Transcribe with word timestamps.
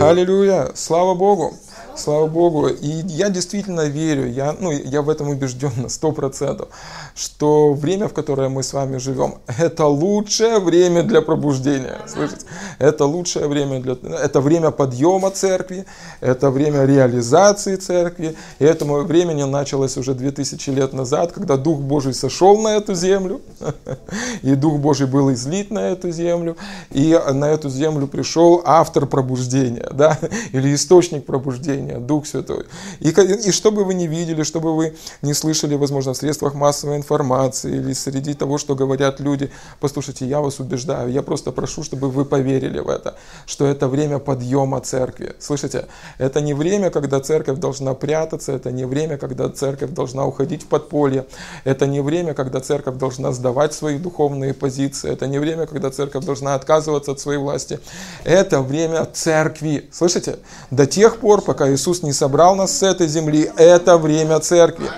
Аллилуйя! 0.00 0.70
Слава 0.74 1.14
Богу! 1.14 1.52
Слава 2.00 2.26
Богу. 2.26 2.68
И 2.68 2.88
я 3.08 3.28
действительно 3.28 3.82
верю, 3.82 4.26
я, 4.26 4.56
ну, 4.58 4.70
я 4.72 5.02
в 5.02 5.10
этом 5.10 5.28
убежден 5.28 5.70
на 5.76 5.88
сто 5.90 6.12
процентов, 6.12 6.68
что 7.14 7.74
время, 7.74 8.08
в 8.08 8.14
которое 8.14 8.48
мы 8.48 8.62
с 8.62 8.72
вами 8.72 8.96
живем, 8.96 9.34
это 9.46 9.86
лучшее 9.86 10.60
время 10.60 11.02
для 11.02 11.20
пробуждения. 11.20 11.98
Слышите? 12.06 12.46
Это 12.78 13.04
лучшее 13.04 13.48
время 13.48 13.80
для... 13.80 13.96
Это 14.16 14.40
время 14.40 14.70
подъема 14.70 15.30
церкви, 15.30 15.84
это 16.20 16.50
время 16.50 16.84
реализации 16.84 17.76
церкви. 17.76 18.34
И 18.58 18.64
этому 18.64 19.02
времени 19.02 19.42
началось 19.42 19.98
уже 19.98 20.14
2000 20.14 20.70
лет 20.70 20.94
назад, 20.94 21.32
когда 21.32 21.58
Дух 21.58 21.80
Божий 21.80 22.14
сошел 22.14 22.58
на 22.58 22.76
эту 22.76 22.94
землю, 22.94 23.42
и 24.42 24.54
Дух 24.54 24.78
Божий 24.78 25.06
был 25.06 25.30
излит 25.32 25.70
на 25.70 25.90
эту 25.90 26.10
землю, 26.10 26.56
и 26.90 27.20
на 27.34 27.50
эту 27.50 27.68
землю 27.68 28.06
пришел 28.06 28.62
автор 28.64 29.04
пробуждения, 29.04 29.88
да, 29.92 30.18
или 30.52 30.74
источник 30.74 31.26
пробуждения 31.26 31.89
Спасения, 31.90 31.98
Дух 31.98 32.26
Святой. 32.26 32.64
И, 33.00 33.08
и 33.10 33.50
что 33.52 33.70
бы 33.70 33.84
вы 33.84 33.94
не 33.94 34.06
видели, 34.06 34.42
что 34.42 34.60
бы 34.60 34.74
вы 34.74 34.96
не 35.22 35.34
слышали, 35.34 35.74
возможно, 35.74 36.12
в 36.12 36.16
средствах 36.16 36.54
массовой 36.54 36.96
информации 36.96 37.76
или 37.76 37.92
среди 37.92 38.34
того, 38.34 38.58
что 38.58 38.74
говорят 38.74 39.20
люди, 39.20 39.50
послушайте, 39.80 40.26
я 40.26 40.40
вас 40.40 40.60
убеждаю, 40.60 41.10
я 41.10 41.22
просто 41.22 41.52
прошу, 41.52 41.82
чтобы 41.82 42.10
вы 42.10 42.24
поверили 42.24 42.80
в 42.80 42.88
это, 42.88 43.14
что 43.46 43.66
это 43.66 43.88
время 43.88 44.18
подъема 44.18 44.80
церкви. 44.80 45.34
Слышите, 45.38 45.86
это 46.18 46.40
не 46.40 46.54
время, 46.54 46.90
когда 46.90 47.20
церковь 47.20 47.58
должна 47.58 47.94
прятаться, 47.94 48.52
это 48.52 48.70
не 48.70 48.84
время, 48.84 49.16
когда 49.16 49.48
церковь 49.48 49.90
должна 49.90 50.26
уходить 50.26 50.62
в 50.62 50.66
подполье, 50.66 51.24
это 51.64 51.86
не 51.86 52.00
время, 52.00 52.34
когда 52.34 52.60
церковь 52.60 52.96
должна 52.96 53.32
сдавать 53.32 53.74
свои 53.74 53.98
духовные 53.98 54.54
позиции, 54.54 55.10
это 55.10 55.26
не 55.26 55.38
время, 55.38 55.66
когда 55.66 55.90
церковь 55.90 56.24
должна 56.24 56.54
отказываться 56.54 57.12
от 57.12 57.20
своей 57.20 57.38
власти. 57.38 57.80
Это 58.24 58.60
время 58.62 59.06
церкви. 59.12 59.88
Слышите? 59.92 60.38
До 60.70 60.86
тех 60.86 61.18
пор, 61.18 61.42
пока 61.42 61.70
Иисус 61.70 61.79
не 62.02 62.12
собрал 62.12 62.54
нас 62.54 62.78
с 62.78 62.82
этой 62.82 63.08
земли, 63.08 63.50
это 63.56 63.98
время 63.98 64.40
церкви. 64.40 64.90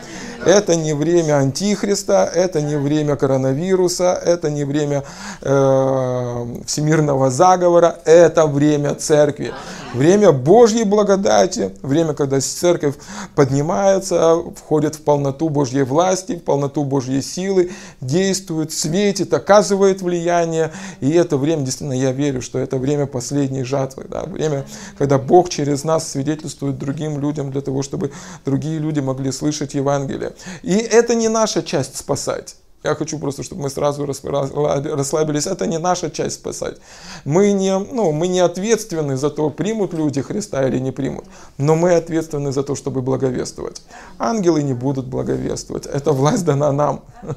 Это 0.44 0.74
не 0.74 0.92
время 0.92 1.38
антихриста, 1.38 2.30
это 2.34 2.60
не 2.60 2.76
время 2.76 3.16
коронавируса, 3.16 4.12
это 4.12 4.50
не 4.50 4.64
время 4.64 5.04
э, 5.40 6.46
всемирного 6.66 7.30
заговора, 7.30 7.98
это 8.04 8.46
время 8.46 8.94
церкви. 8.94 9.52
Время 9.94 10.32
Божьей 10.32 10.84
благодати, 10.84 11.70
время, 11.82 12.14
когда 12.14 12.40
церковь 12.40 12.94
поднимается, 13.34 14.36
входит 14.56 14.96
в 14.96 15.02
полноту 15.02 15.50
Божьей 15.50 15.82
власти, 15.82 16.36
в 16.36 16.44
полноту 16.44 16.84
Божьей 16.84 17.20
силы, 17.20 17.72
действует, 18.00 18.72
светит, 18.72 19.34
оказывает 19.34 20.00
влияние. 20.00 20.72
И 21.00 21.10
это 21.10 21.36
время, 21.36 21.64
действительно, 21.64 21.92
я 21.92 22.12
верю, 22.12 22.40
что 22.40 22.58
это 22.58 22.78
время 22.78 23.06
последней 23.06 23.64
жатвы. 23.64 24.06
Да? 24.08 24.24
Время, 24.24 24.64
когда 24.96 25.18
Бог 25.18 25.50
через 25.50 25.84
нас 25.84 26.10
свидетельствует 26.10 26.78
другим 26.78 27.20
людям 27.20 27.50
для 27.50 27.60
того, 27.60 27.82
чтобы 27.82 28.12
другие 28.46 28.78
люди 28.78 29.00
могли 29.00 29.30
слышать 29.30 29.74
Евангелие. 29.74 30.31
И 30.62 30.74
это 30.76 31.14
не 31.14 31.28
наша 31.28 31.62
часть 31.62 31.96
спасать. 31.96 32.56
Я 32.84 32.96
хочу 32.96 33.18
просто, 33.18 33.44
чтобы 33.44 33.62
мы 33.62 33.70
сразу 33.70 34.04
расслабились. 34.06 35.46
Это 35.46 35.66
не 35.66 35.78
наша 35.78 36.10
часть 36.10 36.36
спасать. 36.36 36.78
Мы 37.24 37.52
не, 37.52 37.78
ну, 37.78 38.10
мы 38.10 38.26
не 38.26 38.40
ответственны 38.40 39.16
за 39.16 39.30
то, 39.30 39.50
примут 39.50 39.94
люди 39.94 40.20
Христа 40.20 40.66
или 40.66 40.80
не 40.80 40.90
примут. 40.90 41.24
Но 41.58 41.76
мы 41.76 41.94
ответственны 41.94 42.50
за 42.50 42.64
то, 42.64 42.74
чтобы 42.74 43.00
благовествовать. 43.02 43.82
Ангелы 44.18 44.64
не 44.64 44.74
будут 44.74 45.06
благовествовать. 45.06 45.86
Эта 45.86 46.12
власть 46.12 46.44
дана 46.44 46.72
нам. 46.72 47.04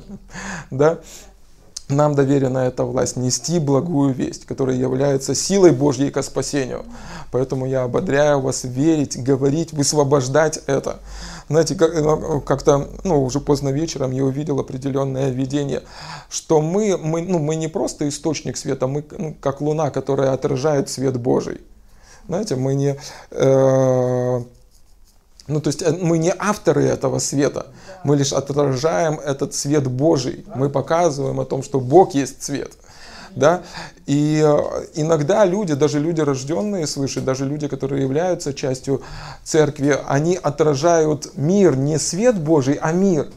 Да? 0.72 0.98
Нам 1.90 2.16
доверена 2.16 2.60
эта 2.60 2.84
власть 2.84 3.16
нести 3.16 3.60
благую 3.60 4.12
весть, 4.12 4.46
которая 4.46 4.76
является 4.76 5.36
силой 5.36 5.72
Божьей 5.72 6.10
ко 6.10 6.24
спасению. 6.24 6.84
Поэтому 7.32 7.68
я 7.68 7.84
ободряю 7.84 8.40
вас 8.40 8.64
верить, 8.64 9.22
говорить, 9.22 9.72
высвобождать 9.72 10.62
это. 10.66 11.00
Знаете, 11.48 11.76
э, 11.80 12.42
как-то, 12.46 12.90
ну, 13.04 13.24
уже 13.24 13.40
поздно 13.40 13.70
вечером 13.70 14.12
я 14.12 14.24
увидел 14.24 14.60
определенное 14.60 15.30
видение, 15.30 15.84
что 16.30 16.62
мы, 16.62 16.98
мы, 16.98 17.22
ну, 17.22 17.38
мы 17.38 17.56
не 17.56 17.68
просто 17.68 18.10
источник 18.10 18.58
света, 18.58 18.88
мы 18.88 19.06
ну, 19.12 19.36
как 19.40 19.62
луна, 19.62 19.92
которая 19.92 20.34
отражает 20.34 20.90
свет 20.90 21.18
Божий. 21.18 21.62
Знаете, 22.28 22.56
мы 22.56 22.74
не... 22.74 22.98
Э, 23.32 24.42
ну, 25.48 25.62
то 25.62 25.68
есть 25.68 25.84
э, 25.84 25.92
мы 25.92 26.18
не 26.18 26.34
авторы 26.36 26.84
этого 26.86 27.20
света, 27.20 27.68
мы 28.04 28.16
лишь 28.16 28.34
отражаем 28.34 29.20
этот 29.20 29.54
свет 29.54 29.88
Божий. 29.88 30.46
Мы 30.56 30.70
показываем 30.70 31.40
о 31.40 31.46
том, 31.46 31.62
что 31.62 31.80
Бог 31.80 32.16
есть 32.16 32.42
свет 32.42 32.72
да, 33.36 33.64
и 34.06 34.42
э, 34.44 34.86
иногда 34.96 35.46
люди, 35.46 35.74
даже 35.74 36.00
люди, 36.00 36.22
рожденные 36.22 36.88
свыше, 36.88 37.22
даже 37.22 37.46
люди, 37.46 37.68
которые 37.68 38.02
являются 38.04 38.54
частью 38.54 39.02
церкви, 39.44 39.98
они 40.08 40.40
отражают 40.42 41.36
мир, 41.36 41.76
не 41.76 42.00
свет 42.00 42.40
Божий, 42.40 42.76
а 42.82 42.94
мир. 42.94 43.28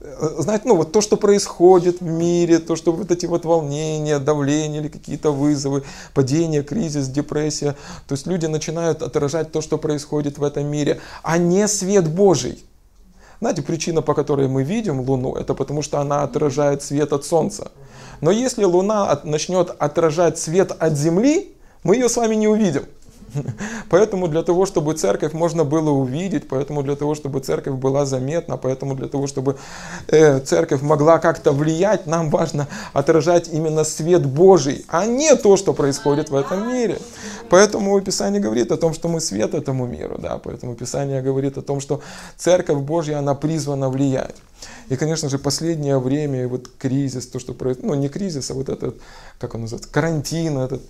Э, 0.00 0.36
знаете, 0.38 0.64
ну 0.66 0.76
вот 0.76 0.92
то, 0.92 1.00
что 1.00 1.16
происходит 1.16 2.00
в 2.00 2.04
мире, 2.04 2.60
то, 2.60 2.76
что 2.76 2.92
вот 2.92 3.10
эти 3.10 3.26
вот 3.26 3.44
волнения, 3.44 4.20
давления 4.20 4.80
или 4.80 4.88
какие-то 4.88 5.32
вызовы, 5.32 5.82
падение, 6.14 6.62
кризис, 6.62 7.08
депрессия, 7.08 7.74
то 8.06 8.12
есть 8.12 8.26
люди 8.26 8.46
начинают 8.46 9.02
отражать 9.02 9.50
то, 9.50 9.60
что 9.60 9.78
происходит 9.78 10.38
в 10.38 10.44
этом 10.44 10.66
мире, 10.66 11.00
а 11.22 11.38
не 11.38 11.66
свет 11.66 12.08
Божий. 12.08 12.65
Знаете, 13.40 13.62
причина, 13.62 14.02
по 14.02 14.14
которой 14.14 14.48
мы 14.48 14.62
видим 14.62 15.00
Луну, 15.00 15.34
это 15.34 15.54
потому 15.54 15.82
что 15.82 16.00
она 16.00 16.22
отражает 16.22 16.82
свет 16.82 17.12
от 17.12 17.24
Солнца. 17.24 17.70
Но 18.20 18.30
если 18.30 18.64
Луна 18.64 19.20
начнет 19.24 19.70
отражать 19.78 20.38
свет 20.38 20.72
от 20.78 20.96
Земли, 20.96 21.54
мы 21.82 21.96
ее 21.96 22.08
с 22.08 22.16
вами 22.16 22.34
не 22.34 22.48
увидим. 22.48 22.86
Поэтому 23.88 24.28
для 24.28 24.42
того, 24.42 24.66
чтобы 24.66 24.94
церковь 24.94 25.32
можно 25.32 25.64
было 25.64 25.90
увидеть, 25.90 26.48
поэтому 26.48 26.82
для 26.82 26.96
того, 26.96 27.14
чтобы 27.14 27.40
церковь 27.40 27.74
была 27.74 28.04
заметна, 28.04 28.56
поэтому 28.56 28.94
для 28.94 29.08
того, 29.08 29.26
чтобы 29.26 29.56
э, 30.08 30.40
церковь 30.40 30.82
могла 30.82 31.18
как-то 31.18 31.52
влиять, 31.52 32.06
нам 32.06 32.30
важно 32.30 32.66
отражать 32.92 33.48
именно 33.48 33.84
свет 33.84 34.24
Божий, 34.26 34.84
а 34.88 35.06
не 35.06 35.34
то, 35.36 35.56
что 35.56 35.72
происходит 35.72 36.30
в 36.30 36.34
этом 36.34 36.68
мире. 36.68 36.98
Поэтому 37.48 38.00
Писание 38.00 38.40
говорит 38.40 38.72
о 38.72 38.76
том, 38.76 38.94
что 38.94 39.08
мы 39.08 39.20
свет 39.20 39.54
этому 39.54 39.86
миру, 39.86 40.18
да, 40.18 40.38
поэтому 40.38 40.74
Писание 40.74 41.22
говорит 41.22 41.58
о 41.58 41.62
том, 41.62 41.80
что 41.80 42.00
церковь 42.36 42.78
Божья, 42.78 43.18
она 43.18 43.34
призвана 43.34 43.88
влиять. 43.88 44.36
И, 44.88 44.96
конечно 44.96 45.28
же, 45.28 45.38
последнее 45.38 45.98
время, 45.98 46.48
вот 46.48 46.68
кризис, 46.78 47.26
то, 47.26 47.38
что 47.38 47.54
происходит, 47.54 47.88
ну, 47.88 47.94
не 47.94 48.08
кризис, 48.08 48.50
а 48.50 48.54
вот 48.54 48.68
этот, 48.68 48.96
как 49.38 49.54
он 49.54 49.62
называется, 49.62 49.90
карантин, 49.92 50.58
этот 50.58 50.82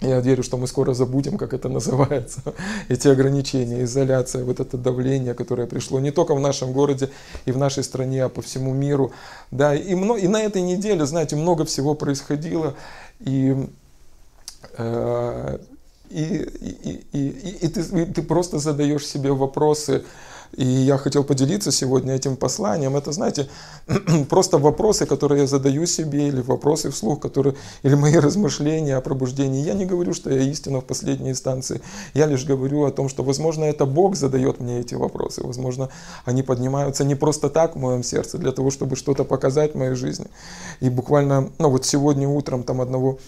я 0.00 0.20
верю, 0.20 0.42
что 0.42 0.56
мы 0.56 0.66
скоро 0.66 0.94
забудем, 0.94 1.36
как 1.36 1.52
это 1.52 1.68
называется, 1.68 2.40
эти 2.88 3.08
ограничения, 3.08 3.84
изоляция, 3.84 4.44
вот 4.44 4.60
это 4.60 4.76
давление, 4.76 5.34
которое 5.34 5.66
пришло 5.66 6.00
не 6.00 6.10
только 6.10 6.34
в 6.34 6.40
нашем 6.40 6.72
городе 6.72 7.10
и 7.44 7.52
в 7.52 7.58
нашей 7.58 7.84
стране, 7.84 8.24
а 8.24 8.28
по 8.28 8.40
всему 8.40 8.72
миру. 8.72 9.12
Да, 9.50 9.74
и, 9.74 9.94
много, 9.94 10.20
и 10.20 10.28
на 10.28 10.40
этой 10.42 10.62
неделе, 10.62 11.04
знаете, 11.04 11.36
много 11.36 11.64
всего 11.64 11.94
происходило, 11.94 12.74
и, 13.20 13.54
э, 14.78 15.58
и, 16.08 16.24
и, 16.24 17.04
и, 17.12 17.28
и, 17.28 17.58
и, 17.60 17.68
ты, 17.68 17.80
и 17.80 18.04
ты 18.06 18.22
просто 18.22 18.58
задаешь 18.58 19.06
себе 19.06 19.32
вопросы, 19.32 20.04
и 20.52 20.64
я 20.64 20.98
хотел 20.98 21.24
поделиться 21.24 21.70
сегодня 21.70 22.14
этим 22.14 22.36
посланием. 22.36 22.96
Это, 22.96 23.12
знаете, 23.12 23.48
просто 24.28 24.58
вопросы, 24.58 25.06
которые 25.06 25.42
я 25.42 25.46
задаю 25.46 25.86
себе, 25.86 26.28
или 26.28 26.40
вопросы 26.40 26.90
вслух, 26.90 27.20
которые, 27.20 27.54
или 27.82 27.94
мои 27.94 28.16
размышления 28.18 28.96
о 28.96 29.00
пробуждении. 29.00 29.62
Я 29.62 29.74
не 29.74 29.86
говорю, 29.86 30.12
что 30.12 30.30
я 30.30 30.42
истина 30.42 30.80
в 30.80 30.84
последней 30.84 31.30
инстанции. 31.30 31.80
Я 32.14 32.26
лишь 32.26 32.44
говорю 32.44 32.84
о 32.84 32.90
том, 32.90 33.08
что, 33.08 33.22
возможно, 33.22 33.64
это 33.64 33.86
Бог 33.86 34.16
задает 34.16 34.60
мне 34.60 34.80
эти 34.80 34.94
вопросы. 34.94 35.42
Возможно, 35.44 35.88
они 36.24 36.42
поднимаются 36.42 37.04
не 37.04 37.14
просто 37.14 37.48
так 37.48 37.76
в 37.76 37.78
моем 37.78 38.02
сердце, 38.02 38.38
для 38.38 38.52
того, 38.52 38.70
чтобы 38.70 38.96
что-то 38.96 39.24
показать 39.24 39.74
в 39.74 39.78
моей 39.78 39.94
жизни. 39.94 40.26
И 40.80 40.90
буквально, 40.90 41.50
ну 41.58 41.70
вот 41.70 41.86
сегодня 41.86 42.28
утром 42.28 42.64
там 42.64 42.80
одного 42.80 43.18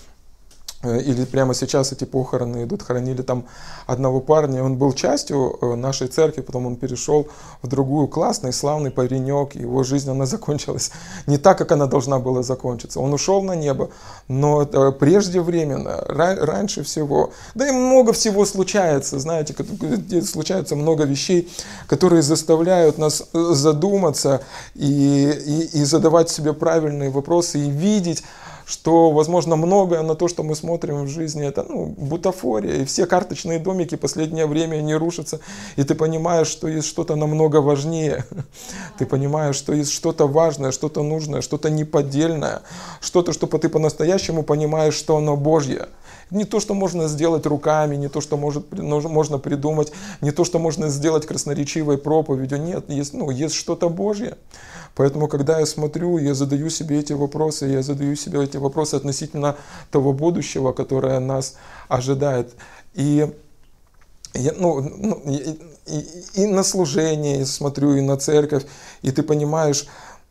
или 0.82 1.24
прямо 1.24 1.54
сейчас 1.54 1.92
эти 1.92 2.04
похороны 2.04 2.64
идут, 2.64 2.82
хоронили 2.82 3.22
там 3.22 3.44
одного 3.86 4.20
парня, 4.20 4.64
он 4.64 4.76
был 4.76 4.92
частью 4.92 5.56
э, 5.60 5.74
нашей 5.76 6.08
церкви, 6.08 6.40
потом 6.40 6.66
он 6.66 6.76
перешел 6.76 7.28
в 7.62 7.68
другую, 7.68 8.08
классный, 8.08 8.52
славный 8.52 8.90
паренек, 8.90 9.54
его 9.54 9.84
жизнь, 9.84 10.10
она 10.10 10.26
закончилась 10.32 10.90
не 11.26 11.38
так, 11.38 11.58
как 11.58 11.72
она 11.72 11.86
должна 11.86 12.18
была 12.18 12.42
закончиться. 12.42 13.00
Он 13.00 13.12
ушел 13.12 13.42
на 13.42 13.54
небо, 13.54 13.90
но 14.28 14.64
преждевременно, 14.64 16.02
раньше 16.06 16.82
всего, 16.82 17.30
да 17.54 17.68
и 17.68 17.72
много 17.72 18.12
всего 18.12 18.44
случается, 18.44 19.18
знаете, 19.18 19.54
случается 20.22 20.76
много 20.76 21.04
вещей, 21.04 21.48
которые 21.86 22.22
заставляют 22.22 22.98
нас 22.98 23.22
э, 23.32 23.50
задуматься 23.52 24.42
и, 24.74 25.30
и, 25.46 25.78
и 25.78 25.84
задавать 25.84 26.30
себе 26.30 26.52
правильные 26.52 27.10
вопросы 27.10 27.58
и 27.58 27.70
видеть, 27.70 28.24
что, 28.72 29.10
возможно, 29.10 29.56
многое 29.56 30.02
на 30.02 30.14
то, 30.14 30.28
что 30.28 30.42
мы 30.42 30.54
смотрим 30.54 31.04
в 31.04 31.08
жизни, 31.08 31.46
это 31.46 31.66
ну, 31.68 31.86
бутафория, 31.86 32.76
и 32.76 32.84
все 32.86 33.04
карточные 33.04 33.58
домики 33.58 33.96
последнее 33.96 34.46
время 34.46 34.76
не 34.76 34.94
рушатся, 34.94 35.40
и 35.76 35.84
ты 35.84 35.94
понимаешь, 35.94 36.46
что 36.46 36.68
есть 36.68 36.88
что-то 36.88 37.14
намного 37.14 37.58
важнее, 37.58 38.24
ты 38.98 39.04
понимаешь, 39.04 39.56
что 39.56 39.74
есть 39.74 39.92
что-то 39.92 40.26
важное, 40.26 40.72
что-то 40.72 41.02
нужное, 41.02 41.42
что-то 41.42 41.68
неподдельное, 41.68 42.62
что-то, 43.00 43.32
что 43.32 43.46
ты 43.46 43.68
по-настоящему 43.68 44.42
понимаешь, 44.42 44.94
что 44.94 45.18
оно 45.18 45.36
Божье. 45.36 45.88
Не 46.30 46.46
то, 46.46 46.60
что 46.60 46.72
можно 46.72 47.08
сделать 47.08 47.44
руками, 47.44 47.96
не 47.96 48.08
то, 48.08 48.22
что 48.22 48.38
может, 48.38 48.72
можно 48.72 49.38
придумать, 49.38 49.92
не 50.22 50.30
то, 50.30 50.44
что 50.44 50.58
можно 50.58 50.88
сделать 50.88 51.26
красноречивой 51.26 51.98
проповедью. 51.98 52.58
Нет, 52.58 52.88
есть, 52.88 53.12
ну, 53.12 53.28
есть 53.28 53.54
что-то 53.54 53.90
Божье. 53.90 54.38
Поэтому, 54.94 55.26
когда 55.28 55.58
я 55.58 55.66
смотрю, 55.66 56.18
я 56.18 56.34
задаю 56.34 56.70
себе 56.70 57.00
эти 57.00 57.12
вопросы, 57.14 57.66
я 57.66 57.82
задаю 57.82 58.14
себе 58.16 58.42
эти 58.42 58.56
вопросы 58.62 58.94
относительно 58.94 59.56
того 59.90 60.12
будущего, 60.12 60.72
которое 60.72 61.20
нас 61.20 61.56
ожидает. 61.88 62.54
И 62.94 63.30
я, 64.34 64.52
ну, 64.56 64.80
ну, 64.80 65.22
и, 65.26 65.58
и, 66.34 66.46
на 66.46 66.62
служение 66.62 67.44
смотрю, 67.44 67.94
и 67.96 68.00
на 68.00 68.16
церковь, 68.16 68.64
и 69.02 69.10
ты 69.10 69.22
понимаешь, 69.22 69.86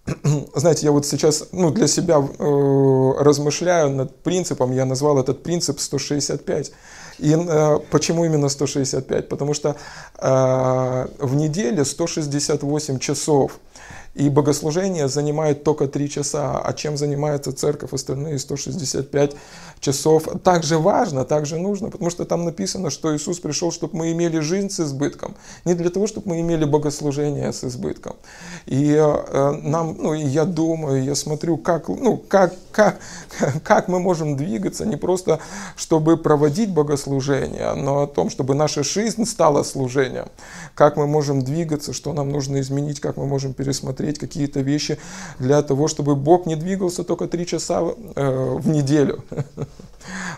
знаете, 0.55 0.85
я 0.85 0.91
вот 0.91 1.05
сейчас 1.05 1.47
ну, 1.51 1.69
для 1.71 1.87
себя 1.87 2.17
э, 2.17 3.13
размышляю 3.19 3.91
над 3.91 4.15
принципом, 4.23 4.71
я 4.71 4.85
назвал 4.85 5.19
этот 5.19 5.43
принцип 5.43 5.79
165. 5.79 6.71
И 7.19 7.35
э, 7.37 7.79
почему 7.91 8.25
именно 8.25 8.49
165? 8.49 9.29
Потому 9.29 9.53
что 9.53 9.75
э, 10.17 11.07
в 11.19 11.35
неделе 11.35 11.85
168 11.85 12.99
часов– 12.99 13.59
и 14.13 14.27
богослужение 14.29 15.07
занимает 15.07 15.63
только 15.63 15.87
3 15.87 16.09
часа, 16.09 16.59
а 16.59 16.73
чем 16.73 16.97
занимается 16.97 17.53
церковь 17.53 17.93
остальные 17.93 18.39
165 18.39 19.35
часов. 19.79 20.27
Также 20.43 20.77
важно, 20.77 21.23
также 21.23 21.57
нужно, 21.57 21.89
потому 21.89 22.09
что 22.09 22.25
там 22.25 22.43
написано, 22.43 22.89
что 22.89 23.15
Иисус 23.15 23.39
пришел, 23.39 23.71
чтобы 23.71 23.97
мы 23.97 24.11
имели 24.11 24.39
жизнь 24.39 24.69
с 24.69 24.81
избытком, 24.81 25.35
не 25.63 25.75
для 25.75 25.89
того, 25.89 26.07
чтобы 26.07 26.29
мы 26.29 26.41
имели 26.41 26.65
богослужение 26.65 27.53
с 27.53 27.63
избытком. 27.63 28.17
И 28.65 28.91
э, 28.93 29.51
нам, 29.63 29.95
ну, 29.97 30.13
я 30.13 30.43
думаю, 30.43 31.03
я 31.03 31.15
смотрю, 31.15 31.57
как, 31.57 31.87
ну, 31.87 32.17
как, 32.17 32.53
как, 32.73 32.99
как 33.63 33.87
мы 33.87 34.01
можем 34.01 34.35
двигаться, 34.35 34.85
не 34.85 34.97
просто 34.97 35.39
чтобы 35.77 36.17
проводить 36.17 36.73
богослужение, 36.73 37.73
но 37.75 38.03
о 38.03 38.07
том, 38.07 38.29
чтобы 38.29 38.55
наша 38.55 38.83
жизнь 38.83 39.25
стала 39.25 39.63
служением, 39.63 40.27
как 40.75 40.97
мы 40.97 41.07
можем 41.07 41.41
двигаться, 41.41 41.93
что 41.93 42.11
нам 42.11 42.29
нужно 42.29 42.59
изменить, 42.59 42.99
как 42.99 43.15
мы 43.15 43.25
можем 43.25 43.53
пересмотреть 43.53 44.00
смотреть 44.01 44.19
какие-то 44.19 44.61
вещи 44.61 44.97
для 45.39 45.61
того, 45.61 45.87
чтобы 45.87 46.15
Бог 46.15 46.45
не 46.45 46.55
двигался 46.55 47.03
только 47.03 47.27
три 47.27 47.45
часа 47.45 47.81
э, 48.15 48.57
в 48.59 48.67
неделю. 48.67 49.23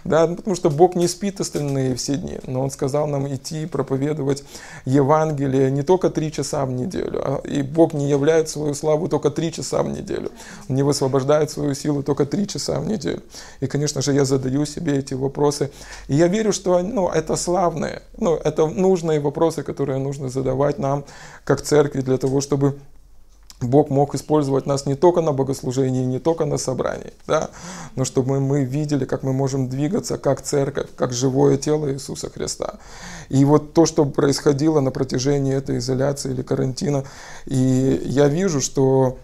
Да, 0.03 0.27
ну, 0.27 0.35
потому 0.35 0.55
что 0.57 0.69
Бог 0.69 0.95
не 0.95 1.07
спит 1.07 1.39
остальные 1.39 1.95
все 1.95 2.17
дни, 2.17 2.37
но 2.47 2.61
Он 2.61 2.69
сказал 2.69 3.07
нам 3.07 3.27
идти 3.33 3.65
проповедовать 3.65 4.43
Евангелие 4.85 5.71
не 5.71 5.83
только 5.83 6.09
три 6.09 6.31
часа 6.31 6.65
в 6.65 6.71
неделю, 6.71 7.21
а 7.23 7.41
и 7.47 7.61
Бог 7.61 7.93
не 7.93 8.09
являет 8.09 8.49
свою 8.49 8.73
славу 8.73 9.07
только 9.07 9.29
три 9.29 9.51
часа 9.53 9.81
в 9.81 9.87
неделю, 9.87 10.31
Он 10.69 10.75
не 10.75 10.83
высвобождает 10.83 11.49
свою 11.51 11.75
силу 11.75 12.03
только 12.03 12.25
три 12.25 12.45
часа 12.45 12.79
в 12.81 12.87
неделю. 12.87 13.21
И, 13.61 13.67
конечно 13.67 14.01
же, 14.01 14.13
я 14.13 14.25
задаю 14.25 14.65
себе 14.65 14.97
эти 14.97 15.13
вопросы, 15.15 15.69
и 16.09 16.15
я 16.15 16.27
верю, 16.27 16.51
что 16.51 16.79
ну, 16.81 17.07
это 17.07 17.37
славные, 17.37 18.01
ну, 18.17 18.35
это 18.35 18.67
нужные 18.67 19.19
вопросы, 19.21 19.63
которые 19.63 19.99
нужно 19.99 20.29
задавать 20.29 20.79
нам, 20.79 21.05
как 21.45 21.61
церкви, 21.61 22.01
для 22.01 22.17
того, 22.17 22.41
чтобы 22.41 22.75
Бог 23.61 23.89
мог 23.89 24.13
использовать 24.15 24.65
нас 24.65 24.85
не 24.85 24.95
только 24.95 25.21
на 25.21 25.31
богослужении, 25.31 26.03
не 26.05 26.19
только 26.19 26.45
на 26.45 26.57
собрании, 26.57 27.13
да, 27.27 27.49
но 27.95 28.05
чтобы 28.05 28.39
мы 28.39 28.63
видели, 28.63 29.05
как 29.05 29.23
мы 29.23 29.33
можем 29.33 29.69
двигаться 29.69 30.17
как 30.17 30.41
церковь, 30.41 30.87
как 30.95 31.13
живое 31.13 31.57
тело 31.57 31.91
Иисуса 31.91 32.29
Христа. 32.29 32.75
И 33.29 33.45
вот 33.45 33.73
то, 33.73 33.85
что 33.85 34.05
происходило 34.05 34.79
на 34.81 34.91
протяжении 34.91 35.53
этой 35.53 35.77
изоляции 35.77 36.31
или 36.31 36.41
карантина, 36.41 37.03
и 37.45 38.01
я 38.05 38.27
вижу, 38.27 38.59
что 38.59 39.17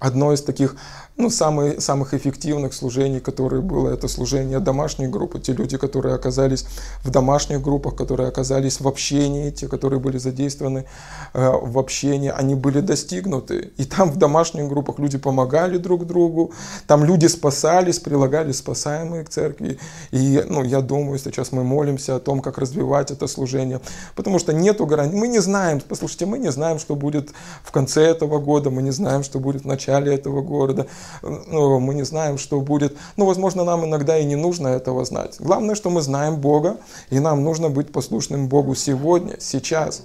одно 0.00 0.32
из 0.32 0.42
таких 0.42 0.76
ну, 1.20 1.28
самые, 1.28 1.80
самых 1.80 2.14
эффективных 2.14 2.72
служений, 2.72 3.20
которые 3.20 3.60
было, 3.60 3.90
это 3.90 4.08
служение 4.08 4.58
домашней 4.58 5.06
группы. 5.06 5.38
Те 5.38 5.52
люди, 5.52 5.76
которые 5.76 6.14
оказались 6.14 6.64
в 7.04 7.10
домашних 7.10 7.60
группах, 7.60 7.94
которые 7.94 8.28
оказались 8.28 8.80
в 8.80 8.88
общении, 8.88 9.50
те, 9.50 9.68
которые 9.68 10.00
были 10.00 10.16
задействованы 10.16 10.86
э, 11.34 11.50
в 11.62 11.78
общении, 11.78 12.32
они 12.34 12.54
были 12.54 12.80
достигнуты. 12.80 13.70
И 13.76 13.84
там 13.84 14.10
в 14.10 14.16
домашних 14.16 14.68
группах 14.68 14.98
люди 14.98 15.18
помогали 15.18 15.76
друг 15.76 16.06
другу, 16.06 16.52
там 16.86 17.04
люди 17.04 17.26
спасались, 17.26 17.98
прилагали 17.98 18.52
спасаемые 18.52 19.24
к 19.24 19.28
церкви. 19.28 19.78
И 20.10 20.42
ну, 20.48 20.64
я 20.64 20.80
думаю, 20.80 21.18
сейчас 21.18 21.52
мы 21.52 21.64
молимся 21.64 22.16
о 22.16 22.20
том, 22.20 22.40
как 22.40 22.56
развивать 22.56 23.10
это 23.10 23.26
служение, 23.26 23.80
потому 24.16 24.38
что 24.38 24.54
нету 24.54 24.86
гарантии. 24.86 25.16
Мы 25.16 25.28
не 25.28 25.40
знаем, 25.40 25.82
послушайте, 25.86 26.24
мы 26.24 26.38
не 26.38 26.50
знаем, 26.50 26.78
что 26.78 26.94
будет 26.94 27.30
в 27.62 27.72
конце 27.72 28.04
этого 28.04 28.38
года, 28.38 28.70
мы 28.70 28.80
не 28.80 28.90
знаем, 28.90 29.22
что 29.22 29.38
будет 29.38 29.64
в 29.64 29.66
начале 29.66 29.89
этого 29.98 30.42
года 30.42 30.86
ну, 31.22 31.80
мы 31.80 31.94
не 31.94 32.04
знаем, 32.04 32.38
что 32.38 32.60
будет. 32.60 32.96
Ну, 33.16 33.24
возможно, 33.26 33.64
нам 33.64 33.84
иногда 33.84 34.18
и 34.18 34.24
не 34.24 34.36
нужно 34.36 34.68
этого 34.68 35.04
знать. 35.04 35.36
Главное, 35.38 35.74
что 35.74 35.90
мы 35.90 36.02
знаем 36.02 36.36
Бога, 36.36 36.76
и 37.10 37.18
нам 37.18 37.42
нужно 37.44 37.68
быть 37.68 37.92
послушным 37.92 38.48
Богу 38.48 38.74
сегодня, 38.74 39.36
сейчас. 39.40 40.02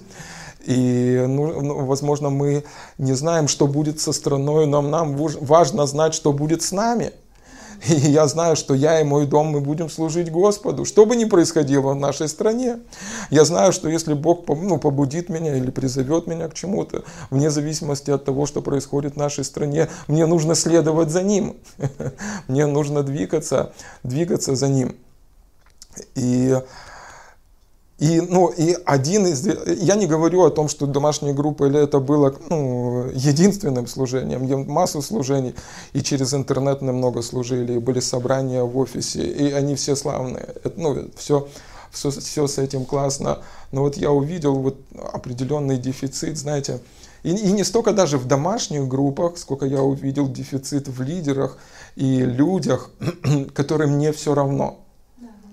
И, 0.64 1.24
ну, 1.28 1.60
ну 1.62 1.84
возможно, 1.84 2.30
мы 2.30 2.64
не 2.98 3.12
знаем, 3.12 3.46
что 3.48 3.66
будет 3.66 4.00
со 4.00 4.12
страной, 4.12 4.66
но 4.66 4.82
нам 4.82 5.16
важно 5.16 5.86
знать, 5.86 6.14
что 6.14 6.32
будет 6.32 6.62
с 6.62 6.72
нами– 6.72 7.12
и 7.88 7.94
я 7.94 8.26
знаю, 8.26 8.56
что 8.56 8.74
я 8.74 9.00
и 9.00 9.04
мой 9.04 9.26
дом, 9.26 9.48
мы 9.48 9.60
будем 9.60 9.88
служить 9.90 10.30
Господу, 10.30 10.84
что 10.84 11.06
бы 11.06 11.16
ни 11.16 11.24
происходило 11.24 11.92
в 11.92 11.96
нашей 11.96 12.28
стране. 12.28 12.78
Я 13.30 13.44
знаю, 13.44 13.72
что 13.72 13.88
если 13.88 14.14
Бог 14.14 14.46
ну, 14.48 14.78
побудит 14.78 15.28
меня 15.28 15.56
или 15.56 15.70
призовет 15.70 16.26
меня 16.26 16.48
к 16.48 16.54
чему-то, 16.54 17.04
вне 17.30 17.50
зависимости 17.50 18.10
от 18.10 18.24
того, 18.24 18.46
что 18.46 18.62
происходит 18.62 19.14
в 19.14 19.16
нашей 19.16 19.44
стране, 19.44 19.88
мне 20.06 20.26
нужно 20.26 20.54
следовать 20.54 21.10
за 21.10 21.22
Ним. 21.22 21.56
Мне 22.48 22.66
нужно 22.66 23.02
двигаться, 23.02 23.72
двигаться 24.02 24.54
за 24.54 24.68
Ним. 24.68 24.96
И 26.14 26.56
и, 27.98 28.20
ну, 28.20 28.48
и 28.48 28.76
один 28.84 29.26
из... 29.26 29.46
Я 29.66 29.94
не 29.94 30.06
говорю 30.06 30.44
о 30.44 30.50
том, 30.50 30.68
что 30.68 30.86
домашняя 30.86 31.32
группа 31.32 31.64
или 31.64 31.82
это 31.82 31.98
было 31.98 32.34
ну, 32.50 33.06
единственным 33.14 33.86
служением. 33.86 34.44
Я 34.44 34.58
массу 34.58 35.00
служений. 35.00 35.54
И 35.94 36.02
через 36.02 36.34
интернет 36.34 36.82
много 36.82 37.22
служили, 37.22 37.74
и 37.74 37.78
были 37.78 38.00
собрания 38.00 38.62
в 38.64 38.76
офисе. 38.76 39.22
И 39.22 39.50
они 39.50 39.76
все 39.76 39.96
славные. 39.96 40.46
Это, 40.62 40.72
ну, 40.76 41.08
все, 41.16 41.48
все, 41.90 42.10
все 42.10 42.46
с 42.46 42.58
этим 42.58 42.84
классно. 42.84 43.38
Но 43.72 43.80
вот 43.80 43.96
я 43.96 44.10
увидел 44.12 44.56
вот 44.56 44.76
определенный 45.14 45.78
дефицит, 45.78 46.36
знаете. 46.36 46.80
И, 47.22 47.30
и 47.30 47.52
не 47.52 47.64
столько 47.64 47.94
даже 47.94 48.18
в 48.18 48.26
домашних 48.26 48.86
группах, 48.88 49.38
сколько 49.38 49.64
я 49.64 49.80
увидел 49.80 50.28
дефицит 50.28 50.86
в 50.86 51.00
лидерах 51.00 51.56
и 51.96 52.18
людях, 52.18 52.90
которым 53.54 53.96
не 53.96 54.12
все 54.12 54.34
равно 54.34 54.85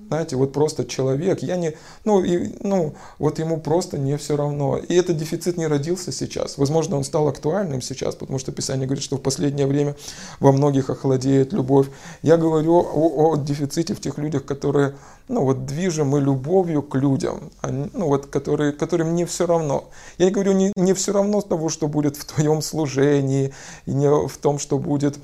знаете, 0.08 0.36
вот 0.36 0.54
просто 0.54 0.86
человек, 0.86 1.42
я 1.42 1.58
не, 1.58 1.76
ну, 2.06 2.24
и, 2.24 2.56
ну, 2.62 2.94
вот 3.20 3.40
ему 3.40 3.60
просто 3.60 3.98
не 3.98 4.18
все 4.18 4.36
равно. 4.36 4.78
И 4.78 4.94
этот 4.96 5.18
дефицит 5.18 5.58
не 5.58 5.68
родился 5.68 6.12
сейчас. 6.12 6.58
Возможно, 6.58 6.98
он 6.98 7.04
стал 7.04 7.28
актуальным 7.28 7.82
сейчас, 7.82 8.16
потому 8.16 8.40
что 8.40 8.52
Писание 8.52 8.86
говорит, 8.86 9.04
что 9.04 9.18
в 9.18 9.22
последнее 9.22 9.68
время 9.68 9.96
во 10.40 10.52
многих 10.52 10.90
охладеет 10.90 11.54
любовь. 11.54 11.88
Я 12.22 12.38
говорю 12.38 12.76
о, 12.76 13.32
о 13.32 13.38
дефиците 13.38 13.94
в 13.94 14.02
тех 14.02 14.18
людях, 14.18 14.46
которые, 14.46 14.96
ну, 15.28 15.44
вот 15.44 15.66
движимы 15.66 16.20
любовью 16.20 16.84
к 16.84 16.96
людям, 16.96 17.52
они, 17.62 17.90
ну, 17.94 18.08
вот, 18.08 18.28
которые, 18.28 18.74
которым 18.74 19.16
не 19.16 19.26
все 19.26 19.48
равно. 19.48 19.90
Я 20.18 20.26
не 20.26 20.32
говорю 20.32 20.52
не, 20.54 20.72
не 20.76 20.94
все 20.94 21.12
равно 21.14 21.42
того, 21.42 21.70
что 21.70 21.88
будет 21.88 22.18
в 22.18 22.26
твоем 22.26 22.62
служении, 22.62 23.54
и 23.86 23.94
не 23.94 24.10
в 24.28 24.38
том, 24.38 24.60
что 24.60 24.78
будет 24.78 25.18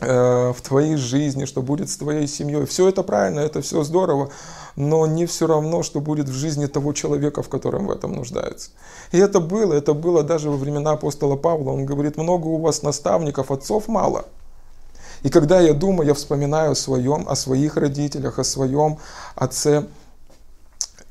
в 0.00 0.56
твоей 0.62 0.96
жизни, 0.96 1.44
что 1.44 1.62
будет 1.62 1.88
с 1.88 1.96
твоей 1.96 2.26
семьей. 2.26 2.66
Все 2.66 2.88
это 2.88 3.02
правильно, 3.02 3.40
это 3.40 3.60
все 3.62 3.84
здорово, 3.84 4.30
но 4.76 5.06
не 5.06 5.26
все 5.26 5.46
равно, 5.46 5.82
что 5.82 6.00
будет 6.00 6.28
в 6.28 6.32
жизни 6.32 6.66
того 6.66 6.92
человека, 6.92 7.42
в 7.42 7.48
котором 7.48 7.86
в 7.86 7.90
этом 7.90 8.12
нуждается. 8.12 8.70
И 9.12 9.18
это 9.18 9.40
было, 9.40 9.72
это 9.72 9.94
было 9.94 10.22
даже 10.22 10.50
во 10.50 10.56
времена 10.56 10.92
апостола 10.92 11.36
Павла. 11.36 11.70
Он 11.70 11.86
говорит, 11.86 12.16
много 12.16 12.46
у 12.48 12.58
вас 12.58 12.82
наставников, 12.82 13.50
отцов 13.50 13.86
мало. 13.86 14.24
И 15.22 15.30
когда 15.30 15.60
я 15.60 15.72
думаю, 15.72 16.08
я 16.08 16.14
вспоминаю 16.14 16.72
о 16.72 16.74
своем, 16.74 17.26
о 17.28 17.36
своих 17.36 17.76
родителях, 17.76 18.38
о 18.38 18.44
своем 18.44 18.98
отце. 19.36 19.86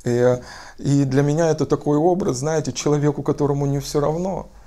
И, 0.03 0.39
и 0.77 1.05
для 1.05 1.23
меня 1.23 1.49
это 1.49 1.65
такой 1.65 1.97
образ, 1.97 2.37
знаете, 2.37 2.73
человеку, 2.73 3.23
которому 3.23 3.65
не 3.65 3.79
все 3.79 4.01
равно– 4.01 4.49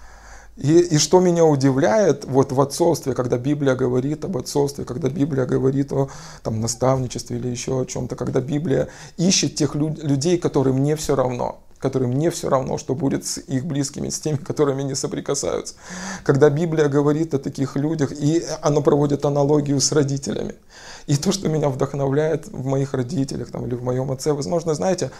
и, 0.57 0.79
и 0.81 0.99
что 0.99 1.21
меня 1.21 1.45
удивляет 1.45 2.25
вот 2.25 2.53
в 2.53 2.61
отцовстве, 2.61 3.15
когда 3.15 3.37
Библия 3.37 3.75
говорит 3.75 4.25
об 4.25 4.37
отцовстве, 4.37 4.85
когда 4.85 5.09
Библия 5.09 5.45
говорит 5.45 5.93
о 5.93 6.09
там, 6.43 6.61
наставничестве 6.61 7.37
или 7.39 7.49
еще 7.49 7.81
о 7.81 7.85
чем-то, 7.85 8.17
когда 8.17 8.41
Библия 8.41 8.89
ищет 9.17 9.55
тех 9.55 9.75
люд, 9.75 10.03
людей, 10.03 10.39
которым 10.39 10.83
не 10.83 10.97
все 10.97 11.15
равно– 11.15 11.61
которым 11.79 12.13
не 12.13 12.31
все 12.31 12.49
равно, 12.49 12.79
что 12.79 12.95
будет 12.95 13.27
с 13.27 13.39
их 13.39 13.67
близкими, 13.67 14.09
с 14.09 14.19
теми, 14.19 14.37
которыми 14.37 14.83
не 14.83 14.95
соприкасаются. 14.95 15.75
Когда 16.25 16.51
Библия 16.51 16.89
говорит 16.89 17.35
о 17.35 17.39
таких 17.39 17.77
людях, 17.77 18.13
и 18.13 18.45
она 18.63 18.81
проводит 18.81 19.25
аналогию 19.25 19.81
с 19.81 19.93
родителями. 19.93 20.55
И 21.07 21.17
то, 21.17 21.33
что 21.33 21.49
меня 21.49 21.69
вдохновляет 21.69 22.49
в 22.49 22.67
моих 22.67 22.95
родителях 22.95 23.51
там, 23.51 23.67
или 23.67 23.75
в 23.75 23.83
моем 23.83 24.11
отце, 24.11 24.33
возможно, 24.33 24.75
знаете, 24.75 25.11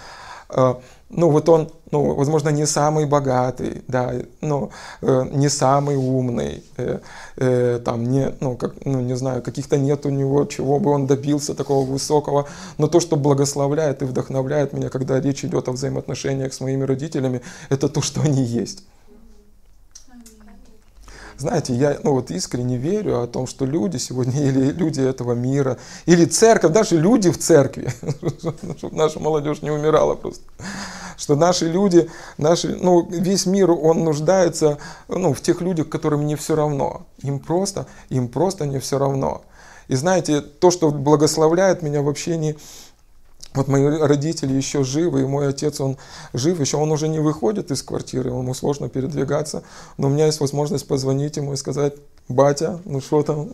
ну 0.49 1.31
вот 1.31 1.49
он, 1.49 1.71
ну, 1.93 2.15
возможно, 2.15 2.49
не 2.49 2.67
самый 2.67 3.07
богатый, 3.07 3.83
да, 3.87 4.13
ну, 4.41 4.71
э, 5.03 5.27
не 5.33 5.49
самый 5.49 5.97
умный, 5.97 6.65
э, 6.77 6.99
э, 7.37 7.81
там, 7.85 8.11
не, 8.11 8.35
ну, 8.41 8.57
как, 8.57 8.75
ну, 8.85 9.01
не 9.01 9.17
знаю, 9.17 9.43
каких-то 9.43 9.79
нет 9.79 10.05
у 10.05 10.11
него, 10.11 10.45
чего 10.47 10.81
бы 10.81 10.91
он 10.91 11.07
добился 11.07 11.55
такого 11.55 11.89
высокого, 11.89 12.47
но 12.79 12.89
то, 12.89 12.99
что 12.99 13.17
благословляет 13.17 14.03
и 14.03 14.05
вдохновляет 14.05 14.73
меня, 14.73 14.89
когда 14.89 15.21
речь 15.21 15.45
идет 15.45 15.69
о 15.69 15.73
взаимоотношениях 15.73 16.53
с 16.53 16.61
моими 16.61 16.83
родителями, 16.83 17.41
это 17.69 17.89
то, 17.89 18.03
что 18.03 18.21
они 18.23 18.43
есть. 18.43 18.83
Знаете, 21.39 21.75
я 21.75 21.99
ну, 22.03 22.13
вот 22.13 22.31
искренне 22.31 22.79
верю 22.79 23.21
о 23.21 23.27
том, 23.27 23.47
что 23.47 23.67
люди 23.67 23.99
сегодня, 23.99 24.43
или 24.43 24.73
люди 24.73 25.01
этого 25.01 25.33
мира, 25.33 25.77
или 26.07 26.25
церковь, 26.25 26.73
даже 26.73 26.97
люди 26.97 27.31
в 27.31 27.39
церкви, 27.39 27.93
чтобы 28.79 28.97
наша 28.97 29.21
молодежь 29.21 29.61
не 29.61 29.71
умирала 29.71 30.15
просто, 30.15 30.43
что 31.19 31.37
наши 31.37 31.69
люди, 31.69 32.11
наши, 32.39 32.75
ну, 32.77 33.07
весь 33.11 33.45
мир, 33.45 33.71
он 33.71 34.05
нуждается 34.05 34.79
ну, 35.09 35.35
в 35.35 35.41
тех 35.43 35.61
людях, 35.61 35.91
которым 35.91 36.27
не 36.27 36.37
все 36.37 36.57
равно. 36.57 37.07
Им 37.23 37.39
просто, 37.39 37.87
им 38.09 38.29
просто 38.29 38.65
не 38.65 38.79
все 38.79 38.99
равно. 38.99 39.43
И 39.89 39.95
знаете, 39.95 40.41
то, 40.41 40.71
что 40.71 40.91
благословляет 40.91 41.83
меня 41.83 42.03
в 42.03 42.09
общении 42.09 42.57
вот 43.55 43.69
мои 43.69 43.85
родители 43.85 44.53
еще 44.53 44.85
живы, 44.85 45.23
и 45.23 45.27
мой 45.27 45.49
отец, 45.49 45.81
он 45.81 45.97
жив, 46.35 46.61
еще 46.61 46.77
он 46.77 46.93
уже 46.93 47.09
не 47.09 47.19
выходит 47.19 47.71
из 47.71 47.83
квартиры, 47.83 48.31
ему 48.31 48.55
сложно 48.55 48.89
передвигаться, 48.89 49.63
но 49.97 50.09
у 50.09 50.11
меня 50.11 50.27
есть 50.27 50.41
возможность 50.41 50.87
позвонить 50.87 51.37
ему 51.37 51.55
и 51.55 51.57
сказать, 51.57 51.95
батя, 52.29 52.81
ну 52.85 53.01
что 53.01 53.23
там? 53.23 53.51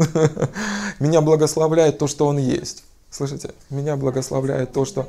Меня 0.99 1.21
благословляет 1.21 1.99
то, 1.99 2.09
что 2.09 2.27
он 2.27 2.39
есть. 2.39 2.85
Слышите? 3.11 3.51
Меня 3.71 3.97
благословляет 3.97 4.73
то, 4.73 4.85
что 4.85 5.07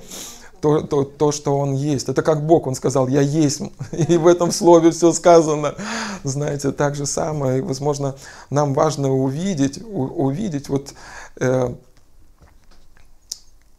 то, 0.64 0.80
то, 0.80 1.04
то, 1.04 1.34
что 1.34 1.58
Он 1.58 1.74
есть. 1.74 2.08
Это 2.08 2.22
как 2.22 2.46
Бог, 2.46 2.68
Он 2.68 2.76
сказал, 2.76 3.10
я 3.10 3.20
есть, 3.20 3.62
и 3.92 4.16
в 4.16 4.28
этом 4.28 4.52
слове 4.54 4.92
все 4.92 5.12
сказано. 5.12 5.76
Знаете, 6.24 6.72
так 6.72 6.96
же 6.96 7.06
самое, 7.06 7.58
и, 7.58 7.62
возможно, 7.62 8.16
нам 8.50 8.74
важно 8.74 9.12
увидеть, 9.14 9.82
увидеть 9.84 10.70
вот 10.70 10.94
э, 11.42 11.76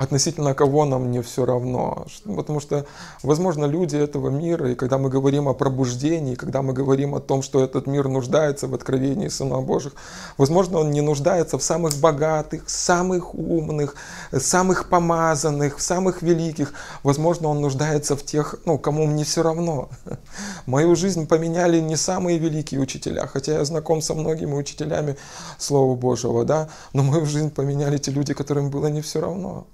относительно 0.05 0.55
кого 0.55 0.85
нам 0.85 1.11
не 1.11 1.21
все 1.23 1.45
равно. 1.45 2.07
Потому 2.25 2.61
что, 2.61 2.87
возможно, 3.23 3.65
люди 3.65 3.97
этого 3.97 4.29
мира, 4.29 4.71
и 4.71 4.75
когда 4.75 4.99
мы 4.99 5.09
говорим 5.09 5.49
о 5.49 5.55
пробуждении, 5.55 6.35
когда 6.35 6.63
мы 6.63 6.73
говорим 6.73 7.15
о 7.15 7.21
том, 7.21 7.43
что 7.43 7.63
этот 7.63 7.87
мир 7.87 8.09
нуждается 8.09 8.69
в 8.69 8.75
откровении 8.75 9.29
Сына 9.29 9.61
Божьих, 9.61 9.95
возможно, 10.39 10.79
он 10.79 10.91
не 10.91 11.01
нуждается 11.01 11.59
в 11.59 11.63
самых 11.63 11.97
богатых, 11.97 12.69
самых 12.71 13.35
умных, 13.35 13.97
самых 14.33 14.89
помазанных, 14.89 15.81
самых 15.81 16.23
великих. 16.23 16.73
Возможно, 17.03 17.49
он 17.49 17.61
нуждается 17.61 18.17
в 18.17 18.25
тех, 18.25 18.55
ну, 18.65 18.79
кому 18.79 19.07
не 19.07 19.25
все 19.25 19.43
равно. 19.43 19.89
Мою 20.67 20.97
жизнь 20.97 21.27
поменяли 21.27 21.81
не 21.81 21.97
самые 21.97 22.39
великие 22.39 22.81
учителя, 22.81 23.27
хотя 23.27 23.55
я 23.55 23.65
знаком 23.65 24.03
со 24.03 24.15
многими 24.15 24.55
учителями 24.55 25.17
Слова 25.59 25.95
Божьего, 25.97 26.45
да, 26.45 26.69
но 26.93 27.03
мою 27.03 27.27
жизнь 27.27 27.51
поменяли 27.51 27.99
те 27.99 28.11
люди, 28.11 28.35
которым 28.35 28.71
было 28.71 28.87
не 28.89 29.01
все 29.01 29.21
равно 29.21 29.67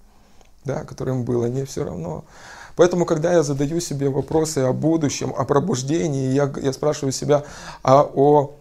да, 0.64 0.84
которым 0.84 1.24
было 1.24 1.46
не 1.46 1.64
все 1.64 1.84
равно. 1.84 2.24
Поэтому, 2.76 3.04
когда 3.04 3.32
я 3.32 3.42
задаю 3.42 3.80
себе 3.80 4.08
вопросы 4.08 4.58
о 4.58 4.72
будущем, 4.72 5.34
о 5.36 5.44
пробуждении, 5.44 6.32
я, 6.32 6.50
я 6.62 6.72
спрашиваю 6.72 7.12
себя 7.12 7.44
а, 7.82 8.02
о 8.02 8.52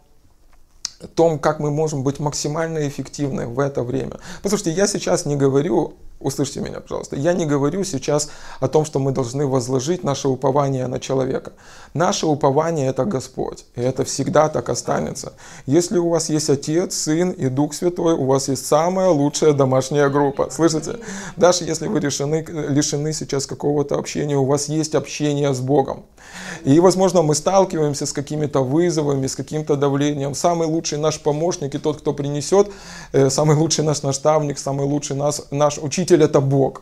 том, 1.15 1.39
как 1.39 1.59
мы 1.59 1.71
можем 1.71 2.03
быть 2.03 2.19
максимально 2.19 2.87
эффективны 2.87 3.47
в 3.47 3.59
это 3.59 3.83
время. 3.83 4.19
Послушайте, 4.43 4.71
я 4.71 4.87
сейчас 4.87 5.25
не 5.25 5.35
говорю 5.35 5.93
Услышьте 6.19 6.59
меня, 6.59 6.81
пожалуйста. 6.81 7.15
Я 7.15 7.31
не 7.31 7.45
говорю 7.45 7.85
сейчас 7.85 8.29
о 8.59 8.67
том, 8.67 8.83
что 8.83 8.99
мы 8.99 9.13
должны 9.13 9.47
возложить 9.47 10.03
наше 10.03 10.27
упование 10.27 10.87
на 10.87 10.99
человека. 10.99 11.53
Наше 11.93 12.25
упование– 12.25 12.87
это 12.89 13.05
Господь. 13.05 13.65
И 13.75 13.81
это 13.81 14.03
всегда 14.03 14.49
так 14.49 14.67
останется. 14.67 15.31
Если 15.65 15.97
у 15.97 16.09
вас 16.09 16.29
есть 16.29 16.49
Отец, 16.49 16.93
Сын 16.93 17.31
и 17.31 17.47
Дух 17.47 17.73
Святой, 17.73 18.15
у 18.15 18.25
вас 18.25 18.49
есть 18.49 18.65
самая 18.65 19.09
лучшая 19.09 19.53
домашняя 19.53 20.09
группа. 20.09 20.49
Слышите? 20.49 20.99
Даже 21.37 21.63
если 21.63 21.87
вы 21.87 22.01
решены, 22.01 22.45
лишены 22.45 23.13
сейчас 23.13 23.45
какого-то 23.45 23.95
общения, 23.95 24.35
у 24.35 24.45
вас 24.45 24.67
есть 24.67 24.95
общение 24.95 25.53
с 25.53 25.61
Богом. 25.61 26.03
И, 26.63 26.79
возможно, 26.79 27.21
мы 27.21 27.35
сталкиваемся 27.35 28.05
с 28.05 28.13
какими-то 28.13 28.63
вызовами, 28.63 29.27
с 29.27 29.35
каким-то 29.35 29.75
давлением. 29.75 30.35
Самый 30.35 30.67
лучший 30.67 30.97
наш 30.97 31.19
помощник 31.19 31.75
и 31.75 31.77
тот, 31.77 32.01
кто 32.01 32.13
принесет, 32.13 32.71
э, 33.13 33.29
самый 33.29 33.55
лучший 33.55 33.83
наш 33.83 34.03
наставник, 34.03 34.59
самый 34.59 34.85
лучший 34.85 35.15
наш, 35.15 35.35
наш 35.51 35.77
учитель– 35.77 36.23
это 36.23 36.41
Бог. 36.41 36.81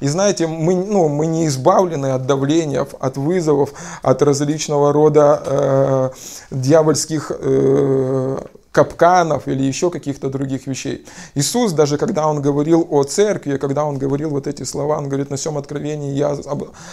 И 0.00 0.08
знаете, 0.08 0.46
мы, 0.46 0.74
ну, 0.74 1.08
мы 1.08 1.26
не 1.26 1.46
избавлены 1.46 2.06
от 2.06 2.26
давления, 2.26 2.86
от 3.00 3.16
вызовов, 3.16 3.72
от 4.02 4.22
различного 4.22 4.92
рода 4.92 5.42
э, 5.44 6.10
дьявольских 6.50 7.32
э, 7.34 8.38
капканов 8.76 9.48
или 9.48 9.62
еще 9.62 9.90
каких-то 9.90 10.28
других 10.28 10.66
вещей. 10.66 11.06
Иисус, 11.34 11.72
даже 11.72 11.96
когда 11.96 12.28
Он 12.28 12.42
говорил 12.42 12.86
о 12.90 13.04
церкви, 13.04 13.56
когда 13.56 13.86
Он 13.86 13.96
говорил 13.96 14.28
вот 14.28 14.46
эти 14.46 14.64
слова, 14.64 14.98
Он 14.98 15.08
говорит, 15.08 15.30
на 15.30 15.36
всем 15.36 15.56
откровении 15.56 16.12
я 16.12 16.36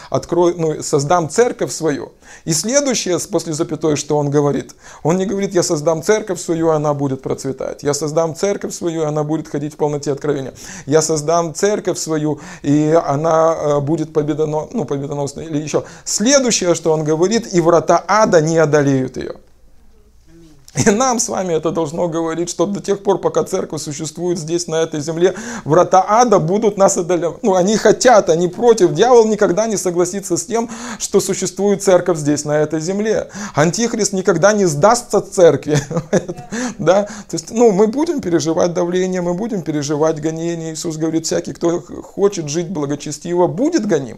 открою, 0.09 0.55
ну, 0.57 0.81
создам 0.81 1.29
церковь 1.29 1.73
свою. 1.73 2.13
И 2.45 2.53
следующее, 2.53 3.19
после 3.31 3.51
запятой, 3.53 3.97
что 3.97 4.17
Он 4.17 4.29
говорит, 4.29 4.75
Он 5.03 5.17
не 5.17 5.25
говорит, 5.25 5.53
я 5.53 5.63
создам 5.63 6.03
церковь 6.03 6.39
свою, 6.39 6.67
и 6.67 6.75
она 6.75 6.93
будет 6.93 7.21
процветать. 7.21 7.83
Я 7.83 7.93
создам 7.93 8.33
церковь 8.33 8.73
свою, 8.73 9.01
и 9.01 9.05
она 9.05 9.23
будет 9.23 9.49
ходить 9.49 9.73
в 9.73 9.77
полноте 9.77 10.13
откровения. 10.13 10.53
Я 10.85 11.01
создам 11.01 11.53
церковь 11.53 11.97
свою, 11.97 12.39
и 12.61 12.97
она 13.05 13.55
э, 13.55 13.79
будет 13.81 14.13
победоно, 14.13 14.67
ну, 14.71 14.85
победоносной. 14.85 15.47
Или 15.47 15.57
еще. 15.57 15.83
Следующее, 16.05 16.75
что 16.75 16.93
Он 16.93 17.03
говорит, 17.03 17.53
и 17.53 17.59
врата 17.59 18.01
ада 18.07 18.39
не 18.39 18.57
одолеют 18.57 19.17
ее. 19.17 19.33
И 20.75 20.89
нам 20.89 21.19
с 21.19 21.29
вами 21.29 21.53
это 21.53 21.69
должно 21.69 22.07
говорить, 22.07 22.49
что 22.49 22.65
до 22.65 22.81
тех 22.81 23.03
пор, 23.03 23.19
пока 23.19 23.43
церковь 23.43 23.81
существует 23.81 24.39
здесь, 24.39 24.67
на 24.67 24.81
этой 24.81 25.01
земле, 25.01 25.35
врата 25.65 26.03
ада 26.07 26.39
будут 26.39 26.77
нас 26.77 26.97
одолевать. 26.97 27.43
Ну, 27.43 27.53
они 27.53 27.77
хотят, 27.77 28.29
они 28.29 28.47
против. 28.47 28.93
Дьявол 28.93 29.25
никогда 29.27 29.67
не 29.67 29.77
согласится 29.77 30.35
с 30.35 30.45
тем, 30.45 30.69
что 30.97 31.19
существует 31.19 31.83
церковь 31.83 32.17
здесь, 32.17 32.43
на 32.43 32.57
этой 32.57 32.79
земле. 32.79 33.29
Антихрист 33.53 34.13
никогда 34.13 34.51
не 34.53 34.65
сдастся 34.65 35.21
церкви. 35.21 35.77
Да? 36.79 37.03
То 37.03 37.35
есть, 37.35 37.51
ну, 37.51 37.71
мы 37.71 37.87
будем 37.87 38.19
переживать 38.19 38.73
давление, 38.73 39.21
мы 39.21 39.33
будем 39.35 39.61
переживать 39.61 40.19
гонение. 40.19 40.73
Иисус 40.73 40.97
говорит, 40.97 41.25
всякий, 41.25 41.53
кто 41.53 41.81
хочет 41.81 42.49
жить 42.49 42.69
благочестиво, 42.69 43.47
будет 43.47 43.85
гоним. 43.85 44.17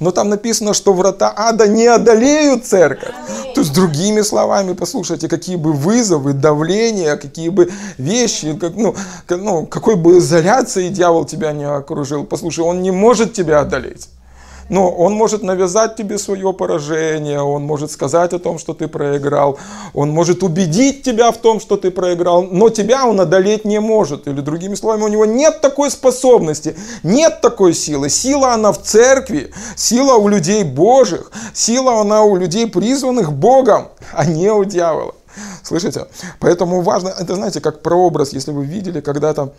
Но 0.00 0.10
там 0.10 0.28
написано, 0.28 0.74
что 0.74 0.92
врата 0.92 1.32
ада 1.36 1.68
не 1.68 1.86
одолеют 1.86 2.64
церковь. 2.64 3.14
То 3.54 3.60
есть, 3.60 3.72
другими 3.72 4.22
словами, 4.22 4.72
послушайте, 4.72 5.28
какие 5.28 5.56
бы 5.56 5.72
вызовы, 5.72 6.32
давления, 6.32 7.16
какие 7.16 7.50
бы 7.50 7.70
вещи, 7.98 8.56
как, 8.58 8.74
ну, 8.74 8.94
ну, 9.28 9.66
какой 9.66 9.94
бы 9.94 10.18
изоляцией 10.18 10.90
дьявол 10.90 11.24
тебя 11.24 11.52
не 11.52 11.64
окружил, 11.64 12.24
послушай, 12.24 12.64
он 12.64 12.82
не 12.82 12.90
может 12.90 13.32
тебя 13.32 13.60
одолеть. 13.60 14.08
Но 14.68 14.90
он 14.90 15.14
может 15.14 15.42
навязать 15.42 15.96
тебе 15.96 16.18
свое 16.18 16.52
поражение, 16.52 17.40
он 17.40 17.64
может 17.64 17.90
сказать 17.90 18.32
о 18.32 18.38
том, 18.38 18.58
что 18.58 18.72
ты 18.72 18.88
проиграл, 18.88 19.58
он 19.92 20.10
может 20.10 20.42
убедить 20.42 21.02
тебя 21.02 21.30
в 21.30 21.38
том, 21.38 21.60
что 21.60 21.76
ты 21.76 21.90
проиграл, 21.90 22.42
но 22.42 22.70
тебя 22.70 23.06
он 23.06 23.20
одолеть 23.20 23.64
не 23.64 23.80
может. 23.80 24.26
Или 24.26 24.40
другими 24.40 24.74
словами, 24.74 25.02
у 25.02 25.08
него 25.08 25.24
нет 25.24 25.60
такой 25.60 25.90
способности, 25.90 26.76
нет 27.02 27.40
такой 27.40 27.74
силы. 27.74 28.08
Сила 28.08 28.54
она 28.54 28.72
в 28.72 28.82
церкви, 28.82 29.50
сила 29.76 30.14
у 30.14 30.28
людей 30.28 30.64
Божьих, 30.64 31.30
сила 31.52 32.00
она 32.00 32.22
у 32.22 32.36
людей 32.36 32.66
призванных 32.66 33.32
Богом, 33.32 33.88
а 34.12 34.24
не 34.24 34.50
у 34.50 34.64
дьявола. 34.64 35.14
Слышите? 35.62 36.06
Поэтому 36.40 36.82
важно, 36.82 37.08
это 37.08 37.34
знаете, 37.34 37.60
как 37.60 37.82
прообраз, 37.82 38.32
если 38.32 38.52
вы 38.52 38.64
видели 38.64 39.00
когда-то 39.00 39.52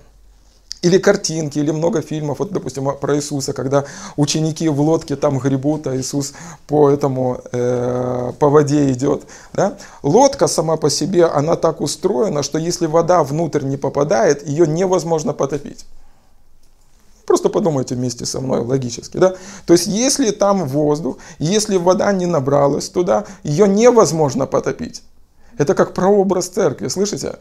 или 0.85 0.99
картинки, 0.99 1.57
или 1.57 1.71
много 1.71 2.01
фильмов, 2.01 2.37
вот, 2.39 2.51
допустим, 2.51 2.95
про 3.01 3.15
Иисуса, 3.15 3.53
когда 3.53 3.85
ученики 4.17 4.69
в 4.69 4.79
лодке 4.79 5.15
там 5.15 5.39
гребут, 5.39 5.87
а 5.87 5.97
Иисус 5.97 6.33
по 6.67 6.91
этому, 6.91 7.41
э, 7.51 8.31
по 8.37 8.49
воде 8.49 8.91
идет. 8.91 9.23
Да? 9.53 9.77
Лодка 10.03 10.47
сама 10.47 10.77
по 10.77 10.91
себе, 10.91 11.25
она 11.25 11.55
так 11.55 11.81
устроена, 11.81 12.43
что 12.43 12.59
если 12.59 12.85
вода 12.85 13.23
внутрь 13.23 13.63
не 13.63 13.77
попадает, 13.77 14.47
ее 14.47 14.67
невозможно 14.67 15.33
потопить. 15.33 15.85
Просто 17.25 17.49
подумайте 17.49 17.95
вместе 17.95 18.27
со 18.27 18.39
мной 18.39 18.59
логически. 18.59 19.17
Да? 19.17 19.33
То 19.65 19.73
есть, 19.73 19.87
если 19.87 20.29
там 20.29 20.67
воздух, 20.67 21.17
если 21.39 21.77
вода 21.77 22.13
не 22.13 22.27
набралась 22.27 22.89
туда, 22.89 23.25
ее 23.43 23.67
невозможно 23.67 24.45
потопить. 24.45 25.01
Это 25.57 25.73
как 25.73 25.93
прообраз 25.93 26.47
церкви, 26.47 26.89
слышите? 26.89 27.37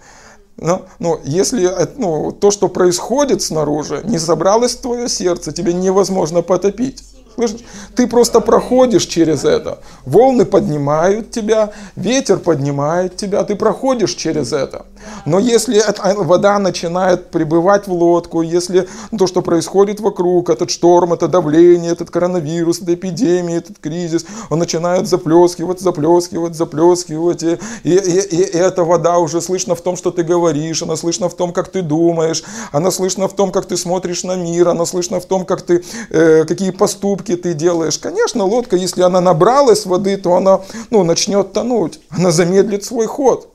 Но, 0.56 0.86
но 0.98 1.20
если 1.24 1.70
ну, 1.96 2.32
то, 2.32 2.50
что 2.50 2.68
происходит 2.68 3.42
снаружи, 3.42 4.02
не 4.04 4.18
собралось 4.18 4.76
в 4.76 4.80
твое 4.80 5.08
сердце, 5.08 5.52
тебе 5.52 5.72
невозможно 5.72 6.42
потопить. 6.42 7.02
Слышишь? 7.34 7.60
Ты 7.96 8.06
просто 8.06 8.40
проходишь 8.40 9.06
через 9.06 9.44
это. 9.44 9.78
Волны 10.06 10.44
поднимают 10.44 11.30
тебя, 11.30 11.72
ветер 11.96 12.38
поднимает 12.38 13.16
тебя, 13.16 13.42
ты 13.42 13.56
проходишь 13.56 14.14
через 14.14 14.52
это. 14.52 14.86
Но 15.26 15.38
если 15.38 15.76
эта 15.76 16.14
вода 16.14 16.58
начинает 16.58 17.30
прибывать 17.30 17.86
в 17.86 17.92
лодку, 17.92 18.42
если 18.42 18.88
то, 19.18 19.26
что 19.26 19.42
происходит 19.42 20.00
вокруг, 20.00 20.50
этот 20.50 20.70
шторм, 20.70 21.12
это 21.12 21.28
давление, 21.28 21.92
этот 21.92 22.10
коронавирус, 22.10 22.80
эта 22.80 22.94
эпидемия, 22.94 23.56
этот 23.56 23.78
кризис, 23.78 24.24
он 24.50 24.58
начинает 24.58 25.08
заплескивать, 25.08 25.80
заплескивать, 25.80 26.54
заплескивать, 26.54 27.42
и, 27.42 27.58
и, 27.82 27.90
и, 27.90 28.36
и 28.36 28.56
эта 28.56 28.84
вода 28.84 29.18
уже 29.18 29.40
слышно 29.40 29.74
в 29.74 29.80
том, 29.80 29.96
что 29.96 30.10
ты 30.10 30.22
говоришь, 30.22 30.82
она 30.82 30.96
слышно 30.96 31.28
в 31.28 31.34
том, 31.34 31.52
как 31.52 31.68
ты 31.68 31.82
думаешь, 31.82 32.44
она 32.72 32.90
слышно 32.90 33.28
в 33.28 33.34
том, 33.34 33.50
как 33.50 33.66
ты 33.66 33.76
смотришь 33.76 34.24
на 34.24 34.36
мир, 34.36 34.68
она 34.68 34.86
слышно 34.86 35.20
в 35.20 35.26
том, 35.26 35.44
как 35.44 35.62
ты, 35.62 35.82
э, 36.10 36.44
какие 36.44 36.70
поступки 36.70 37.23
ты 37.32 37.54
делаешь. 37.54 37.98
Конечно, 37.98 38.44
лодка, 38.44 38.76
если 38.76 39.02
она 39.02 39.20
набралась 39.20 39.86
воды, 39.86 40.16
то 40.16 40.34
она 40.34 40.60
ну, 40.90 41.02
начнет 41.02 41.52
тонуть, 41.52 42.00
она 42.10 42.30
замедлит 42.30 42.84
свой 42.84 43.06
ход. 43.06 43.48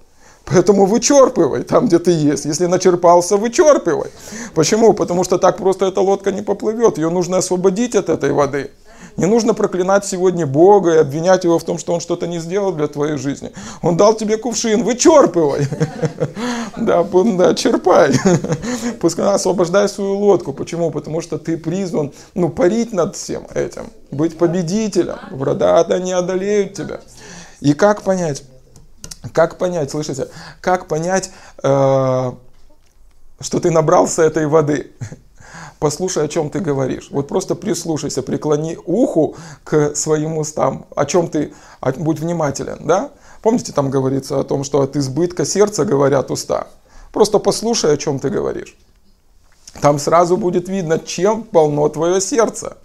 Поэтому 0.46 0.86
вычерпывай 0.86 1.64
там, 1.64 1.88
где 1.88 2.00
ты 2.00 2.12
есть. 2.12 2.46
Если 2.46 2.66
начерпался, 2.66 3.38
вычерпывай. 3.38 4.10
Почему? 4.56 4.94
Потому 4.94 5.24
что 5.24 5.38
так 5.38 5.58
просто 5.58 5.86
эта 5.86 6.02
лодка 6.02 6.32
не 6.32 6.42
поплывет. 6.42 6.98
Ее 6.98 7.10
нужно 7.10 7.38
освободить 7.38 7.96
от 7.96 8.10
этой 8.10 8.32
воды. 8.32 8.72
Не 9.18 9.26
нужно 9.26 9.54
проклинать 9.54 10.06
сегодня 10.06 10.46
Бога 10.46 10.94
и 10.94 10.98
обвинять 10.98 11.44
его 11.44 11.60
в 11.60 11.64
том, 11.64 11.78
что 11.78 11.94
он 11.94 12.00
что-то 12.00 12.28
не 12.28 12.40
сделал 12.40 12.72
для 12.72 12.88
твоей 12.88 13.18
жизни. 13.18 13.52
Он 13.82 13.98
дал 13.98 14.14
тебе 14.14 14.38
кувшин, 14.38 14.84
вычерпывай. 14.84 15.68
Да, 16.78 17.04
да, 17.04 17.56
черпай. 17.56 18.14
Пускай 19.02 19.34
освобождай 19.34 19.90
свою 19.90 20.18
лодку. 20.18 20.54
Почему? 20.54 20.92
Потому 20.92 21.20
что 21.20 21.38
ты 21.38 21.58
призван 21.58 22.14
ну, 22.36 22.48
парить 22.48 22.94
над 22.94 23.18
всем 23.18 23.48
этим, 23.54 23.90
быть 24.12 24.38
победителем. 24.38 25.18
Врата 25.32 26.00
не 26.00 26.14
одолеют 26.14 26.76
тебя. 26.76 27.02
И 27.60 27.74
как 27.74 28.04
понять? 28.04 28.44
Как 29.34 29.58
понять, 29.58 29.92
слышите, 29.92 30.30
как 30.62 30.88
понять, 30.88 31.32
э, 31.62 32.32
что 33.42 33.60
ты 33.60 33.70
набрался 33.70 34.24
этой 34.24 34.48
воды? 34.48 34.92
Послушай, 35.80 36.26
о 36.26 36.28
чем 36.28 36.50
ты 36.50 36.60
говоришь. 36.60 37.08
Вот 37.10 37.28
просто 37.30 37.56
прислушайся, 37.56 38.22
преклони 38.22 38.78
уху 38.86 39.36
к 39.64 39.96
своим 39.96 40.38
устам. 40.38 40.86
О 40.96 41.06
чем 41.06 41.30
ты, 41.30 41.54
будь 41.98 42.20
внимателен, 42.20 42.80
да? 42.86 43.12
Помните, 43.42 43.72
там 43.72 43.90
говорится 43.90 44.40
о 44.40 44.44
том, 44.44 44.66
что 44.66 44.82
от 44.82 44.98
избытка 44.98 45.46
сердца 45.46 45.86
говорят 45.86 46.32
уста. 46.32 46.68
Просто 47.14 47.40
послушай, 47.40 47.94
о 47.94 47.98
чем 47.98 48.20
ты 48.20 48.30
говоришь. 48.30 48.78
Там 49.82 50.00
сразу 50.00 50.36
будет 50.36 50.68
видно, 50.68 51.00
чем 51.00 51.44
полно 51.44 51.88
твое 51.88 52.20
сердце 52.20 52.78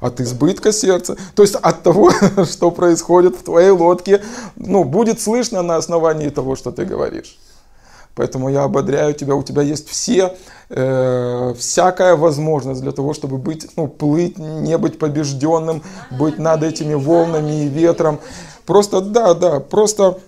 от 0.00 0.20
избытка 0.20 0.72
сердца, 0.72 1.16
то 1.36 1.42
есть 1.42 1.54
от 1.54 1.84
того, 1.84 2.10
что 2.50 2.72
происходит 2.72 3.36
в 3.36 3.44
твоей 3.44 3.70
лодке, 3.70 4.20
ну, 4.56 4.82
будет 4.82 5.20
слышно 5.20 5.62
на 5.62 5.76
основании 5.76 6.28
того, 6.28 6.56
что 6.56 6.72
ты 6.72 6.84
говоришь. 6.84 7.38
Поэтому 8.14 8.48
я 8.50 8.64
ободряю 8.64 9.14
тебя, 9.14 9.34
у 9.34 9.42
тебя 9.42 9.62
есть 9.62 9.88
все, 9.88 10.36
э, 10.68 11.54
всякая 11.58 12.16
возможность 12.16 12.82
для 12.82 12.92
того, 12.92 13.14
чтобы 13.14 13.38
быть, 13.38 13.70
ну, 13.76 13.88
плыть, 13.88 14.38
не 14.38 14.76
быть 14.78 14.98
побежденным, 14.98 15.82
быть 16.10 16.38
над 16.38 16.62
этими 16.62 16.94
волнами 16.94 17.64
и 17.64 17.68
ветром. 17.68 18.20
Просто, 18.66 19.00
да, 19.00 19.34
да, 19.34 19.60
просто 19.60 20.18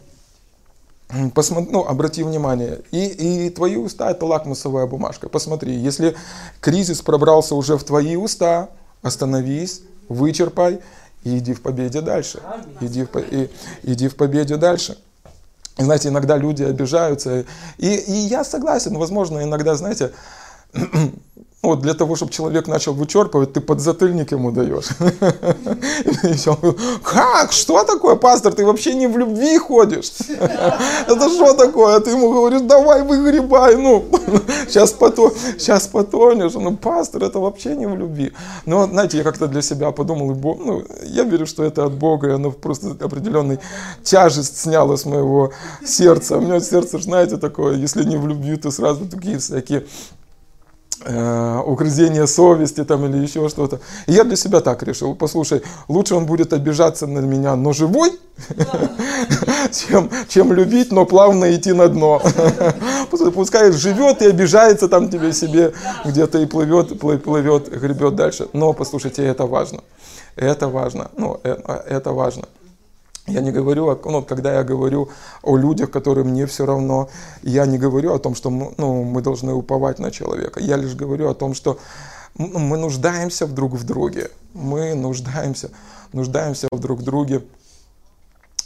Посмотри, 1.35 1.71
ну, 1.71 1.85
обрати 1.85 2.25
внимание, 2.25 2.81
и, 2.91 3.47
и 3.47 3.51
твои 3.51 3.77
уста 3.77 4.11
это 4.11 4.27
лакмусовая 4.27 4.87
бумажка. 4.87 5.29
Посмотри, 5.29 5.75
если 5.75 6.17
кризис 6.61 7.03
пробрался 7.03 7.55
уже 7.55 7.77
в 7.77 7.85
твои 7.85 8.17
уста, 8.17 8.71
остановись, 9.03 9.83
вычерпай 10.09 10.81
и 11.23 11.39
иди 11.39 11.55
в 11.55 11.63
победе 11.63 12.01
дальше. 12.01 12.41
Иди 12.81 13.05
в, 13.05 13.17
и, 13.17 13.51
иди 13.83 14.09
в 14.09 14.17
победе 14.17 14.57
дальше. 14.57 14.99
Знаете, 15.77 16.09
иногда 16.09 16.37
люди 16.37 16.63
обижаются. 16.63 17.45
И, 17.79 17.95
и 17.97 18.13
я 18.13 18.45
согласен, 18.45 18.97
возможно, 18.97 19.43
иногда, 19.43 19.75
знаете, 19.75 20.13
вот 21.69 21.81
для 21.81 21.95
того, 21.95 22.17
чтобы 22.17 22.33
человек 22.33 22.69
начал 22.69 22.95
вычерпывать, 22.95 23.53
ты 23.53 23.61
подзатыльник 23.61 24.33
ему 24.33 24.51
даешь. 24.51 24.89
Как? 27.03 27.53
Что 27.53 27.85
такое, 27.85 28.17
пастор? 28.17 28.53
Ты 28.53 28.65
вообще 28.65 28.95
не 28.95 29.07
в 29.07 29.19
любви 29.19 29.59
ходишь? 29.59 30.13
Это 30.29 31.29
что 31.29 31.55
такое? 31.55 32.01
Ты 32.01 32.11
ему 32.11 32.33
говоришь, 32.33 32.63
давай 32.63 33.03
выгребай, 33.03 33.77
ну, 33.77 34.05
сейчас, 34.69 34.93
потом, 34.93 35.33
сейчас 35.59 35.87
потонешь. 35.87 36.55
Ну, 36.55 36.77
пастор, 36.77 37.25
это 37.25 37.39
вообще 37.39 37.77
не 37.77 37.87
в 37.87 37.97
любви. 37.97 38.33
Но, 38.67 38.87
знаете, 38.87 39.19
я 39.19 39.25
как-то 39.25 39.47
для 39.47 39.63
себя 39.63 39.91
подумал, 39.91 40.35
ну, 40.35 40.85
я 41.05 41.25
верю, 41.25 41.47
что 41.47 41.65
это 41.65 41.85
от 41.85 41.93
Бога, 41.93 42.29
и 42.29 42.33
оно 42.33 42.51
просто 42.51 42.97
определенный 43.01 43.59
тяжесть 44.03 44.61
сняло 44.61 44.97
с 44.97 45.05
моего 45.05 45.53
сердца. 45.85 46.37
У 46.37 46.41
меня 46.41 46.61
сердце, 46.61 46.99
знаете, 46.99 47.37
такое, 47.37 47.77
если 47.77 48.05
не 48.05 48.17
в 48.17 48.27
любви, 48.27 48.57
то 48.57 48.71
сразу 48.71 49.07
такие 49.07 49.39
всякие 49.39 49.85
э, 51.05 51.59
угрызение 51.65 52.27
совести 52.27 52.85
там 52.85 53.05
или 53.07 53.19
еще 53.23 53.49
что-то. 53.49 53.81
И 54.07 54.13
я 54.13 54.25
для 54.25 54.37
себя 54.37 54.61
так 54.61 54.83
решил, 54.83 55.15
послушай, 55.15 55.63
лучше 55.89 56.15
он 56.15 56.27
будет 56.27 56.53
обижаться 56.53 57.07
на 57.07 57.21
меня, 57.21 57.57
но 57.57 57.73
живой, 57.73 58.13
чем, 59.73 60.11
чем 60.29 60.53
любить, 60.53 60.93
но 60.93 61.07
плавно 61.07 61.55
идти 61.55 61.73
на 61.73 61.89
дно. 61.89 62.23
Пускай 63.35 63.73
живет 63.73 64.23
и 64.23 64.27
обижается 64.27 64.89
там 64.89 65.09
тебе 65.09 65.33
себе 65.33 65.73
где-то 66.05 66.39
и 66.39 66.47
плывет, 66.47 66.99
плывет, 66.99 67.69
гребет 67.69 68.15
дальше. 68.15 68.49
Но 68.53 68.73
послушайте, 68.73 69.25
это 69.25 69.47
важно. 69.47 69.81
Это 70.37 70.69
важно. 70.69 71.11
Ну, 71.17 71.41
это, 71.43 71.85
это 71.89 72.13
важно. 72.13 72.45
Я 73.27 73.41
не 73.41 73.53
говорю, 73.53 73.99
ну, 74.05 74.23
когда 74.23 74.53
я 74.53 74.65
говорю 74.65 75.09
о 75.43 75.57
людях, 75.57 75.91
которым 75.91 76.29
мне 76.29 76.45
все 76.47 76.67
равно, 76.67 77.09
я 77.43 77.65
не 77.65 77.79
говорю 77.79 78.13
о 78.13 78.19
том, 78.19 78.35
что 78.35 78.51
мы, 78.51 78.75
ну, 78.77 79.03
мы 79.03 79.23
должны 79.23 79.55
уповать 79.55 79.99
на 79.99 80.11
человека. 80.11 80.61
Я 80.61 80.77
лишь 80.77 80.95
говорю 80.95 81.31
о 81.31 81.35
том, 81.35 81.55
что 81.55 81.79
мы 82.37 82.77
нуждаемся 82.77 83.47
друг 83.47 83.73
в 83.73 83.85
друге. 83.85 84.31
Мы 84.53 84.95
нуждаемся, 84.95 85.71
нуждаемся 86.13 86.69
в 86.71 86.79
друг 86.79 87.01
в 87.01 87.03
друге. 87.03 87.43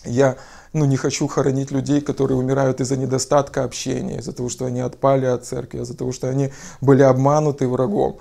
Я 0.05 0.37
ну, 0.73 0.87
не 0.87 0.97
хочу 0.97 1.29
хоронить 1.29 1.71
людей, 1.71 2.01
которые 2.01 2.37
умирают 2.37 2.81
из-за 2.81 2.97
недостатка 2.97 3.65
общения, 3.65 4.19
из-за 4.19 4.33
того, 4.33 4.49
что 4.49 4.67
они 4.67 4.81
отпали 4.81 5.27
от 5.27 5.45
церкви, 5.45 5.83
из-за 5.83 5.97
того, 5.97 6.13
что 6.13 6.29
они 6.29 6.53
были 6.81 7.03
обмануты 7.03 7.69
врагом. 7.69 8.19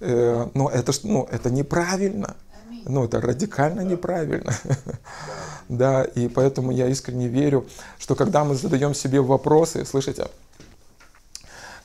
Э, 0.00 0.48
но 0.54 0.68
это, 0.68 0.92
ну, 1.02 1.26
это 1.30 1.50
неправильно. 1.50 2.36
Ну, 2.84 3.04
это 3.04 3.20
радикально 3.20 3.80
неправильно. 3.82 4.52
Да, 5.68 6.02
и 6.02 6.26
поэтому 6.26 6.72
я 6.72 6.88
искренне 6.88 7.28
верю, 7.28 7.64
что 7.96 8.16
когда 8.16 8.42
мы 8.42 8.56
задаем 8.56 8.92
себе 8.92 9.20
вопросы, 9.20 9.84
слышите, 9.84 10.26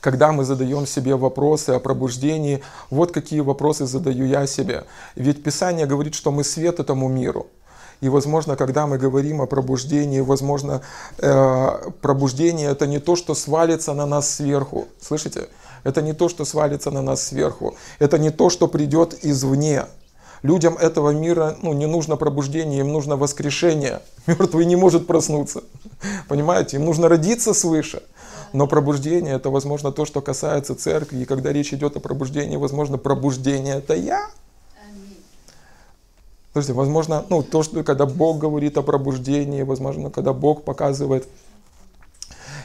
когда 0.00 0.32
мы 0.32 0.44
задаем 0.44 0.86
себе 0.86 1.14
вопросы 1.14 1.70
о 1.70 1.78
пробуждении, 1.78 2.62
вот 2.90 3.12
какие 3.12 3.40
вопросы 3.40 3.86
задаю 3.86 4.26
я 4.26 4.44
себе. 4.48 4.86
Ведь 5.14 5.42
Писание 5.44 5.86
говорит, 5.86 6.16
что 6.16 6.32
мы 6.32 6.42
свет 6.42 6.80
этому 6.80 7.08
миру. 7.08 7.46
И, 8.00 8.08
возможно, 8.08 8.56
когда 8.56 8.86
мы 8.86 8.98
говорим 8.98 9.40
о 9.40 9.46
пробуждении, 9.46 10.20
возможно, 10.20 10.82
э, 11.18 11.90
пробуждение 12.02 12.70
это 12.70 12.86
не 12.86 12.98
то, 12.98 13.16
что 13.16 13.34
свалится 13.34 13.94
на 13.94 14.06
нас 14.06 14.34
сверху. 14.34 14.86
Слышите? 15.00 15.48
Это 15.82 16.02
не 16.02 16.12
то, 16.12 16.28
что 16.28 16.44
свалится 16.44 16.90
на 16.90 17.02
нас 17.02 17.22
сверху. 17.22 17.74
Это 17.98 18.18
не 18.18 18.30
то, 18.30 18.50
что 18.50 18.68
придет 18.68 19.24
извне. 19.24 19.86
Людям 20.42 20.76
этого 20.76 21.10
мира 21.10 21.56
ну, 21.62 21.72
не 21.72 21.86
нужно 21.86 22.16
пробуждение, 22.16 22.80
им 22.80 22.92
нужно 22.92 23.16
воскрешение. 23.16 24.00
Мертвый 24.26 24.66
не 24.66 24.76
может 24.76 25.06
проснуться. 25.06 25.62
Понимаете? 26.28 26.76
Им 26.76 26.84
нужно 26.84 27.08
родиться 27.08 27.54
свыше. 27.54 28.02
Но 28.52 28.66
пробуждение 28.66 29.34
это, 29.34 29.50
возможно, 29.50 29.92
то, 29.92 30.04
что 30.04 30.20
касается 30.20 30.74
церкви. 30.74 31.18
И 31.18 31.24
когда 31.24 31.52
речь 31.52 31.72
идет 31.72 31.96
о 31.96 32.00
пробуждении, 32.00 32.56
возможно, 32.56 32.98
пробуждение 32.98 33.76
это 33.76 33.94
я. 33.94 34.28
Слушайте, 36.52 36.72
возможно, 36.72 37.24
ну, 37.28 37.42
то, 37.42 37.62
что 37.62 37.82
когда 37.82 38.06
Бог 38.06 38.38
говорит 38.38 38.78
о 38.78 38.82
пробуждении, 38.82 39.62
возможно, 39.62 40.10
когда 40.10 40.32
Бог 40.32 40.64
показывает 40.64 41.28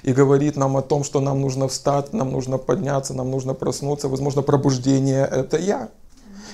и 0.03 0.13
говорит 0.13 0.55
нам 0.55 0.77
о 0.77 0.81
том, 0.81 1.03
что 1.03 1.19
нам 1.19 1.41
нужно 1.41 1.67
встать, 1.67 2.13
нам 2.13 2.31
нужно 2.31 2.57
подняться, 2.57 3.13
нам 3.13 3.29
нужно 3.29 3.53
проснуться, 3.53 4.07
возможно, 4.07 4.43
пробуждение 4.43 5.27
это 5.29 5.57
я. 5.57 5.89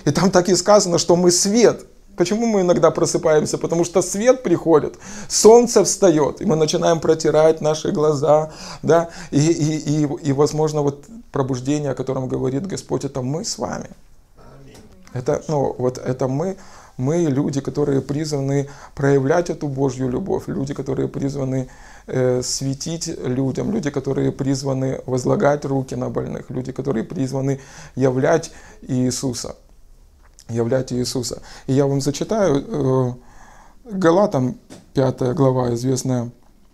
И 0.06 0.12
там 0.12 0.32
так 0.32 0.50
и 0.50 0.56
сказано, 0.56 0.98
что 0.98 1.16
мы 1.16 1.32
свет. 1.32 1.86
Почему 2.18 2.48
мы 2.48 2.62
иногда 2.62 2.90
просыпаемся? 2.90 3.58
Потому 3.58 3.84
что 3.86 4.02
свет 4.02 4.42
приходит, 4.42 4.98
солнце 5.30 5.84
встает, 5.84 6.42
и 6.42 6.46
мы 6.46 6.56
начинаем 6.56 7.00
протирать 7.00 7.62
наши 7.62 7.92
глаза, 7.92 8.52
да, 8.82 9.10
и, 9.30 9.38
и, 9.38 10.04
и, 10.04 10.10
и 10.30 10.32
возможно, 10.34 10.82
вот 10.82 11.06
пробуждение, 11.32 11.92
о 11.92 11.96
котором 11.96 12.28
говорит 12.28 12.66
Господь, 12.66 13.06
это 13.06 13.22
мы 13.22 13.46
с 13.46 13.60
вами. 13.60 13.90
Это, 15.14 15.44
ну, 15.48 15.76
вот 15.78 16.00
это 16.00 16.28
мы, 16.28 16.58
мы 16.98 17.18
люди, 17.18 17.62
которые 17.62 18.02
призваны 18.02 18.68
проявлять 18.96 19.52
эту 19.52 19.68
Божью 19.68 20.10
любовь, 20.10 20.48
люди, 20.48 20.74
которые 20.74 21.08
призваны 21.08 21.70
э, 22.08 22.42
светить 22.42 23.08
людям, 23.24 23.72
люди, 23.72 23.92
которые 23.92 24.32
призваны 24.32 25.02
возлагать 25.06 25.66
руки 25.66 25.96
на 25.96 26.10
больных, 26.10 26.50
люди, 26.50 26.72
которые 26.72 27.04
призваны 27.04 27.60
являть 27.96 28.52
Иисуса. 28.82 29.56
Являть 30.50 30.94
Иисуса. 30.94 31.42
И 31.68 31.74
я 31.74 31.86
вам 31.88 32.02
зачитаю 32.02 32.64
э, 32.68 33.14
Галатам 33.92 34.58
5 34.94 35.34
глава, 35.34 35.74
известная, 35.74 36.32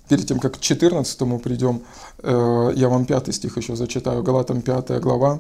перед 0.10 0.28
тем, 0.28 0.40
как 0.40 0.58
к 0.58 0.60
14 0.60 1.42
придем, 1.42 1.84
э, 2.22 2.72
я 2.76 2.90
вам 2.90 3.06
5 3.06 3.36
стих 3.36 3.58
еще 3.58 3.76
зачитаю, 3.76 4.24
Галатам 4.24 4.62
5 4.62 5.00
глава, 5.00 5.40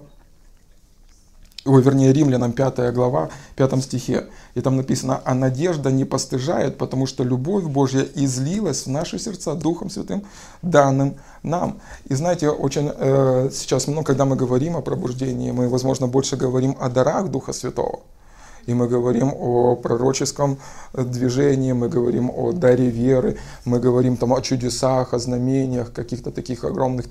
ой, 1.65 1.82
вернее, 1.82 2.13
Римлянам 2.13 2.54
5 2.54 2.93
глава, 2.93 3.30
5 3.56 3.84
стихе. 3.84 4.26
И 4.56 4.62
там 4.62 4.78
написано, 4.78 5.22
а 5.24 5.34
надежда 5.34 5.91
не 5.91 6.06
постыжает, 6.06 6.78
потому 6.78 7.06
что 7.08 7.24
любовь 7.24 7.63
Божья 7.63 8.06
излилась 8.15 8.86
в 8.86 8.89
наши 8.89 9.17
сердца 9.19 9.56
Духом 9.56 9.89
Святым, 9.89 10.24
данным 10.62 11.15
нам. 11.41 11.80
И 12.06 12.15
знаете, 12.15 12.50
очень 12.50 12.91
э, 12.93 13.50
сейчас, 13.54 13.88
ну, 13.88 14.04
когда 14.04 14.26
мы 14.26 14.36
говорим 14.36 14.76
о 14.76 14.82
пробуждении, 14.82 15.52
мы, 15.52 15.69
возможно, 15.69 16.08
больше 16.08 16.36
говорим 16.36 16.76
о 16.80 16.89
дарах 16.89 17.30
Духа 17.30 17.54
Святого 17.54 18.02
и 18.65 18.73
мы 18.73 18.88
говорим 18.88 19.34
о 19.34 19.76
пророческом 19.76 20.58
движении, 20.93 21.73
мы 21.73 21.89
говорим 21.89 22.30
о 22.30 22.52
даре 22.52 22.89
веры, 22.89 23.38
мы 23.65 23.80
говорим 23.80 24.17
там 24.17 24.34
о 24.34 24.41
чудесах, 24.41 25.13
о 25.13 25.19
знамениях, 25.19 25.91
каких-то 25.91 26.32
таких 26.32 26.63
огромных, 26.63 27.06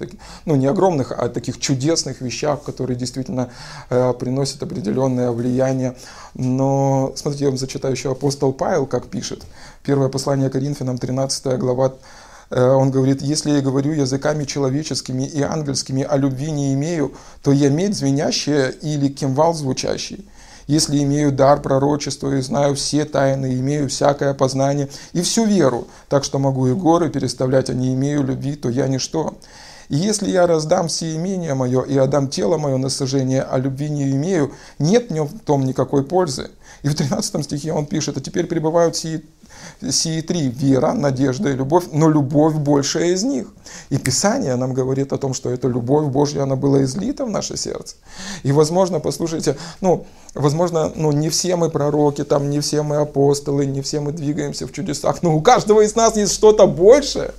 ну 0.47 0.57
не 0.57 0.67
огромных, 0.67 1.12
а 1.12 1.29
таких 1.29 1.59
чудесных 1.59 2.21
вещах, 2.21 2.62
которые 2.62 2.97
действительно 2.97 3.51
э, 3.91 4.12
приносят 4.19 4.62
определенное 4.62 5.31
влияние. 5.31 5.95
Но 6.35 7.12
смотрите, 7.17 7.45
я 7.45 7.51
вам 7.51 7.59
зачитаю 7.59 7.95
еще 7.95 8.12
апостол 8.12 8.53
Павел, 8.53 8.87
как 8.87 9.07
пишет. 9.07 9.45
Первое 9.83 10.09
послание 10.09 10.49
Коринфянам, 10.49 10.99
13 10.99 11.59
глава, 11.59 11.95
э, 12.51 12.65
он 12.65 12.91
говорит, 12.91 13.21
если 13.21 13.51
я 13.51 13.61
говорю 13.61 13.93
языками 13.93 14.45
человеческими 14.45 15.25
и 15.25 15.43
ангельскими, 15.43 16.07
а 16.09 16.17
любви 16.17 16.51
не 16.51 16.73
имею, 16.73 17.12
то 17.43 17.53
я 17.53 17.69
медь 17.69 17.97
звенящая 17.97 18.71
или 18.71 19.09
кимвал 19.09 19.55
звучащий 19.55 20.27
если 20.66 21.03
имею 21.03 21.33
дар 21.33 21.61
пророчества 21.61 22.35
и 22.37 22.40
знаю 22.40 22.75
все 22.75 23.05
тайны, 23.05 23.55
имею 23.55 23.88
всякое 23.88 24.35
познание 24.35 24.88
и 25.12 25.22
всю 25.22 25.44
веру, 25.44 25.87
так 26.09 26.25
что 26.25 26.38
могу 26.38 26.66
и 26.66 26.72
горы 26.72 27.11
переставлять, 27.11 27.70
а 27.70 27.75
не 27.75 27.94
имею 27.94 28.22
любви, 28.22 28.57
то 28.57 28.68
я 28.68 28.88
ничто. 28.88 29.35
И 29.88 29.96
если 29.96 30.31
я 30.31 30.46
раздам 30.46 30.88
все 30.88 31.14
имение 31.14 31.55
мое 31.55 31.83
и 31.83 31.96
отдам 31.98 32.29
тело 32.29 32.57
мое 32.57 32.79
на 32.79 32.88
сожжение, 32.88 33.42
а 33.42 33.59
любви 33.59 33.90
не 33.90 34.11
имею, 34.12 34.53
нет 34.79 35.11
в 35.11 35.12
нем 35.12 35.27
в 35.27 35.38
том 35.40 35.64
никакой 35.66 36.05
пользы. 36.05 36.51
И 36.83 36.88
в 36.88 36.94
13 36.94 37.44
стихе 37.44 37.72
он 37.72 37.87
пишет, 37.87 38.16
а 38.16 38.20
теперь 38.20 38.46
пребывают 38.46 38.96
сии 38.96 39.22
сии 39.90 40.20
три– 40.20 40.48
вера, 40.51 40.92
надежда 40.92 41.51
и 41.51 41.55
любовь, 41.55 41.85
но 41.92 42.09
любовь 42.09 42.55
большая 42.55 43.12
из 43.12 43.22
них. 43.22 43.48
И 43.90 43.98
Писание 43.98 44.57
нам 44.57 44.75
говорит 44.75 45.12
о 45.12 45.18
том, 45.18 45.35
что 45.35 45.51
эта 45.51 45.68
любовь 45.68 46.07
Божья, 46.07 46.42
она 46.42 46.57
была 46.57 46.83
излита 46.85 47.25
в 47.25 47.31
наше 47.31 47.57
сердце. 47.57 47.96
И, 48.42 48.53
возможно, 48.53 49.01
послушайте, 49.01 49.57
ну, 49.81 50.07
возможно, 50.35 50.92
ну, 50.94 51.12
не 51.12 51.29
все 51.29 51.57
мы 51.57 51.70
пророки, 51.70 52.25
там, 52.25 52.51
не 52.51 52.61
все 52.61 52.83
мы 52.83 52.96
апостолы, 52.96 53.66
не 53.66 53.83
все 53.83 54.01
мы 54.01 54.12
двигаемся 54.12 54.66
в 54.66 54.72
чудесах, 54.72 55.22
но 55.22 55.35
у 55.35 55.40
каждого 55.40 55.81
из 55.81 55.94
нас 55.94 56.16
есть 56.16 56.33
что-то 56.33 56.66
большее. 56.66 57.33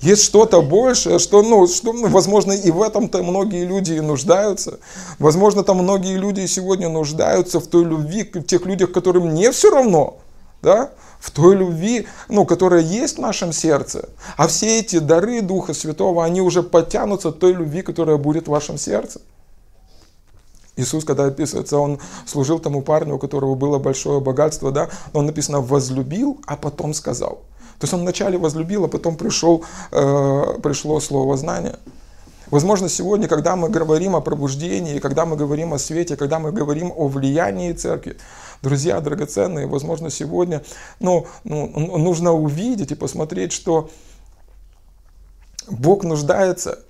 Есть 0.00 0.24
что-то 0.24 0.62
большее, 0.62 1.20
что, 1.20 1.42
ну, 1.42 1.68
что, 1.68 1.92
ну, 1.92 2.08
возможно, 2.08 2.52
и 2.52 2.72
в 2.72 2.82
этом-то 2.82 3.22
многие 3.22 3.64
люди 3.64 3.92
и 3.92 4.00
нуждаются. 4.00 4.80
Возможно, 5.20 5.62
там 5.62 5.78
многие 5.78 6.16
люди 6.16 6.44
сегодня 6.46 6.88
нуждаются 6.88 7.60
в 7.60 7.68
той 7.68 7.84
любви, 7.84 8.28
в 8.34 8.42
тех 8.42 8.66
людях, 8.66 8.90
которым 8.90 9.32
не 9.32 9.52
все 9.52 9.70
равно– 9.70 10.18
да, 10.62 10.90
в 11.18 11.30
той 11.30 11.56
любви, 11.56 12.06
ну, 12.28 12.46
которая 12.46 12.80
есть 12.80 13.16
в 13.18 13.20
нашем 13.20 13.52
сердце. 13.52 14.08
А 14.36 14.46
все 14.46 14.80
эти 14.80 14.98
дары 14.98 15.40
Духа 15.40 15.74
Святого, 15.74 16.24
они 16.24 16.40
уже 16.40 16.62
подтянутся 16.62 17.32
той 17.32 17.52
любви, 17.52 17.82
которая 17.82 18.16
будет 18.16 18.48
в 18.48 18.50
вашем 18.50 18.78
сердце. 18.78 19.20
Иисус, 20.76 21.04
когда 21.04 21.26
описывается, 21.26 21.76
он 21.76 21.98
служил 22.26 22.58
тому 22.58 22.80
парню, 22.82 23.16
у 23.16 23.18
которого 23.18 23.54
было 23.54 23.78
большое 23.78 24.20
богатство, 24.20 24.72
да, 24.72 24.88
он 25.12 25.26
написано 25.26 25.60
«возлюбил, 25.60 26.40
а 26.46 26.56
потом 26.56 26.94
сказал». 26.94 27.42
То 27.78 27.84
есть 27.84 27.94
он 27.94 28.00
вначале 28.00 28.38
возлюбил, 28.38 28.84
а 28.84 28.88
потом 28.88 29.16
пришел, 29.16 29.64
э, 29.90 30.58
пришло 30.62 31.00
слово 31.00 31.36
знания. 31.36 31.78
Возможно, 32.52 32.90
сегодня, 32.90 33.28
когда 33.28 33.56
мы 33.56 33.70
говорим 33.70 34.14
о 34.14 34.20
пробуждении, 34.20 34.98
когда 34.98 35.24
мы 35.24 35.36
говорим 35.36 35.72
о 35.72 35.78
свете, 35.78 36.18
когда 36.18 36.38
мы 36.38 36.52
говорим 36.52 36.92
о 36.94 37.08
влиянии 37.08 37.72
церкви, 37.72 38.18
друзья 38.60 39.00
драгоценные, 39.00 39.66
возможно, 39.66 40.10
сегодня 40.10 40.62
ну, 41.00 41.26
ну, 41.44 41.96
нужно 41.96 42.32
увидеть 42.32 42.92
и 42.92 42.94
посмотреть, 42.94 43.52
что 43.52 43.88
Бог 45.66 46.04
нуждается. 46.04 46.80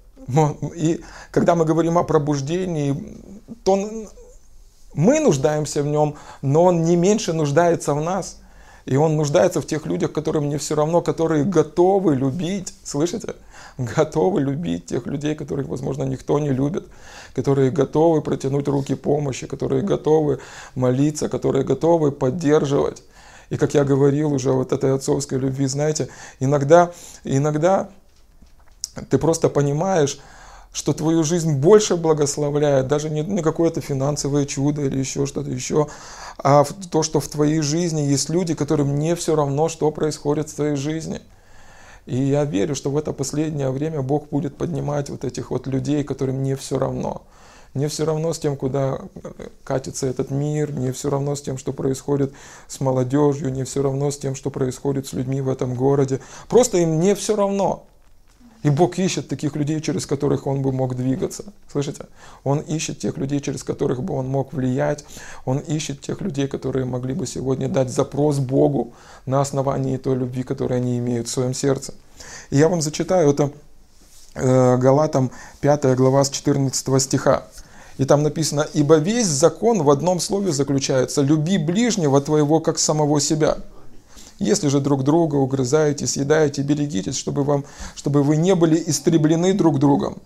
И 0.75 1.01
когда 1.31 1.55
мы 1.55 1.65
говорим 1.65 1.97
о 1.97 2.03
пробуждении, 2.03 3.21
то 3.63 3.89
мы 4.95 5.21
нуждаемся 5.21 5.85
в 5.85 5.87
нем, 5.87 6.17
но 6.43 6.65
Он 6.65 6.83
не 6.83 6.97
меньше 6.97 7.33
нуждается 7.33 7.95
в 7.95 8.01
нас. 8.01 8.41
И 8.85 8.97
Он 8.97 9.17
нуждается 9.17 9.61
в 9.61 9.67
тех 9.69 9.87
людях, 9.87 10.11
которым 10.11 10.49
не 10.49 10.59
все 10.59 10.75
равно, 10.75 11.03
которые 11.03 11.45
готовы 11.45 12.17
любить. 12.17 12.75
Слышите? 12.83 13.37
Готовы 13.79 14.41
любить 14.41 14.87
тех 14.87 15.07
людей, 15.07 15.35
которых, 15.35 15.69
возможно, 15.69 16.05
никто 16.05 16.39
не 16.39 16.51
любит, 16.51 16.87
которые 17.35 17.71
готовы 17.71 18.21
протянуть 18.23 18.69
руки 18.69 18.95
помощи, 18.95 19.47
которые 19.47 19.83
готовы 19.83 20.41
молиться, 20.75 21.29
которые 21.29 21.65
готовы 21.65 22.13
поддерживать. 22.13 23.03
И 23.51 23.57
как 23.57 23.75
я 23.75 23.85
говорил 23.85 24.33
уже 24.33 24.53
вот 24.53 24.73
этой 24.73 24.95
отцовской 24.95 25.39
любви, 25.39 25.67
знаете, 25.67 26.09
иногда, 26.41 26.93
иногда 27.25 27.91
ты 29.11 29.19
просто 29.19 29.49
понимаешь, 29.49 30.21
что 30.73 30.95
твою 30.95 31.23
жизнь 31.23 31.59
больше 31.59 31.97
благословляет, 31.97 32.89
даже 32.89 33.11
не, 33.11 33.21
не 33.21 33.43
какое-то 33.43 33.83
финансовое 33.83 34.47
чудо 34.47 34.83
или 34.83 34.99
еще 34.99 35.27
что-то 35.27 35.51
еще, 35.51 35.89
а 36.43 36.65
то, 36.91 37.03
что 37.03 37.21
в 37.21 37.29
твоей 37.29 37.61
жизни 37.61 38.01
есть 38.01 38.31
люди, 38.31 38.55
которым 38.55 38.99
не 38.99 39.15
все 39.15 39.37
равно, 39.37 39.69
что 39.69 39.91
происходит 39.91 40.49
в 40.49 40.55
твоей 40.55 40.77
жизни– 40.77 41.21
и 42.07 42.17
я 42.17 42.45
верю, 42.45 42.75
что 42.75 42.91
в 42.91 42.97
это 42.97 43.13
последнее 43.13 43.71
время 43.71 44.03
Бог 44.03 44.29
будет 44.29 44.57
поднимать 44.57 45.11
вот 45.11 45.25
этих 45.25 45.51
вот 45.51 45.67
людей, 45.67 46.03
которым 46.05 46.43
не 46.43 46.57
все 46.57 46.79
равно. 46.79 47.23
Не 47.75 47.89
все 47.89 48.05
равно 48.05 48.35
с 48.35 48.39
тем, 48.39 48.57
куда 48.57 49.01
катится 49.65 50.07
этот 50.07 50.31
мир, 50.31 50.73
не 50.73 50.93
все 50.93 51.09
равно 51.09 51.35
с 51.35 51.41
тем, 51.41 51.57
что 51.57 51.73
происходит 51.73 52.33
с 52.69 52.81
молодежью, 52.81 53.51
не 53.51 53.65
все 53.65 53.83
равно 53.83 54.11
с 54.11 54.19
тем, 54.19 54.35
что 54.35 54.51
происходит 54.51 55.07
с 55.07 55.15
людьми 55.15 55.41
в 55.41 55.49
этом 55.49 55.75
городе. 55.75 56.21
Просто 56.49 56.79
им 56.79 57.01
не 57.01 57.15
все 57.15 57.35
равно. 57.35 57.87
И 58.63 58.71
Бог 58.71 58.99
ищет 58.99 59.29
таких 59.29 59.57
людей, 59.57 59.81
через 59.81 60.07
которых 60.07 60.47
Он 60.47 60.63
бы 60.63 60.73
мог 60.73 60.95
двигаться. 60.95 61.45
Слышите? 61.71 62.07
Он 62.45 62.61
ищет 62.61 62.99
тех 63.01 63.17
людей, 63.19 63.41
через 63.41 63.65
которых 63.65 64.03
бы 64.03 64.15
Он 64.15 64.29
мог 64.29 64.53
влиять. 64.53 65.05
Он 65.45 65.59
ищет 65.59 66.01
тех 66.01 66.21
людей, 66.21 66.47
которые 66.47 66.85
могли 66.85 67.15
бы 67.15 67.27
сегодня 67.27 67.69
дать 67.69 67.91
запрос 67.91 68.39
Богу 68.39 68.93
на 69.27 69.41
основании 69.41 69.97
той 69.97 70.17
любви, 70.17 70.45
которую 70.45 70.77
они 70.77 70.99
имеют 70.99 71.27
в 71.27 71.31
своем 71.31 71.55
сердце. 71.55 71.95
И 72.51 72.57
я 72.57 72.69
вам 72.69 72.83
зачитаю 72.83 73.31
это 73.31 73.51
э, 74.35 74.77
Галатам 74.77 75.33
5 75.61 75.97
глава 75.97 76.23
с 76.23 76.31
14 76.31 77.03
стиха. 77.03 77.45
И 77.99 78.05
там 78.05 78.23
написано, 78.23 78.67
«Ибо 78.75 78.97
весь 78.97 79.27
закон 79.27 79.83
в 79.83 79.91
одном 79.91 80.21
слове 80.21 80.53
заключается, 80.53 81.21
люби 81.21 81.59
ближнего 81.59 82.21
твоего, 82.21 82.61
как 82.61 82.79
самого 82.79 83.21
себя». 83.21 83.59
Если 84.39 84.69
же 84.69 84.81
друг 84.81 85.05
друга 85.05 85.37
угрызаете, 85.37 86.07
съедаете, 86.07 86.63
берегитесь, 86.63 87.17
чтобы, 87.17 87.45
вам, 87.45 87.65
чтобы 87.95 88.23
вы 88.23 88.37
не 88.37 88.55
были 88.55 88.83
истреблены 88.87 89.55
друг 89.55 89.79
другом. 89.79 90.19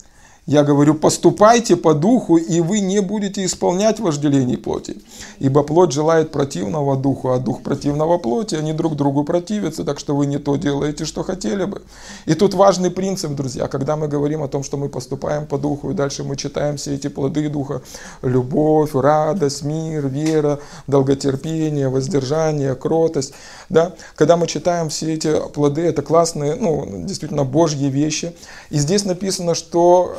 Я 0.46 0.62
говорю, 0.62 0.94
поступайте 0.94 1.74
по 1.74 1.92
духу, 1.92 2.36
и 2.36 2.60
вы 2.60 2.78
не 2.78 3.00
будете 3.00 3.44
исполнять 3.44 3.98
вожделений 3.98 4.56
плоти. 4.56 4.96
Ибо 5.40 5.64
плоть 5.64 5.90
желает 5.90 6.30
противного 6.30 6.96
духу, 6.96 7.30
а 7.30 7.38
дух 7.38 7.62
противного 7.62 8.18
плоти, 8.18 8.54
они 8.54 8.72
друг 8.72 8.94
другу 8.94 9.24
противятся, 9.24 9.82
так 9.82 9.98
что 9.98 10.14
вы 10.14 10.26
не 10.26 10.38
то 10.38 10.54
делаете, 10.54 11.04
что 11.04 11.24
хотели 11.24 11.64
бы. 11.64 11.82
И 12.26 12.34
тут 12.34 12.54
важный 12.54 12.92
принцип, 12.92 13.32
друзья, 13.32 13.66
когда 13.66 13.96
мы 13.96 14.06
говорим 14.06 14.40
о 14.44 14.46
том, 14.46 14.62
что 14.62 14.76
мы 14.76 14.88
поступаем 14.88 15.46
по 15.46 15.58
духу, 15.58 15.90
и 15.90 15.94
дальше 15.94 16.22
мы 16.22 16.36
читаем 16.36 16.76
все 16.76 16.94
эти 16.94 17.08
плоды 17.08 17.48
духа, 17.48 17.82
любовь, 18.22 18.94
радость, 18.94 19.64
мир, 19.64 20.06
вера, 20.06 20.60
долготерпение, 20.86 21.88
воздержание, 21.88 22.76
кротость, 22.76 23.34
да, 23.68 23.94
когда 24.14 24.36
мы 24.36 24.46
читаем 24.46 24.90
все 24.90 25.12
эти 25.12 25.40
плоды, 25.52 25.82
это 25.82 26.02
классные, 26.02 26.54
ну, 26.54 26.86
действительно, 27.04 27.42
божьи 27.42 27.86
вещи. 27.86 28.32
И 28.70 28.78
здесь 28.78 29.04
написано, 29.04 29.56
что 29.56 30.14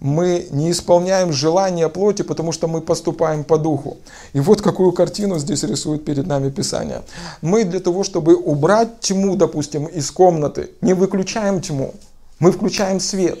мы 0.00 0.46
не 0.50 0.70
исполняем 0.70 1.32
желания 1.32 1.88
плоти, 1.88 2.22
потому 2.22 2.52
что 2.52 2.68
мы 2.68 2.80
поступаем 2.80 3.44
по 3.44 3.58
духу. 3.58 3.96
И 4.34 4.40
вот 4.40 4.60
какую 4.60 4.92
картину 4.92 5.38
здесь 5.38 5.62
рисует 5.62 6.04
перед 6.04 6.26
нами 6.26 6.50
Писание. 6.50 7.02
Мы 7.40 7.64
для 7.64 7.80
того, 7.80 8.04
чтобы 8.04 8.34
убрать 8.34 9.00
тьму, 9.00 9.36
допустим, 9.36 9.86
из 9.86 10.10
комнаты, 10.10 10.70
не 10.82 10.94
выключаем 10.94 11.60
тьму, 11.60 11.94
мы 12.38 12.52
включаем 12.52 13.00
свет. 13.00 13.38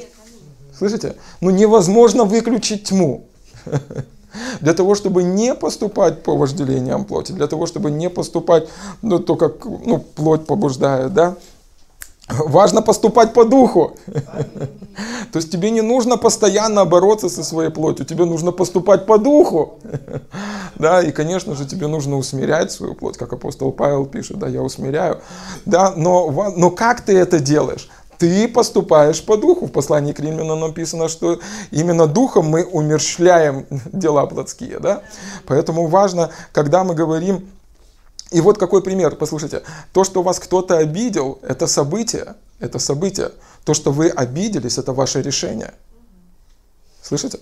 Слышите? 0.78 1.16
Ну 1.40 1.50
невозможно 1.50 2.24
выключить 2.24 2.84
тьму. 2.84 3.26
Для 4.60 4.74
того, 4.74 4.94
чтобы 4.94 5.22
не 5.22 5.54
поступать 5.54 6.22
по 6.22 6.36
вожделениям 6.36 7.06
плоти, 7.06 7.32
для 7.32 7.46
того, 7.46 7.64
чтобы 7.66 7.90
не 7.90 8.10
поступать, 8.10 8.68
ну, 9.00 9.18
то, 9.18 9.34
как 9.34 9.64
ну, 9.64 9.98
плоть 9.98 10.46
побуждает, 10.46 11.14
да, 11.14 11.36
Важно 12.28 12.82
поступать 12.82 13.32
по 13.32 13.44
духу. 13.44 13.96
То 15.32 15.38
есть 15.38 15.52
тебе 15.52 15.70
не 15.70 15.80
нужно 15.80 16.16
постоянно 16.16 16.84
бороться 16.84 17.28
со 17.28 17.44
своей 17.44 17.70
плотью, 17.70 18.06
тебе 18.06 18.24
нужно 18.24 18.52
поступать 18.52 19.06
по 19.06 19.18
духу. 19.18 19.78
Да, 20.76 21.02
и, 21.02 21.10
конечно 21.10 21.54
же, 21.54 21.66
тебе 21.66 21.86
нужно 21.86 22.16
усмирять 22.16 22.70
свою 22.70 22.94
плоть, 22.94 23.16
как 23.16 23.32
апостол 23.32 23.72
Павел 23.72 24.04
пишет, 24.04 24.38
да, 24.38 24.48
я 24.48 24.62
усмиряю. 24.62 25.20
Да, 25.64 25.92
но, 25.96 26.52
но 26.54 26.70
как 26.70 27.00
ты 27.00 27.16
это 27.16 27.40
делаешь? 27.40 27.88
Ты 28.18 28.48
поступаешь 28.48 29.22
по 29.24 29.36
духу. 29.36 29.66
В 29.66 29.72
послании 29.72 30.12
к 30.12 30.20
римлянам 30.20 30.60
написано, 30.60 31.08
что 31.08 31.38
именно 31.70 32.06
духом 32.06 32.46
мы 32.48 32.64
умерщвляем 32.64 33.66
дела 33.92 34.26
плотские. 34.26 34.78
Да? 34.80 35.02
Поэтому 35.46 35.86
важно, 35.86 36.30
когда 36.52 36.84
мы 36.84 36.94
говорим 36.94 37.46
и 38.30 38.40
вот 38.40 38.58
какой 38.58 38.82
пример, 38.82 39.16
послушайте. 39.16 39.62
То, 39.92 40.04
что 40.04 40.22
вас 40.22 40.40
кто-то 40.40 40.78
обидел, 40.78 41.38
это 41.42 41.66
событие. 41.66 42.34
Это 42.58 42.78
событие. 42.78 43.30
То, 43.64 43.74
что 43.74 43.92
вы 43.92 44.08
обиделись, 44.08 44.78
это 44.78 44.92
ваше 44.92 45.22
решение. 45.22 45.74
Слышите? 47.02 47.38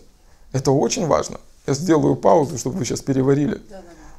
Это 0.53 0.71
очень 0.71 1.07
важно. 1.07 1.41
Я 1.67 1.75
сделаю 1.75 2.17
паузу, 2.17 2.59
чтобы 2.59 2.79
вы 2.79 2.85
сейчас 2.85 3.01
переварили. 3.01 3.61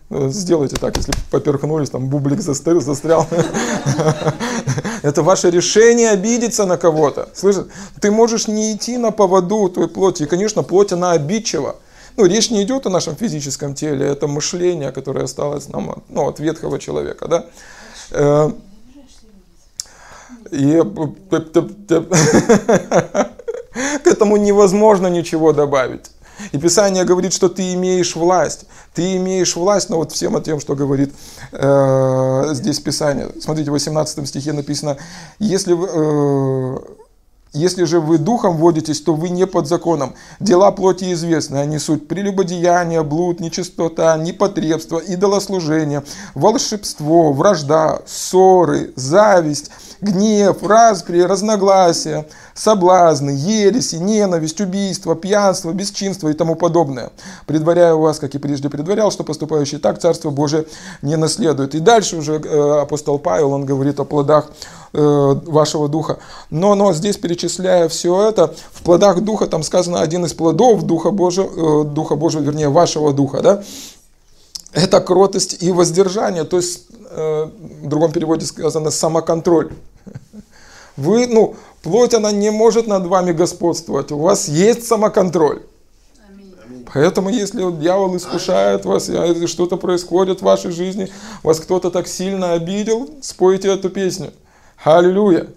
Ну, 0.10 0.30
сделайте 0.30 0.76
так, 0.76 0.98
если 0.98 1.14
поперхнулись, 1.32 1.90
там 1.90 2.10
бублик 2.10 2.42
застрял. 2.42 2.80
застрял. 2.80 3.28
Это 5.02 5.24
ваше 5.24 5.50
решение 5.50 6.12
обидеться 6.12 6.66
на 6.66 6.78
кого-то. 6.78 7.30
Слышите? 7.34 7.70
Ты 8.02 8.12
можешь 8.12 8.48
не 8.48 8.74
идти 8.74 8.98
на 8.98 9.12
поводу 9.12 9.70
той 9.70 9.88
плоти. 9.88 10.24
И, 10.24 10.26
конечно, 10.28 10.64
плоть, 10.64 10.92
она 10.92 11.12
обидчива. 11.12 11.76
Ну, 12.18 12.26
речь 12.26 12.50
не 12.50 12.64
идет 12.64 12.86
о 12.86 12.90
нашем 12.90 13.16
физическом 13.16 13.76
теле, 13.76 14.08
это 14.08 14.28
мышление, 14.28 14.92
которое 14.92 15.26
осталось 15.26 15.68
нам 15.68 16.04
ну, 16.10 16.28
от 16.28 16.40
ветхого 16.40 16.80
человека, 16.80 17.28
да. 17.28 17.46
Э, 18.12 18.52
и 20.52 20.82
к 24.04 24.08
этому 24.08 24.38
невозможно 24.38 25.08
ничего 25.08 25.52
добавить. 25.52 26.12
И 26.52 26.58
Писание 26.58 27.06
говорит, 27.06 27.34
что 27.34 27.50
ты 27.50 27.74
имеешь 27.74 28.16
власть. 28.16 28.66
Ты 28.94 29.18
имеешь 29.18 29.56
власть, 29.56 29.90
но 29.90 29.98
вот 29.98 30.12
всем 30.12 30.42
тем, 30.44 30.60
что 30.60 30.76
говорит 30.76 31.14
э, 31.52 32.50
здесь 32.54 32.80
Писание. 32.80 33.30
Смотрите, 33.42 33.72
в 33.72 33.74
18 33.74 34.28
стихе 34.28 34.54
написано, 34.54 34.98
если 35.40 35.76
э, 35.76 36.78
если 37.56 37.86
же 37.86 38.00
вы 38.00 38.18
духом 38.18 38.58
водитесь, 38.58 39.02
то 39.02 39.16
вы 39.16 39.30
не 39.30 39.48
под 39.48 39.68
законом. 39.68 40.14
Дела 40.40 40.72
плоти 40.72 41.14
известны. 41.14 41.58
Они 41.58 41.80
суть 41.80 42.08
прелюбодеяние, 42.08 43.04
блуд, 43.04 43.40
нечистота, 43.40 44.18
непотребство, 44.18 45.00
идолослужение, 45.00 46.04
волшебство, 46.34 47.32
вражда, 47.32 48.02
ссоры, 48.06 48.92
зависть, 48.96 49.72
гнев, 50.02 50.64
распри, 50.64 51.22
разногласия, 51.22 52.26
соблазны, 52.54 53.32
ереси, 53.32 53.96
ненависть, 53.96 54.62
убийство, 54.62 55.16
пьянство, 55.16 55.72
бесчинство 55.72 56.30
и 56.30 56.34
тому 56.34 56.56
подобное. 56.56 57.12
Предваряю 57.46 58.00
вас, 58.00 58.20
как 58.20 58.36
и 58.36 58.38
прежде 58.38 58.70
предварял, 58.70 59.12
что 59.12 59.24
поступающий 59.24 59.78
так 59.78 60.00
Царство 60.00 60.30
Божие 60.30 60.66
не 61.02 61.16
наследует. 61.16 61.76
И 61.76 61.80
дальше 61.80 62.18
уже 62.18 62.36
э, 62.36 62.80
апостол 62.82 63.20
Павел, 63.20 63.52
он 63.54 63.66
говорит 63.66 64.00
о 64.00 64.06
плодах 64.06 64.52
вашего 64.96 65.90
духа. 65.90 66.20
Но, 66.50 66.76
но 66.76 66.94
здесь, 66.94 67.18
перечисляя 67.18 67.88
все 67.90 68.30
это, 68.30 68.54
в 68.72 68.84
плодах 68.84 69.22
духа, 69.22 69.48
там 69.48 69.64
сказано 69.64 70.02
один 70.02 70.26
из 70.26 70.34
плодов 70.34 70.84
духа 70.84 71.12
Божьего, 71.12 71.82
э, 71.82 71.84
духа 71.86 72.16
Божьего, 72.16 72.42
вернее, 72.42 72.70
вашего 72.70 73.14
духа, 73.14 73.42
да, 73.42 73.64
это 74.74 75.00
кротость 75.00 75.64
и 75.64 75.72
воздержание, 75.72 76.44
то 76.44 76.58
есть, 76.58 76.84
э, 77.10 77.50
в 77.84 77.88
другом 77.88 78.12
переводе 78.12 78.46
сказано, 78.46 78.92
самоконтроль. 78.92 79.72
Вы, 80.98 81.28
ну, 81.28 81.56
плоть, 81.82 82.14
она 82.14 82.32
не 82.32 82.52
может 82.52 82.88
над 82.88 83.06
вами 83.06 83.32
господствовать, 83.32 84.12
у 84.12 84.20
вас 84.20 84.48
есть 84.48 84.86
самоконтроль. 84.86 85.64
Поэтому, 86.94 87.30
если 87.30 87.72
дьявол 87.72 88.16
искушает 88.16 88.86
вас, 88.86 89.10
что-то 89.48 89.76
происходит 89.76 90.40
в 90.40 90.44
вашей 90.44 90.72
жизни, 90.72 91.10
вас 91.44 91.60
кто-то 91.60 91.90
так 91.90 92.08
сильно 92.08 92.54
обидел, 92.54 93.10
спойте 93.22 93.70
эту 93.70 93.90
песню. 93.90 94.32
Аллилуйя! 94.86 95.48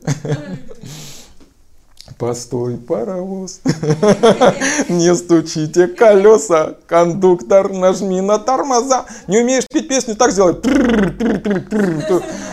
Постой, 2.17 2.79
паровоз, 2.79 3.61
не 4.89 5.15
стучите 5.15 5.87
колеса, 5.87 6.77
кондуктор, 6.87 7.71
нажми 7.71 8.23
на 8.23 8.39
тормоза. 8.39 9.05
Не 9.27 9.41
умеешь 9.43 9.67
петь 9.71 9.87
песню, 9.87 10.17
так 10.17 10.33
сделай. 10.33 10.55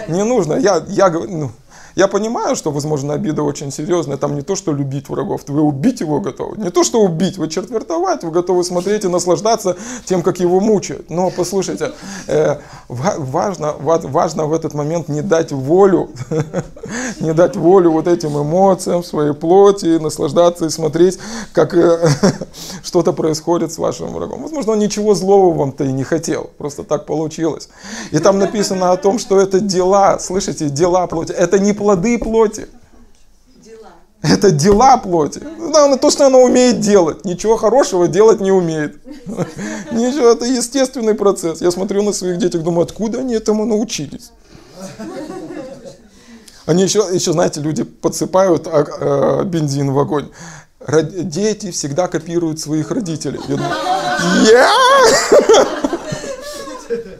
Не 0.09 0.23
нужно. 0.23 0.55
Я, 0.55 0.83
я, 0.89 1.09
ну, 1.09 1.49
я 1.95 2.07
понимаю, 2.07 2.55
что, 2.55 2.71
возможно, 2.71 3.13
обида 3.13 3.43
очень 3.43 3.71
серьезная. 3.71 4.17
Там 4.17 4.35
не 4.35 4.41
то, 4.41 4.55
что 4.55 4.73
любить 4.73 5.07
врагов, 5.09 5.41
вы 5.47 5.61
убить 5.61 6.01
его 6.01 6.19
готовы. 6.19 6.57
Не 6.57 6.69
то, 6.69 6.83
что 6.83 7.01
убить, 7.01 7.37
вы 7.37 7.47
четвертовать, 7.47 8.23
вы 8.23 8.31
готовы 8.31 8.63
смотреть 8.63 9.05
и 9.05 9.07
наслаждаться 9.07 9.77
тем, 10.05 10.21
как 10.21 10.39
его 10.39 10.59
мучают. 10.59 11.09
Но 11.09 11.31
послушайте, 11.31 11.93
э, 12.27 12.57
важно, 12.89 13.73
важно 13.79 14.45
в 14.45 14.53
этот 14.53 14.73
момент 14.73 15.07
не 15.07 15.21
дать 15.21 15.51
волю, 15.51 16.09
не 17.21 17.33
дать 17.33 17.55
волю 17.55 17.91
вот 17.91 18.07
этим 18.07 18.41
эмоциям, 18.41 19.03
своей 19.03 19.33
плоти, 19.33 19.97
наслаждаться 19.97 20.65
и 20.65 20.69
смотреть, 20.69 21.17
как 21.53 21.73
э, 21.73 22.09
что-то 22.83 23.13
происходит 23.13 23.71
с 23.71 23.77
вашим 23.77 24.13
врагом. 24.13 24.41
Возможно, 24.41 24.73
он 24.73 24.79
ничего 24.79 25.15
злого 25.15 25.57
вам-то 25.57 25.85
и 25.85 25.93
не 25.93 26.03
хотел, 26.03 26.49
просто 26.57 26.83
так 26.83 27.05
получилось. 27.05 27.69
И 28.11 28.19
там 28.19 28.37
написано 28.37 28.91
о 28.91 28.97
том, 28.97 29.17
что 29.17 29.39
это 29.39 29.61
дела, 29.61 30.19
слышите, 30.19 30.69
дела 30.69 31.07
плоти, 31.07 31.31
это 31.31 31.57
не 31.57 31.73
плоды 31.85 32.17
плоти. 32.17 32.67
Дела. 33.63 33.89
Это 34.23 34.49
дела 34.49 34.97
плоти. 34.97 35.39
Да, 35.71 35.95
то, 35.97 36.09
что 36.09 36.25
она 36.25 36.39
умеет 36.39 36.79
делать. 36.79 37.23
Ничего 37.25 37.57
хорошего 37.57 38.07
делать 38.07 38.41
не 38.41 38.51
умеет. 38.51 38.97
Ничего, 39.91 40.29
это 40.29 40.45
естественный 40.45 41.13
процесс. 41.13 41.61
Я 41.61 41.69
смотрю 41.69 42.01
на 42.01 42.11
своих 42.11 42.39
детей, 42.39 42.57
думаю, 42.57 42.85
откуда 42.85 43.19
они 43.19 43.35
этому 43.35 43.65
научились? 43.65 44.31
Они 46.65 46.81
еще, 46.81 47.05
еще 47.13 47.33
знаете, 47.33 47.61
люди 47.61 47.83
подсыпают 47.83 48.65
а, 48.65 48.87
а, 48.99 49.43
бензин 49.43 49.91
в 49.91 49.99
огонь. 49.99 50.31
Дети 50.89 51.69
всегда 51.69 52.07
копируют 52.07 52.59
своих 52.59 52.89
родителей. 52.89 53.39
Я 53.47 53.55
думаю, 53.57 53.73
yeah! 54.43 55.34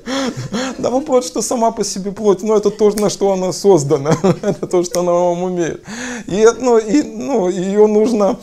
Да 0.77 0.89
вопрос, 0.89 1.27
что 1.27 1.41
сама 1.41 1.71
по 1.71 1.83
себе 1.83 2.11
плоть, 2.11 2.43
но 2.43 2.55
это 2.55 2.69
то, 2.69 2.89
на 2.91 3.09
что 3.09 3.31
она 3.31 3.51
создана, 3.51 4.15
это 4.41 4.67
то, 4.67 4.83
что 4.83 4.99
она 5.01 5.11
вам 5.11 5.43
умеет. 5.43 5.83
И, 6.27 6.47
ну, 6.59 6.77
и, 6.77 7.03
ну, 7.03 7.49
ее 7.49 7.87
нужно 7.87 8.37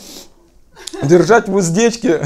держать 1.01 1.47
в 1.47 1.55
уздечке. 1.55 2.21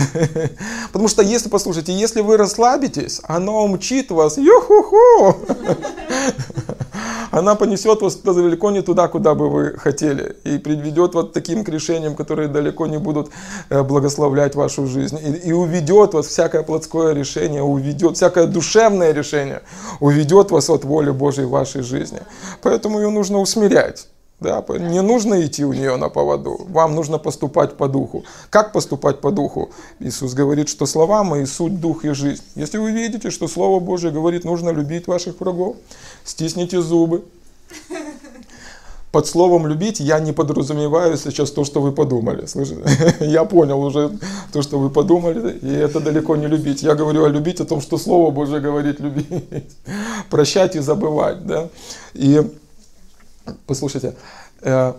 Потому 0.91 1.07
что 1.07 1.21
если, 1.21 1.49
послушайте, 1.49 1.93
если 1.93 2.21
вы 2.21 2.37
расслабитесь, 2.37 3.21
она 3.23 3.53
умчит 3.53 4.11
вас, 4.11 4.37
ю-ху-ху, 4.37 5.35
она 7.31 7.55
понесет 7.55 8.01
вас 8.01 8.15
далеко 8.15 8.71
не 8.71 8.81
туда, 8.81 9.07
куда 9.07 9.35
бы 9.35 9.49
вы 9.49 9.77
хотели. 9.77 10.35
И 10.43 10.57
приведет 10.57 11.13
вот 11.13 11.33
таким 11.33 11.63
к 11.63 11.69
решениям, 11.69 12.15
которые 12.15 12.47
далеко 12.47 12.87
не 12.87 12.97
будут 12.97 13.29
э, 13.69 13.83
благословлять 13.83 14.55
вашу 14.55 14.87
жизнь. 14.87 15.17
И, 15.17 15.49
и 15.49 15.51
уведет 15.51 16.13
вас 16.13 16.27
всякое 16.27 16.63
плотское 16.63 17.13
решение, 17.13 17.61
уведет 17.61 18.15
всякое 18.15 18.47
душевное 18.47 19.11
решение, 19.11 19.61
уведет 19.99 20.51
вас 20.51 20.69
от 20.69 20.83
воли 20.83 21.11
Божьей 21.11 21.45
в 21.45 21.49
вашей 21.49 21.81
жизни. 21.81 22.19
Поэтому 22.61 22.99
ее 22.99 23.09
нужно 23.09 23.39
усмирять. 23.39 24.07
Да, 24.39 24.63
не 24.69 25.01
нужно 25.01 25.43
идти 25.43 25.65
у 25.65 25.73
нее 25.73 25.95
на 25.95 26.09
поводу, 26.09 26.59
вам 26.69 26.93
нужно 26.93 27.17
поступать 27.17 27.75
по 27.75 27.87
духу. 27.87 28.23
Как 28.51 28.71
поступать 28.71 29.19
по 29.19 29.31
духу? 29.31 29.71
Иисус 29.99 30.35
говорит, 30.35 30.69
что 30.69 30.85
слова 30.85 31.23
мои 31.23 31.45
суть 31.45 31.81
дух 31.81 32.05
и 32.05 32.11
жизнь. 32.11 32.43
Если 32.53 32.77
вы 32.77 32.91
видите, 32.91 33.31
что 33.31 33.47
Слово 33.47 33.79
Божье 33.79 34.11
говорит, 34.11 34.43
нужно 34.43 34.69
любить 34.69 35.07
ваших 35.07 35.39
врагов, 35.39 35.75
стисните 36.23 36.81
зубы. 36.81 37.23
Под 39.11 39.25
словом 39.25 39.65
любить 39.65 39.99
я 39.99 40.19
не 40.19 40.33
подразумеваю 40.33 41.17
сейчас 41.17 41.49
то, 41.49 41.63
что 41.63 41.81
вы 41.81 41.91
подумали. 41.91 42.45
Слышите? 42.45 42.83
Я 43.21 43.45
понял 43.45 43.81
уже 43.81 44.11
то, 44.51 44.61
что 44.61 44.77
вы 44.77 44.91
подумали, 44.91 45.57
и 45.57 45.71
это 45.71 45.99
далеко 45.99 46.35
не 46.35 46.45
любить. 46.45 46.83
Я 46.83 46.93
говорю 46.93 47.23
о 47.23 47.29
любить, 47.29 47.61
о 47.61 47.65
том, 47.65 47.81
что 47.81 47.97
Слово 47.97 48.29
Божье 48.31 48.59
говорит 48.59 48.99
любить. 48.99 49.27
Прощать 50.29 50.75
и 50.75 50.79
забывать. 50.79 51.47
Да? 51.47 51.69
И 52.13 52.43
Послушайте, 53.65 54.15
э, 54.61 54.93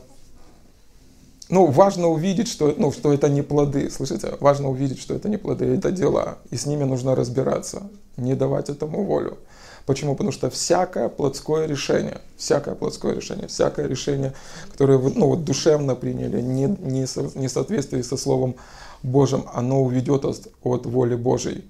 ну, 1.51 1.67
важно 1.67 2.09
увидеть, 2.09 2.49
что, 2.49 2.75
ну, 2.77 2.93
что 2.93 3.13
это 3.13 3.29
не 3.29 3.43
плоды, 3.43 3.91
слышите? 3.91 4.35
Важно 4.41 4.69
увидеть, 4.69 5.01
что 5.01 5.15
это 5.15 5.29
не 5.29 5.39
плоды, 5.39 5.65
это 5.65 5.91
дела, 5.91 6.39
и 6.51 6.57
с 6.57 6.67
ними 6.67 6.85
нужно 6.85 7.15
разбираться, 7.15 7.83
не 8.17 8.35
давать 8.35 8.69
этому 8.69 9.05
волю. 9.05 9.39
Почему? 9.87 10.15
Потому 10.15 10.33
что 10.33 10.51
всякое 10.51 11.09
плотское 11.09 11.67
решение, 11.67 12.21
всякое 12.37 12.75
плотское 12.75 13.15
решение, 13.15 13.49
всякое 13.49 13.87
решение, 13.87 14.35
которое 14.71 14.99
вы 14.99 15.13
ну, 15.15 15.29
вот 15.29 15.45
душевно 15.45 15.95
приняли, 15.95 16.43
не, 16.43 16.67
не, 16.67 17.07
со, 17.07 17.23
не 17.35 17.49
в 17.49 18.05
со 18.05 18.17
Словом 18.19 18.57
Божьим, 19.03 19.47
оно 19.55 19.83
уведет 19.83 20.27
от, 20.27 20.49
от 20.63 20.85
воли 20.85 21.15
Божьей. 21.15 21.65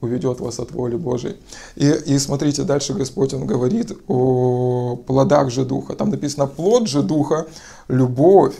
Уведет 0.00 0.40
вас 0.40 0.58
от 0.58 0.72
воли 0.72 0.96
Божией. 0.96 1.36
И, 1.74 1.88
и 1.88 2.18
смотрите, 2.18 2.62
дальше 2.62 2.94
Господь, 2.94 3.34
Он 3.34 3.46
говорит 3.46 3.92
о 4.08 4.96
плодах 5.06 5.50
же 5.50 5.64
Духа. 5.64 5.94
Там 5.94 6.10
написано, 6.10 6.46
плод 6.46 6.88
же 6.88 7.02
Духа– 7.02 7.46
любовь, 7.88 8.54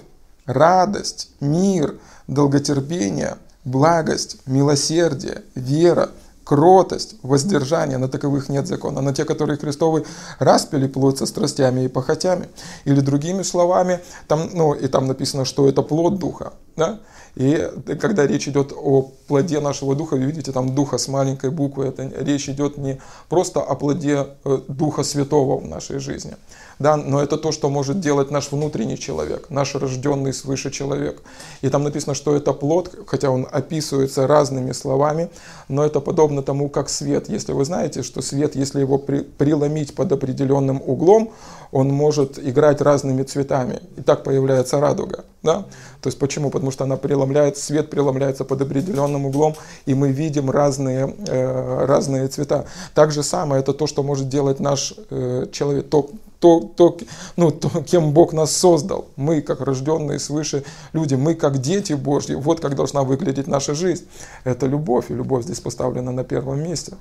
радость, 0.46 1.30
мир, 1.40 1.96
долготерпение, 2.26 3.36
благость, 3.64 4.38
милосердие, 4.46 5.42
вера, 5.54 6.10
кротость, 6.44 7.16
воздержание, 7.22 7.98
на 7.98 8.08
таковых 8.08 8.48
нет 8.48 8.68
закона, 8.68 9.00
на 9.00 9.12
те, 9.12 9.24
которые 9.24 9.58
Христовы 9.58 10.04
распили 10.38 10.86
плод 10.86 11.18
со 11.18 11.26
страстями 11.26 11.84
и 11.84 11.88
похотями. 11.88 12.48
Или 12.84 13.00
другими 13.00 13.42
словами, 13.42 14.00
там, 14.28 14.50
ну, 14.54 14.72
и 14.72 14.86
там 14.86 15.06
написано, 15.06 15.44
что 15.44 15.68
это 15.68 15.82
плод 15.82 16.18
Духа. 16.18 16.52
Да? 16.76 17.00
И 17.36 17.70
когда 18.00 18.26
речь 18.26 18.48
идет 18.48 18.72
о 18.74 19.10
плоде 19.28 19.60
нашего 19.60 19.94
духа, 19.94 20.14
вы 20.14 20.24
видите, 20.24 20.52
там 20.52 20.74
духа 20.74 20.96
с 20.96 21.06
маленькой 21.06 21.50
буквы, 21.50 21.84
это 21.84 22.10
речь 22.20 22.48
идет 22.48 22.78
не 22.78 22.98
просто 23.28 23.60
о 23.60 23.74
плоде 23.74 24.28
э, 24.44 24.58
Духа 24.68 25.02
Святого 25.02 25.58
в 25.60 25.68
нашей 25.68 25.98
жизни, 25.98 26.34
да, 26.78 26.96
но 26.96 27.22
это 27.22 27.36
то, 27.36 27.52
что 27.52 27.68
может 27.68 28.00
делать 28.00 28.30
наш 28.30 28.50
внутренний 28.50 28.98
человек, 28.98 29.50
наш 29.50 29.74
рожденный 29.74 30.32
свыше 30.32 30.70
человек. 30.70 31.22
И 31.60 31.68
там 31.68 31.84
написано, 31.84 32.14
что 32.14 32.34
это 32.34 32.54
плод, 32.54 32.94
хотя 33.06 33.30
он 33.30 33.46
описывается 33.50 34.26
разными 34.26 34.72
словами, 34.72 35.28
но 35.68 35.84
это 35.84 36.00
подобно 36.00 36.42
тому, 36.42 36.70
как 36.70 36.88
свет. 36.88 37.28
Если 37.28 37.52
вы 37.52 37.66
знаете, 37.66 38.02
что 38.02 38.22
свет, 38.22 38.56
если 38.56 38.80
его 38.80 38.96
при, 38.96 39.20
приломить 39.20 39.94
под 39.94 40.12
определенным 40.12 40.82
углом, 40.84 41.32
он 41.76 41.88
может 41.88 42.38
играть 42.38 42.80
разными 42.80 43.22
цветами. 43.22 43.82
И 43.98 44.00
так 44.00 44.24
появляется 44.24 44.80
радуга. 44.80 45.26
Да? 45.42 45.66
То 46.00 46.08
есть 46.08 46.18
почему? 46.18 46.48
Потому 46.50 46.70
что 46.70 46.84
она 46.84 46.96
преломляет, 46.96 47.58
свет 47.58 47.90
преломляется 47.90 48.44
под 48.44 48.62
определенным 48.62 49.26
углом, 49.26 49.54
и 49.84 49.92
мы 49.92 50.10
видим 50.10 50.50
разные, 50.50 51.14
э, 51.26 51.84
разные 51.84 52.28
цвета. 52.28 52.64
Так 52.94 53.12
же 53.12 53.22
самое, 53.22 53.60
это 53.60 53.74
то, 53.74 53.86
что 53.86 54.02
может 54.02 54.30
делать 54.30 54.58
наш 54.58 54.94
э, 55.10 55.48
человек, 55.52 55.90
то, 55.90 56.08
то, 56.40 56.60
то, 56.60 56.96
ну, 57.36 57.50
то, 57.50 57.68
кем 57.82 58.12
Бог 58.12 58.32
нас 58.32 58.56
создал. 58.56 59.04
Мы, 59.16 59.42
как 59.42 59.60
рожденные 59.60 60.18
свыше 60.18 60.64
люди, 60.94 61.14
мы, 61.14 61.34
как 61.34 61.58
дети 61.58 61.92
Божьи, 61.92 62.34
вот 62.36 62.60
как 62.60 62.74
должна 62.74 63.02
выглядеть 63.02 63.48
наша 63.48 63.74
жизнь. 63.74 64.06
Это 64.44 64.66
любовь, 64.66 65.10
и 65.10 65.14
любовь 65.14 65.44
здесь 65.44 65.60
поставлена 65.60 66.10
на 66.10 66.24
первом 66.24 66.62
месте 66.62 66.94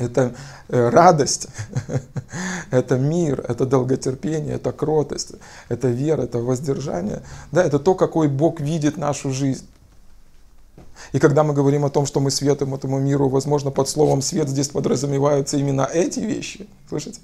это 0.00 0.34
э, 0.68 0.88
радость, 0.88 1.48
это 2.70 2.98
мир, 2.98 3.44
это 3.46 3.66
долготерпение, 3.66 4.54
это 4.54 4.72
кротость, 4.72 5.32
это 5.68 5.88
вера, 5.88 6.22
это 6.22 6.38
воздержание. 6.38 7.22
Да, 7.52 7.62
это 7.62 7.78
то, 7.78 7.94
какой 7.94 8.28
Бог 8.28 8.60
видит 8.60 8.96
нашу 8.96 9.30
жизнь. 9.30 9.66
И 11.12 11.18
когда 11.18 11.44
мы 11.44 11.54
говорим 11.54 11.84
о 11.84 11.90
том, 11.90 12.06
что 12.06 12.20
мы 12.20 12.30
светом 12.30 12.74
этому 12.74 12.98
миру, 12.98 13.28
возможно, 13.28 13.70
под 13.70 13.88
словом 13.88 14.22
свет 14.22 14.48
здесь 14.48 14.68
подразумеваются 14.68 15.56
именно 15.56 15.88
эти 15.92 16.20
вещи. 16.20 16.66
Слышите? 16.88 17.20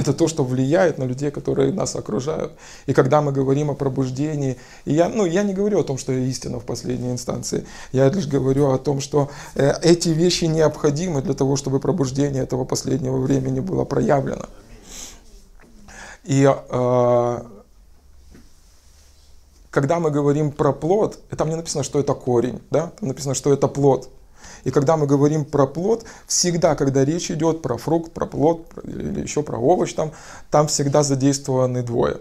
Это 0.00 0.14
то, 0.14 0.28
что 0.28 0.44
влияет 0.44 0.96
на 0.96 1.04
людей, 1.04 1.30
которые 1.30 1.72
нас 1.72 1.94
окружают. 1.94 2.52
И 2.86 2.94
когда 2.94 3.20
мы 3.20 3.32
говорим 3.32 3.70
о 3.70 3.74
пробуждении, 3.74 4.56
и 4.86 4.94
я, 4.94 5.10
ну, 5.10 5.26
я 5.26 5.42
не 5.42 5.52
говорю 5.52 5.78
о 5.80 5.84
том, 5.84 5.98
что 5.98 6.10
я 6.12 6.20
истина 6.20 6.58
в 6.58 6.64
последней 6.64 7.10
инстанции, 7.10 7.66
я 7.92 8.08
лишь 8.08 8.26
говорю 8.26 8.70
о 8.70 8.78
том, 8.78 9.00
что 9.00 9.28
э, 9.54 9.74
эти 9.82 10.08
вещи 10.08 10.46
необходимы 10.46 11.20
для 11.20 11.34
того, 11.34 11.56
чтобы 11.56 11.80
пробуждение 11.80 12.42
этого 12.42 12.64
последнего 12.64 13.18
времени 13.18 13.60
было 13.60 13.84
проявлено. 13.84 14.46
И 16.24 16.50
э, 16.50 17.38
когда 19.70 20.00
мы 20.00 20.10
говорим 20.10 20.50
про 20.50 20.72
плод, 20.72 21.18
там 21.36 21.50
не 21.50 21.56
написано, 21.56 21.84
что 21.84 22.00
это 22.00 22.14
корень, 22.14 22.62
да? 22.70 22.92
там 22.98 23.08
написано, 23.10 23.34
что 23.34 23.52
это 23.52 23.68
плод. 23.68 24.08
И 24.64 24.70
когда 24.70 24.96
мы 24.96 25.06
говорим 25.06 25.44
про 25.44 25.66
плод, 25.66 26.04
всегда, 26.26 26.74
когда 26.74 27.04
речь 27.04 27.30
идет 27.30 27.62
про 27.62 27.76
фрукт, 27.76 28.12
про 28.12 28.26
плод 28.26 28.66
или 28.84 29.20
еще 29.20 29.42
про 29.42 29.58
овощ, 29.58 29.92
там, 29.92 30.12
там 30.50 30.66
всегда 30.66 31.02
задействованы 31.02 31.82
двое. 31.82 32.18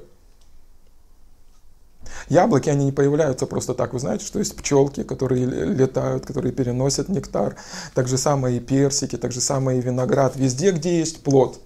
Яблоки, 2.27 2.69
они 2.69 2.85
не 2.85 2.91
появляются 2.91 3.45
просто 3.45 3.73
так. 3.73 3.93
Вы 3.93 3.99
знаете, 3.99 4.25
что 4.25 4.39
есть 4.39 4.55
пчелки, 4.55 5.03
которые 5.03 5.45
летают, 5.45 6.25
которые 6.25 6.51
переносят 6.51 7.09
нектар. 7.09 7.55
Так 7.93 8.07
же 8.07 8.17
самое 8.17 8.57
и 8.57 8.59
персики, 8.59 9.17
так 9.17 9.31
же 9.31 9.41
самое 9.41 9.79
и 9.79 9.81
виноград. 9.81 10.35
Везде, 10.35 10.71
где 10.71 10.99
есть 10.99 11.23
плод. 11.23 11.59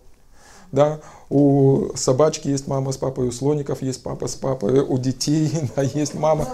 Да, 0.71 1.01
у 1.29 1.95
собачки 1.95 2.47
есть 2.47 2.67
мама 2.67 2.91
с 2.91 2.97
папой, 2.97 3.27
у 3.27 3.31
слоников 3.31 3.83
есть 3.83 4.01
папа 4.01 4.27
с 4.27 4.33
папой, 4.33 4.79
у 4.79 4.97
детей 4.97 5.51
да, 5.75 5.83
есть 5.83 6.15
мама, 6.15 6.47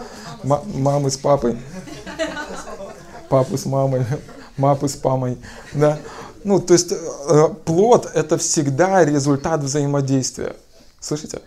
ма, 0.43 0.61
мамы 0.73 1.09
с 1.09 1.15
папой 1.15 1.57
папы 3.29 3.57
с 3.57 3.65
мамой, 3.65 4.05
мапы 4.57 4.87
с 4.87 4.95
памой, 4.95 5.37
да. 5.73 5.99
Ну, 6.43 6.59
то 6.59 6.73
есть 6.73 6.91
э, 6.91 7.49
плод– 7.65 8.09
это 8.13 8.37
всегда 8.37 9.03
результат 9.03 9.61
взаимодействия. 9.61 10.55
Слышите? 10.99 11.41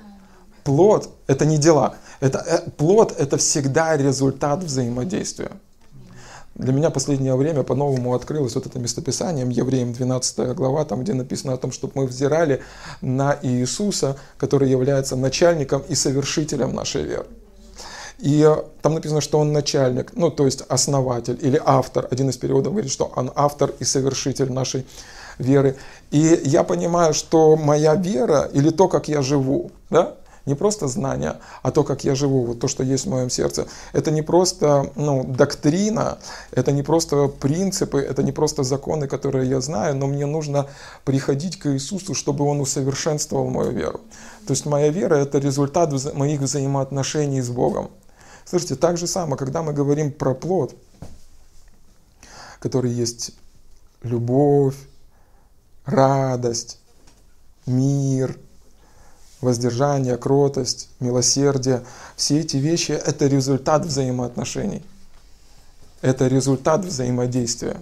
Плод– 0.64 1.09
это 1.27 1.47
не 1.47 1.59
дела. 1.59 1.95
Это, 2.21 2.38
э, 2.38 2.71
плод– 2.71 3.14
это 3.18 3.37
всегда 3.38 3.97
результат 3.97 4.62
взаимодействия. 4.62 5.51
Для 6.55 6.75
меня 6.75 6.90
последнее 6.90 7.35
время 7.35 7.62
по-новому 7.62 8.14
открылось 8.14 8.55
вот 8.55 8.66
это 8.66 8.79
местописание, 8.79 9.47
Евреям 9.51 9.95
12 9.95 10.55
глава, 10.55 10.85
там 10.85 11.03
где 11.03 11.14
написано 11.14 11.55
о 11.55 11.57
том, 11.57 11.73
чтобы 11.73 11.95
мы 11.97 12.07
взирали 12.07 12.62
на 13.01 13.38
Иисуса, 13.42 14.18
который 14.37 14.68
является 14.68 15.16
начальником 15.16 15.83
и 15.88 15.95
совершителем 15.95 16.75
нашей 16.75 17.05
веры. 17.05 17.27
И 18.18 18.48
там 18.83 18.94
написано, 18.94 19.20
что 19.20 19.38
он 19.38 19.53
начальник, 19.53 20.12
ну 20.14 20.31
то 20.31 20.44
есть 20.44 20.62
основатель 20.68 21.38
или 21.40 21.61
автор. 21.64 22.07
Один 22.11 22.31
из 22.31 22.37
переводов 22.37 22.72
говорит, 22.72 22.90
что 22.90 23.12
он 23.16 23.33
автор 23.35 23.72
и 23.81 23.85
совершитель 23.85 24.53
нашей 24.53 24.87
веры. 25.38 25.77
И 26.11 26.40
я 26.44 26.62
понимаю, 26.62 27.14
что 27.14 27.57
моя 27.57 27.94
вера 27.94 28.48
или 28.53 28.70
то, 28.70 28.88
как 28.88 29.09
я 29.09 29.22
живу, 29.22 29.70
да, 29.90 30.14
не 30.46 30.55
просто 30.55 30.88
знания, 30.88 31.37
а 31.62 31.70
то, 31.70 31.85
как 31.85 32.05
я 32.05 32.14
живу, 32.14 32.44
вот 32.44 32.61
то, 32.61 32.68
что 32.68 32.83
есть 32.83 33.07
в 33.07 33.11
моем 33.11 33.31
сердце. 33.31 33.66
Это 33.92 34.11
не 34.11 34.22
просто 34.22 34.90
ну, 34.96 35.25
доктрина, 35.25 36.18
это 36.51 36.72
не 36.72 36.83
просто 36.83 37.29
принципы, 37.29 38.01
это 38.01 38.22
не 38.22 38.33
просто 38.33 38.62
законы, 38.62 39.07
которые 39.07 39.48
я 39.48 39.61
знаю, 39.61 39.96
но 39.96 40.07
мне 40.07 40.27
нужно 40.27 40.66
приходить 41.05 41.59
к 41.59 41.72
Иисусу, 41.72 42.14
чтобы 42.14 42.44
Он 42.44 42.61
усовершенствовал 42.61 43.48
мою 43.51 43.70
веру. 43.70 44.01
То 44.46 44.53
есть 44.53 44.66
моя 44.66 44.88
вера– 44.88 45.14
это 45.16 45.38
результат 45.38 45.92
моих 46.14 46.40
взаимоотношений 46.40 47.40
с 47.40 47.48
Богом. 47.48 47.90
Слушайте, 48.44 48.76
так 48.76 48.98
же 48.98 49.07
самое, 49.07 49.37
когда 49.37 49.62
мы 49.62 49.72
говорим 49.72 50.12
про 50.12 50.35
плод, 50.35 50.74
который 52.59 52.90
есть 52.90 53.33
любовь, 54.02 54.76
радость, 55.85 56.78
мир, 57.66 58.38
воздержание, 59.40 60.16
кротость, 60.16 60.88
милосердие, 61.00 61.83
все 62.16 62.40
эти 62.40 62.57
вещи– 62.57 62.92
это 63.07 63.26
результат 63.26 63.85
взаимоотношений. 63.85 64.83
Это 66.00 66.26
результат 66.28 66.85
взаимодействия. 66.85 67.81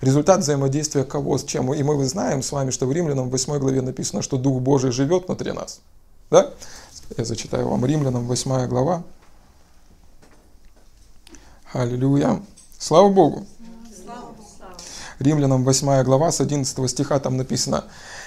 Результат 0.00 0.40
взаимодействия 0.40 1.04
кого 1.04 1.36
с 1.36 1.44
чем? 1.44 1.72
И 1.74 1.82
мы 1.82 2.02
знаем 2.06 2.42
с 2.42 2.52
вами, 2.52 2.70
что 2.70 2.86
в 2.86 2.92
Римлянам 2.92 3.28
в 3.28 3.32
8 3.32 3.58
главе 3.58 3.82
написано, 3.82 4.22
что 4.22 4.38
Дух 4.38 4.62
Божий 4.62 4.92
живет 4.92 5.26
внутри 5.26 5.52
нас. 5.52 5.80
Да? 6.30 6.50
Я 7.16 7.24
зачитаю 7.24 7.68
вам 7.68 7.84
Римлянам 7.84 8.26
8 8.26 8.66
глава. 8.68 9.02
Аллилуйя. 11.72 12.42
Слава 12.78 13.10
Богу. 13.10 13.46
Римлянам 15.20 15.64
8 15.64 16.02
глава 16.02 16.32
с 16.32 16.40
11 16.40 16.90
стиха 16.90 17.20
там 17.20 17.36
написано. 17.36 17.84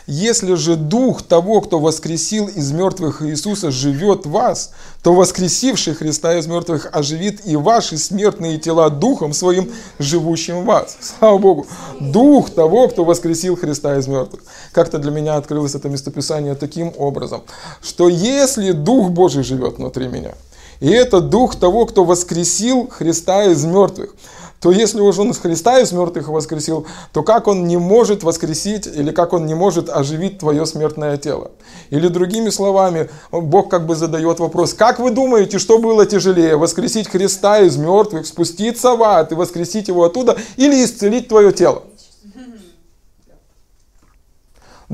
Если 0.07 0.53
же 0.53 0.77
дух 0.77 1.23
того, 1.23 1.59
кто 1.59 1.79
воскресил 1.79 2.47
из 2.47 2.71
мертвых 2.71 3.21
Иисуса, 3.21 3.69
живет 3.69 4.25
в 4.25 4.29
вас, 4.29 4.71
то 5.01 5.13
воскресивший 5.13 5.93
Христа 5.93 6.37
из 6.37 6.47
мертвых 6.47 6.87
оживит 6.93 7.45
и 7.45 7.57
ваши 7.57 7.97
смертные 7.97 8.59
тела 8.59 8.89
духом 8.89 9.33
своим, 9.33 9.69
живущим 9.99 10.61
в 10.61 10.65
вас. 10.65 10.97
Слава 11.01 11.37
Богу. 11.37 11.67
Дух 11.99 12.49
того, 12.49 12.87
кто 12.87 13.03
воскресил 13.03 13.57
Христа 13.57 13.97
из 13.97 14.07
мертвых. 14.07 14.41
Как-то 14.71 14.99
для 14.99 15.11
меня 15.11 15.35
открылось 15.35 15.75
это 15.75 15.89
местописание 15.89 16.55
таким 16.55 16.93
образом, 16.97 17.41
что 17.81 18.07
если 18.07 18.71
Дух 18.71 19.09
Божий 19.09 19.43
живет 19.43 19.79
внутри 19.79 20.07
меня– 20.07 20.33
и 20.79 20.89
это 20.89 21.21
дух 21.21 21.55
того, 21.55 21.85
кто 21.85 22.03
воскресил 22.03 22.87
Христа 22.89 23.45
из 23.45 23.63
мертвых. 23.65 24.15
То 24.63 24.71
если 24.71 25.01
уж 25.01 25.19
он 25.19 25.33
Христа 25.33 25.79
из 25.79 25.91
мертвых 25.91 26.29
воскресил, 26.29 26.87
то 27.11 27.21
как 27.21 27.47
он 27.47 27.67
не 27.67 27.75
может 27.75 28.23
воскресить 28.23 28.87
или 28.87 29.11
как 29.11 29.33
он 29.33 29.45
не 29.45 29.55
может 29.55 29.89
оживить 29.89 30.39
твое 30.39 30.65
смертное 30.65 31.17
тело? 31.17 31.51
Или 31.89 32.07
другими 32.07 32.49
словами, 32.49 33.09
Бог 33.29 33.69
как 33.69 33.85
бы 33.85 33.97
задает 33.97 34.39
вопрос, 34.39 34.73
как 34.73 34.99
вы 34.99 35.11
думаете, 35.11 35.59
что 35.59 35.79
было 35.79 36.05
тяжелее, 36.05 36.55
воскресить 36.55 37.09
Христа 37.09 37.59
из 37.59 37.75
мертвых, 37.75 38.25
спуститься 38.25 38.95
в 38.95 39.03
ад 39.03 39.33
и 39.33 39.35
воскресить 39.35 39.89
его 39.89 40.05
оттуда, 40.05 40.37
или 40.55 40.81
исцелить 40.85 41.27
твое 41.27 41.51
тело? 41.51 41.83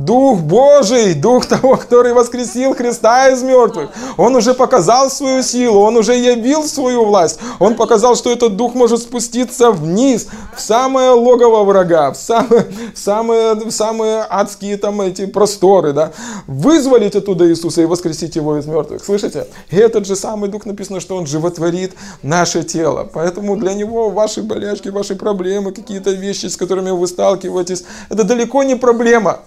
Дух 0.06 0.40
Божий, 0.40 1.14
Дух 1.14 1.46
того, 1.46 1.76
который 1.76 2.14
воскресил 2.14 2.74
Христа 2.74 3.30
из 3.30 3.44
мертвых. 3.44 3.90
Он 4.18 4.36
уже 4.36 4.54
показал 4.54 5.10
свою 5.10 5.44
силу, 5.44 5.82
Он 5.82 5.98
уже 5.98 6.16
явил 6.16 6.64
свою 6.64 7.06
власть. 7.06 7.40
Он 7.60 7.76
показал, 7.76 8.16
что 8.16 8.32
этот 8.32 8.56
Дух 8.56 8.76
может 8.76 9.02
спуститься 9.02 9.72
вниз, 9.72 10.28
в 10.56 10.62
самое 10.62 11.12
логово 11.12 11.64
врага, 11.64 12.12
в 12.12 12.18
самые, 12.18 12.66
в 12.96 12.98
самые, 12.98 13.54
в 13.56 13.72
самые 13.72 14.26
адские 14.30 14.78
там 14.78 15.02
эти 15.02 15.26
просторы, 15.26 15.94
да. 15.94 16.12
Вызволить 16.48 17.16
оттуда 17.16 17.50
Иисуса 17.50 17.82
и 17.82 17.86
воскресить 17.86 18.36
Его 18.36 18.58
из 18.58 18.66
мертвых. 18.66 19.04
Слышите? 19.04 19.48
И 19.70 19.76
этот 19.76 20.08
же 20.08 20.16
самый 20.16 20.50
Дух 20.50 20.66
написано, 20.66 21.02
что 21.02 21.18
Он 21.18 21.26
животворит 21.26 21.94
наше 22.24 22.64
тело. 22.64 23.10
Поэтому 23.14 23.58
для 23.58 23.74
Него 23.74 24.10
ваши 24.10 24.42
болячки, 24.44 24.90
ваши 24.90 25.16
проблемы, 25.16 25.72
какие-то 25.72 26.12
вещи, 26.12 26.46
с 26.46 26.56
которыми 26.56 26.92
вы 26.92 27.08
сталкиваетесь, 27.08 27.84
это 28.10 28.24
далеко 28.24 28.64
не 28.64 28.76
проблема. 28.76 29.40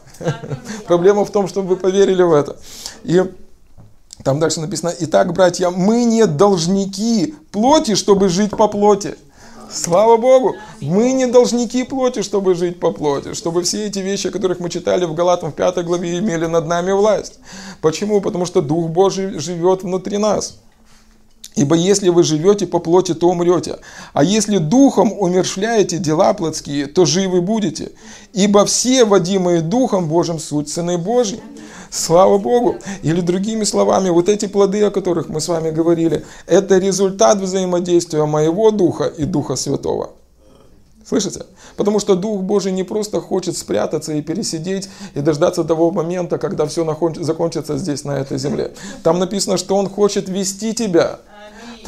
Проблема 0.86 1.24
в 1.24 1.30
том, 1.30 1.48
чтобы 1.48 1.68
вы 1.68 1.76
поверили 1.76 2.22
в 2.22 2.32
это. 2.32 2.56
И 3.04 3.22
там 4.24 4.38
дальше 4.38 4.60
написано, 4.60 4.92
итак, 5.00 5.32
братья, 5.32 5.70
мы 5.70 6.04
не 6.04 6.26
должники 6.26 7.34
плоти, 7.50 7.94
чтобы 7.94 8.28
жить 8.28 8.50
по 8.50 8.68
плоти. 8.68 9.16
Слава 9.70 10.18
Богу, 10.18 10.54
мы 10.82 11.12
не 11.12 11.26
должники 11.26 11.82
плоти, 11.84 12.20
чтобы 12.20 12.54
жить 12.54 12.78
по 12.78 12.92
плоти, 12.92 13.32
чтобы 13.32 13.62
все 13.62 13.86
эти 13.86 14.00
вещи, 14.00 14.26
о 14.26 14.30
которых 14.30 14.60
мы 14.60 14.68
читали 14.68 15.06
в 15.06 15.14
Галатам 15.14 15.50
в 15.50 15.54
5 15.54 15.84
главе, 15.84 16.18
имели 16.18 16.44
над 16.44 16.66
нами 16.66 16.92
власть. 16.92 17.38
Почему? 17.80 18.20
Потому 18.20 18.44
что 18.44 18.60
Дух 18.60 18.90
Божий 18.90 19.38
живет 19.38 19.82
внутри 19.82 20.18
нас. 20.18 20.58
Ибо 21.54 21.76
если 21.76 22.08
вы 22.08 22.22
живете 22.22 22.66
по 22.66 22.78
плоти, 22.78 23.14
то 23.14 23.28
умрете. 23.28 23.78
А 24.14 24.24
если 24.24 24.56
духом 24.58 25.12
умершляете 25.12 25.98
дела 25.98 26.32
плотские, 26.32 26.86
то 26.86 27.04
живы 27.04 27.42
будете. 27.42 27.92
Ибо 28.32 28.64
все, 28.64 29.04
водимые 29.04 29.60
Духом 29.60 30.08
Божьим, 30.08 30.38
суть 30.38 30.70
Сыны 30.70 30.96
Божьи. 30.96 31.40
Слава 31.90 32.38
Богу! 32.38 32.76
Или 33.02 33.20
другими 33.20 33.64
словами, 33.64 34.08
вот 34.08 34.30
эти 34.30 34.46
плоды, 34.46 34.82
о 34.82 34.90
которых 34.90 35.28
мы 35.28 35.42
с 35.42 35.48
вами 35.48 35.70
говорили, 35.70 36.24
это 36.46 36.78
результат 36.78 37.38
взаимодействия 37.38 38.24
моего 38.24 38.70
Духа 38.70 39.04
и 39.04 39.24
Духа 39.24 39.56
Святого. 39.56 40.12
Слышите? 41.06 41.44
Потому 41.76 42.00
что 42.00 42.14
Дух 42.14 42.40
Божий 42.40 42.72
не 42.72 42.84
просто 42.84 43.20
хочет 43.20 43.58
спрятаться 43.58 44.14
и 44.14 44.22
пересидеть 44.22 44.88
и 45.14 45.20
дождаться 45.20 45.64
того 45.64 45.90
момента, 45.90 46.38
когда 46.38 46.64
все 46.64 46.86
закончится 47.20 47.76
здесь, 47.76 48.04
на 48.04 48.12
этой 48.12 48.38
земле. 48.38 48.72
Там 49.02 49.18
написано, 49.18 49.58
что 49.58 49.76
Он 49.76 49.90
хочет 49.90 50.30
вести 50.30 50.72
тебя– 50.72 51.18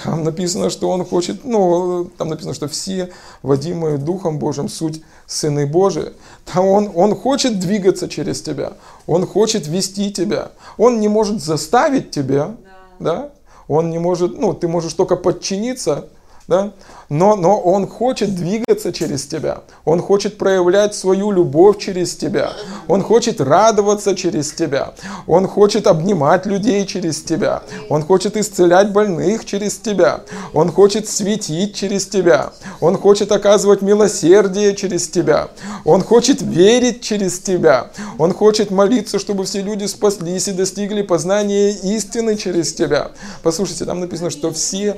там 0.03 0.25
написано, 0.25 0.71
что 0.71 0.91
он 0.91 1.05
хочет, 1.05 1.45
ну, 1.45 2.11
там 2.19 2.29
написано, 2.29 2.55
что 2.55 2.69
все, 2.69 3.11
водимые 3.43 3.99
Духом 3.99 4.39
Божьим, 4.39 4.69
суть 4.69 5.03
Сыны 5.27 5.67
Божии. 5.67 6.13
Там 6.45 6.67
он, 6.67 6.91
он 6.95 7.15
хочет 7.15 7.59
двигаться 7.59 8.09
через 8.09 8.43
тебя, 8.43 8.75
он 9.07 9.27
хочет 9.27 9.67
вести 9.67 10.13
тебя. 10.13 10.51
Он 10.77 11.01
не 11.01 11.09
может 11.09 11.43
заставить 11.43 12.11
тебя, 12.11 12.55
да. 12.99 13.15
да? 13.15 13.31
Он 13.69 13.91
не 13.91 13.99
может, 13.99 14.39
ну, 14.39 14.53
ты 14.53 14.69
можешь 14.69 14.93
только 14.93 15.17
подчиниться, 15.17 16.09
да? 16.49 16.73
но, 17.09 17.37
но 17.37 17.59
Он 17.59 17.87
хочет 17.87 18.35
двигаться 18.35 18.93
через 18.93 19.27
тебя. 19.27 19.63
Он 19.85 20.01
хочет 20.01 20.39
проявлять 20.39 20.95
свою 20.95 21.31
любовь 21.31 21.79
через 21.79 22.17
тебя. 22.17 22.53
Он 22.89 23.03
хочет 23.03 23.41
радоваться 23.41 24.15
через 24.15 24.53
тебя. 24.53 24.95
Он 25.27 25.47
хочет 25.47 25.87
обнимать 25.87 26.47
людей 26.47 26.85
через 26.87 27.23
тебя. 27.23 27.63
Он 27.89 28.03
хочет 28.03 28.37
исцелять 28.37 28.93
больных 28.93 29.45
через 29.45 29.79
тебя. 29.79 30.21
Он 30.53 30.71
хочет 30.71 31.09
светить 31.09 31.75
через 31.75 32.07
тебя. 32.07 32.53
Он 32.81 32.97
хочет 32.97 33.33
оказывать 33.33 33.83
милосердие 33.83 34.75
через 34.75 35.09
тебя. 35.09 35.49
Он 35.85 36.03
хочет 36.03 36.43
верить 36.43 37.03
через 37.03 37.39
тебя. 37.39 37.91
Он 38.19 38.33
хочет 38.33 38.71
молиться, 38.71 39.19
чтобы 39.19 39.45
все 39.45 39.63
люди 39.63 39.85
спаслись 39.85 40.49
и 40.49 40.53
достигли 40.53 41.03
познания 41.03 41.71
истины 41.71 42.37
через 42.37 42.73
тебя. 42.73 43.11
Послушайте, 43.43 43.85
там 43.85 44.01
написано, 44.01 44.31
что 44.31 44.51
все 44.51 44.97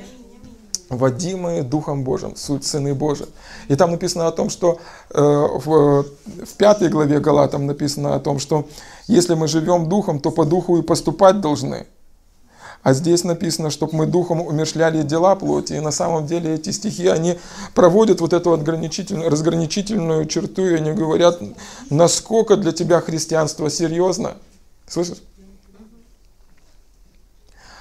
водимые 0.89 1.63
Духом 1.63 2.05
Божьим, 2.05 2.37
суть 2.37 2.65
Сыны 2.65 2.95
Божии. 2.95 3.27
И 3.69 3.77
там 3.77 3.91
написано 3.91 4.27
о 4.27 4.33
том, 4.33 4.51
что 4.51 4.79
э, 5.11 5.21
в, 5.21 6.05
в 6.05 6.55
пятой 6.57 6.89
главе 6.89 7.21
Галатам 7.21 7.67
написано 7.67 8.15
о 8.15 8.21
том, 8.21 8.39
что 8.39 8.69
если 9.07 9.35
мы 9.35 9.49
живем 9.49 9.89
Духом, 9.89 10.21
то 10.21 10.31
по 10.31 10.45
Духу 10.45 10.79
и 10.79 10.83
поступать 10.83 11.41
должны. 11.41 11.87
А 12.83 12.93
здесь 12.93 13.25
написано, 13.25 13.71
чтобы 13.71 13.97
мы 13.97 14.07
Духом 14.07 14.41
умершляли 14.41 15.03
дела 15.03 15.35
плоти. 15.35 15.73
И 15.73 15.81
на 15.81 15.91
самом 15.91 16.27
деле 16.27 16.55
эти 16.55 16.71
стихи, 16.71 17.09
они 17.09 17.37
проводят 17.75 18.21
вот 18.21 18.33
эту 18.33 18.53
отграничительную, 18.53 19.29
разграничительную 19.29 20.27
черту, 20.27 20.65
и 20.65 20.75
они 20.75 20.93
говорят, 20.93 21.41
насколько 21.91 22.57
для 22.57 22.71
тебя 22.71 23.01
христианство 23.01 23.71
серьезно. 23.71 24.35
Слышишь? 24.87 25.19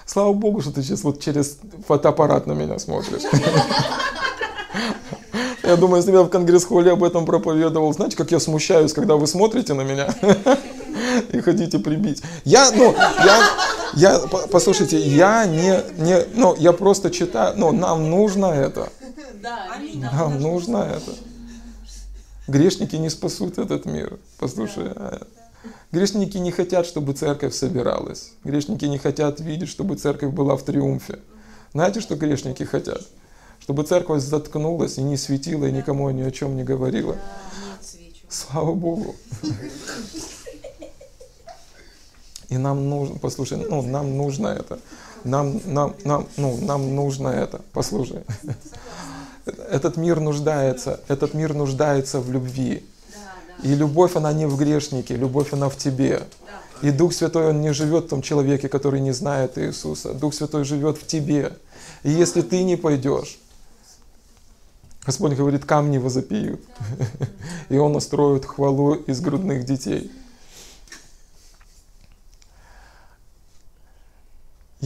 Слава 0.06 0.34
Богу, 0.34 0.62
что 0.62 0.72
ты 0.72 0.84
сейчас 0.84 1.04
вот 1.04 1.20
через 1.20 1.58
фотоаппарат 1.88 2.46
на 2.48 2.54
меня 2.54 2.80
смотришь. 2.80 3.24
Я 5.64 5.78
думаю, 5.78 5.98
если 5.98 6.12
бы 6.12 6.18
я 6.18 6.24
в 6.24 6.30
конгресс-холле 6.30 6.92
об 6.92 7.04
этом 7.04 7.26
проповедовал, 7.26 7.92
знаете, 7.92 8.16
как 8.16 8.32
я 8.32 8.40
смущаюсь, 8.40 8.94
когда 8.94 9.16
вы 9.16 9.26
смотрите 9.26 9.74
на 9.74 9.82
меня 9.82 10.08
и 11.32 11.42
хотите 11.42 11.80
прибить. 11.80 12.22
Я, 12.44 12.70
ну, 12.72 12.94
я, 12.94 13.50
я, 13.96 14.20
послушайте, 14.52 15.00
я 15.00 15.48
не, 15.48 15.82
не, 15.98 16.24
ну, 16.36 16.56
я 16.60 16.72
просто 16.72 17.10
читаю, 17.10 17.56
ну, 17.58 17.72
нам 17.72 18.12
нужно 18.12 18.46
это. 18.46 18.90
Нам 20.14 20.40
нужно 20.40 20.78
это. 20.78 21.12
Грешники 22.48 22.96
не 22.98 23.10
спасут 23.10 23.58
этот 23.58 23.86
мир. 23.86 24.20
Послушай, 24.38 24.92
а 24.96 25.26
Грешники 25.96 26.38
не 26.38 26.52
хотят, 26.52 26.86
чтобы 26.86 27.14
церковь 27.14 27.56
собиралась. 27.56 28.34
Грешники 28.44 28.84
не 28.84 28.98
хотят 28.98 29.40
видеть, 29.40 29.70
чтобы 29.70 29.96
церковь 29.96 30.34
была 30.34 30.58
в 30.58 30.64
триумфе. 30.64 31.20
Знаете, 31.72 32.02
что 32.02 32.18
грешники 32.18 32.64
хотят? 32.64 33.02
Чтобы 33.62 33.84
церковь 33.84 34.22
заткнулась 34.22 34.98
и 34.98 35.02
не 35.02 35.16
светила, 35.16 35.68
и 35.68 35.72
никому 35.72 36.10
ни 36.10 36.22
о 36.22 36.32
чем 36.32 36.58
не 36.58 36.66
говорила. 36.66 37.16
Слава 38.28 38.74
Богу. 38.74 39.16
И 42.50 42.58
нам 42.58 42.90
нужно, 42.90 43.18
послушай, 43.18 43.66
ну, 43.70 43.82
нам 43.82 44.18
нужно 44.18 44.48
это. 44.48 44.80
Нам, 45.24 45.62
нам, 45.64 45.96
нам, 46.04 46.28
ну, 46.36 46.58
нам 46.58 46.94
нужно 46.94 47.30
это. 47.30 47.62
Послушай. 47.72 48.26
Этот 49.46 49.96
мир 49.96 50.20
нуждается, 50.20 51.00
этот 51.08 51.34
мир 51.34 51.54
нуждается 51.54 52.20
в 52.20 52.30
любви. 52.30 52.84
И 53.64 53.74
любовь, 53.74 54.16
она 54.16 54.34
не 54.34 54.46
в 54.46 54.58
грешнике, 54.58 55.16
любовь, 55.16 55.54
она 55.54 55.70
в 55.70 55.78
тебе. 55.78 56.24
И 56.82 56.92
Дух 56.92 57.14
Святой, 57.14 57.50
Он 57.50 57.62
не 57.62 57.74
живет 57.74 58.06
в 58.06 58.10
том 58.10 58.22
человеке, 58.22 58.68
который 58.68 59.00
не 59.00 59.12
знает 59.12 59.58
Иисуса. 59.58 60.14
Дух 60.14 60.34
Святой 60.34 60.66
живет 60.66 60.98
в 60.98 61.08
тебе. 61.08 61.54
И 62.04 62.12
если 62.12 62.42
ты 62.42 62.64
не 62.64 62.76
пойдешь, 62.76 63.40
Господь 65.06 65.34
говорит, 65.34 65.66
камни 65.66 65.98
возопьют. 65.98 66.62
И 67.70 67.78
Он 67.78 67.94
настроит 67.94 68.46
хвалу 68.46 68.96
из 68.96 69.22
грудных 69.22 69.64
детей. 69.64 70.12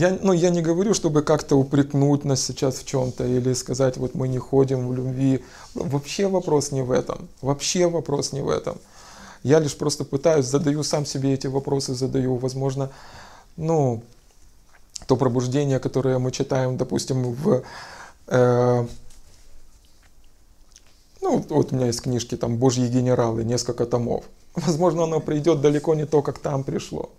Я, 0.00 0.18
ну, 0.22 0.32
я 0.32 0.48
не 0.48 0.62
говорю, 0.62 0.94
чтобы 0.94 1.20
как-то 1.20 1.56
упрекнуть 1.56 2.24
нас 2.24 2.42
сейчас 2.42 2.78
в 2.78 2.86
чем-то 2.86 3.26
или 3.26 3.52
сказать, 3.52 3.98
вот 3.98 4.14
мы 4.14 4.28
не 4.28 4.38
ходим 4.38 4.88
в 4.88 4.94
любви. 4.94 5.44
Вообще 5.74 6.26
вопрос 6.26 6.72
не 6.72 6.80
в 6.80 6.90
этом. 6.90 7.28
Вообще 7.42 7.86
вопрос 7.86 8.32
не 8.32 8.40
в 8.40 8.48
этом. 8.48 8.78
Я 9.42 9.58
лишь 9.58 9.76
просто 9.76 10.04
пытаюсь, 10.06 10.46
задаю 10.46 10.84
сам 10.84 11.04
себе 11.04 11.34
эти 11.34 11.48
вопросы, 11.48 11.92
задаю, 11.92 12.36
возможно, 12.36 12.88
ну, 13.58 14.02
то 15.06 15.16
пробуждение, 15.16 15.78
которое 15.78 16.18
мы 16.18 16.32
читаем, 16.32 16.78
допустим, 16.78 17.34
в... 17.34 17.62
Э, 18.28 18.86
ну, 21.20 21.44
вот 21.50 21.72
у 21.72 21.76
меня 21.76 21.88
есть 21.88 22.00
книжки, 22.00 22.38
там, 22.38 22.56
«Божьи 22.56 22.86
генералы», 22.88 23.44
несколько 23.44 23.84
томов. 23.84 24.24
Возможно, 24.54 25.04
оно 25.04 25.20
придет 25.20 25.60
далеко 25.60 25.94
не 25.94 26.06
то, 26.06 26.22
как 26.22 26.38
там 26.38 26.64
пришло. 26.64 27.10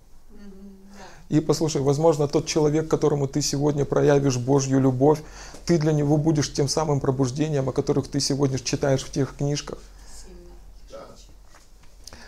И 1.31 1.39
послушай, 1.39 1.81
возможно, 1.81 2.27
тот 2.27 2.45
человек, 2.45 2.89
которому 2.89 3.25
ты 3.25 3.41
сегодня 3.41 3.85
проявишь 3.85 4.35
Божью 4.35 4.81
любовь, 4.81 5.19
ты 5.65 5.77
для 5.77 5.93
него 5.93 6.17
будешь 6.17 6.51
тем 6.51 6.67
самым 6.67 6.99
пробуждением, 6.99 7.69
о 7.69 7.71
которых 7.71 8.09
ты 8.09 8.19
сегодня 8.19 8.59
читаешь 8.59 9.01
в 9.01 9.11
тех 9.11 9.37
книжках. 9.37 9.77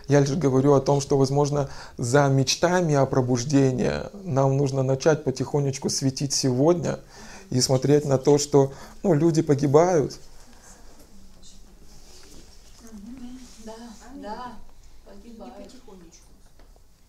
Я 0.08 0.22
лишь 0.22 0.30
говорю 0.30 0.74
о 0.74 0.80
том, 0.80 1.02
что, 1.02 1.18
возможно, 1.18 1.70
за 1.98 2.30
мечтами 2.30 2.96
о 2.96 3.06
пробуждении 3.06 3.92
нам 4.24 4.56
нужно 4.56 4.84
начать 4.84 5.26
потихонечку 5.26 5.90
светить 5.90 6.32
сегодня 6.32 7.02
и 7.50 7.60
смотреть 7.60 8.06
на 8.06 8.18
то, 8.18 8.38
что 8.38 8.72
ну, 9.04 9.14
люди 9.14 9.42
погибают, 9.42 10.18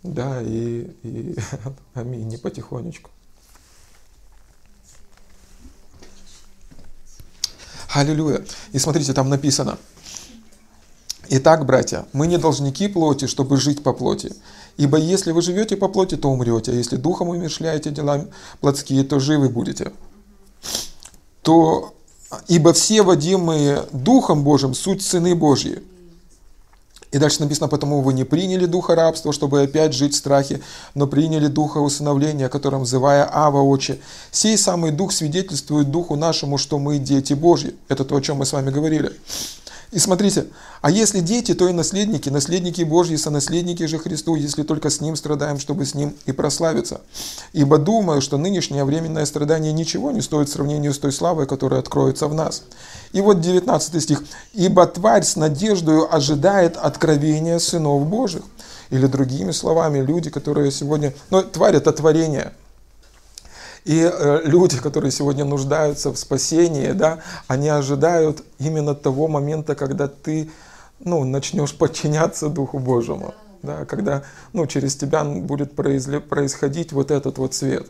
Да, 0.04 0.42
и, 0.42 0.86
и 1.02 1.34
аминь, 1.94 2.28
не 2.28 2.36
потихонечку. 2.36 3.10
Аллилуйя. 7.94 8.44
И 8.72 8.78
смотрите, 8.78 9.14
там 9.14 9.30
написано. 9.30 9.78
Итак, 11.30 11.64
братья, 11.64 12.04
мы 12.12 12.26
не 12.26 12.36
должники 12.36 12.86
плоти, 12.86 13.26
чтобы 13.26 13.56
жить 13.56 13.82
по 13.82 13.94
плоти. 13.94 14.34
Ибо 14.76 14.98
если 14.98 15.32
вы 15.32 15.40
живете 15.40 15.76
по 15.76 15.88
плоти, 15.88 16.16
то 16.16 16.28
умрете, 16.30 16.72
а 16.72 16.74
если 16.74 16.96
духом 16.96 17.30
умершляете 17.30 17.90
дела 17.90 18.26
плотские, 18.60 19.04
то 19.04 19.20
живы 19.20 19.48
будете. 19.48 19.92
То, 21.40 21.94
ибо 22.48 22.74
все 22.74 23.02
водимые 23.02 23.86
Духом 23.92 24.44
Божьим 24.44 24.74
суть 24.74 25.02
сыны 25.02 25.34
Божьи. 25.34 25.82
И 27.14 27.18
дальше 27.18 27.42
написано, 27.42 27.68
потому 27.68 28.00
вы 28.00 28.12
не 28.12 28.24
приняли 28.24 28.66
духа 28.66 28.96
рабства, 28.96 29.32
чтобы 29.32 29.62
опять 29.62 29.94
жить 29.94 30.14
в 30.14 30.16
страхе, 30.16 30.60
но 30.96 31.06
приняли 31.06 31.46
духа 31.46 31.78
усыновления, 31.78 32.48
которым 32.48 32.82
взывая 32.82 33.30
Ава 33.32 33.62
Отче. 33.62 34.00
Сей 34.32 34.58
самый 34.58 34.90
дух 34.90 35.12
свидетельствует 35.12 35.92
духу 35.92 36.16
нашему, 36.16 36.58
что 36.58 36.80
мы 36.80 36.98
дети 36.98 37.34
Божьи. 37.34 37.76
Это 37.86 38.04
то, 38.04 38.16
о 38.16 38.20
чем 38.20 38.38
мы 38.38 38.46
с 38.46 38.52
вами 38.52 38.70
говорили. 38.70 39.12
И 39.94 40.00
смотрите, 40.00 40.48
а 40.82 40.90
если 40.90 41.20
дети, 41.20 41.54
то 41.54 41.68
и 41.68 41.72
наследники, 41.72 42.28
наследники 42.28 42.82
Божьи, 42.82 43.14
сонаследники 43.14 43.86
же 43.86 44.00
Христу, 44.00 44.34
если 44.34 44.64
только 44.64 44.90
с 44.90 45.00
Ним 45.00 45.14
страдаем, 45.14 45.60
чтобы 45.60 45.86
с 45.86 45.94
Ним 45.94 46.16
и 46.26 46.32
прославиться. 46.32 47.00
Ибо 47.52 47.78
думаю, 47.78 48.20
что 48.20 48.36
нынешнее 48.36 48.84
временное 48.84 49.24
страдание 49.24 49.72
ничего 49.72 50.10
не 50.10 50.20
стоит 50.20 50.48
в 50.48 50.52
сравнении 50.52 50.90
с 50.90 50.98
той 50.98 51.12
славой, 51.12 51.46
которая 51.46 51.78
откроется 51.78 52.26
в 52.26 52.34
нас. 52.34 52.64
И 53.12 53.20
вот 53.20 53.40
19 53.40 54.02
стих. 54.02 54.24
«Ибо 54.52 54.84
тварь 54.86 55.22
с 55.22 55.36
надеждою 55.36 56.12
ожидает 56.12 56.76
откровения 56.76 57.60
сынов 57.60 58.04
Божьих». 58.08 58.42
Или 58.90 59.06
другими 59.06 59.52
словами, 59.52 60.00
люди, 60.00 60.28
которые 60.28 60.72
сегодня... 60.72 61.14
Ну, 61.30 61.40
тварь– 61.42 61.76
это 61.76 61.92
творение– 61.92 62.52
и 63.84 64.10
э, 64.10 64.40
люди, 64.44 64.78
которые 64.78 65.10
сегодня 65.10 65.44
нуждаются 65.44 66.10
в 66.10 66.16
спасении, 66.16 66.92
да, 66.92 67.18
они 67.48 67.68
ожидают 67.68 68.42
именно 68.58 68.94
того 68.94 69.28
момента, 69.28 69.74
когда 69.74 70.08
ты 70.08 70.50
ну, 71.00 71.24
начнешь 71.24 71.76
подчиняться 71.76 72.48
Духу 72.48 72.78
Божьему. 72.78 73.34
Да, 73.62 73.86
когда 73.86 74.24
ну, 74.52 74.66
через 74.66 74.94
тебя 74.94 75.24
будет 75.24 75.74
происходить 75.74 76.92
вот 76.92 77.10
этот 77.10 77.38
вот 77.38 77.54
свет. 77.54 77.86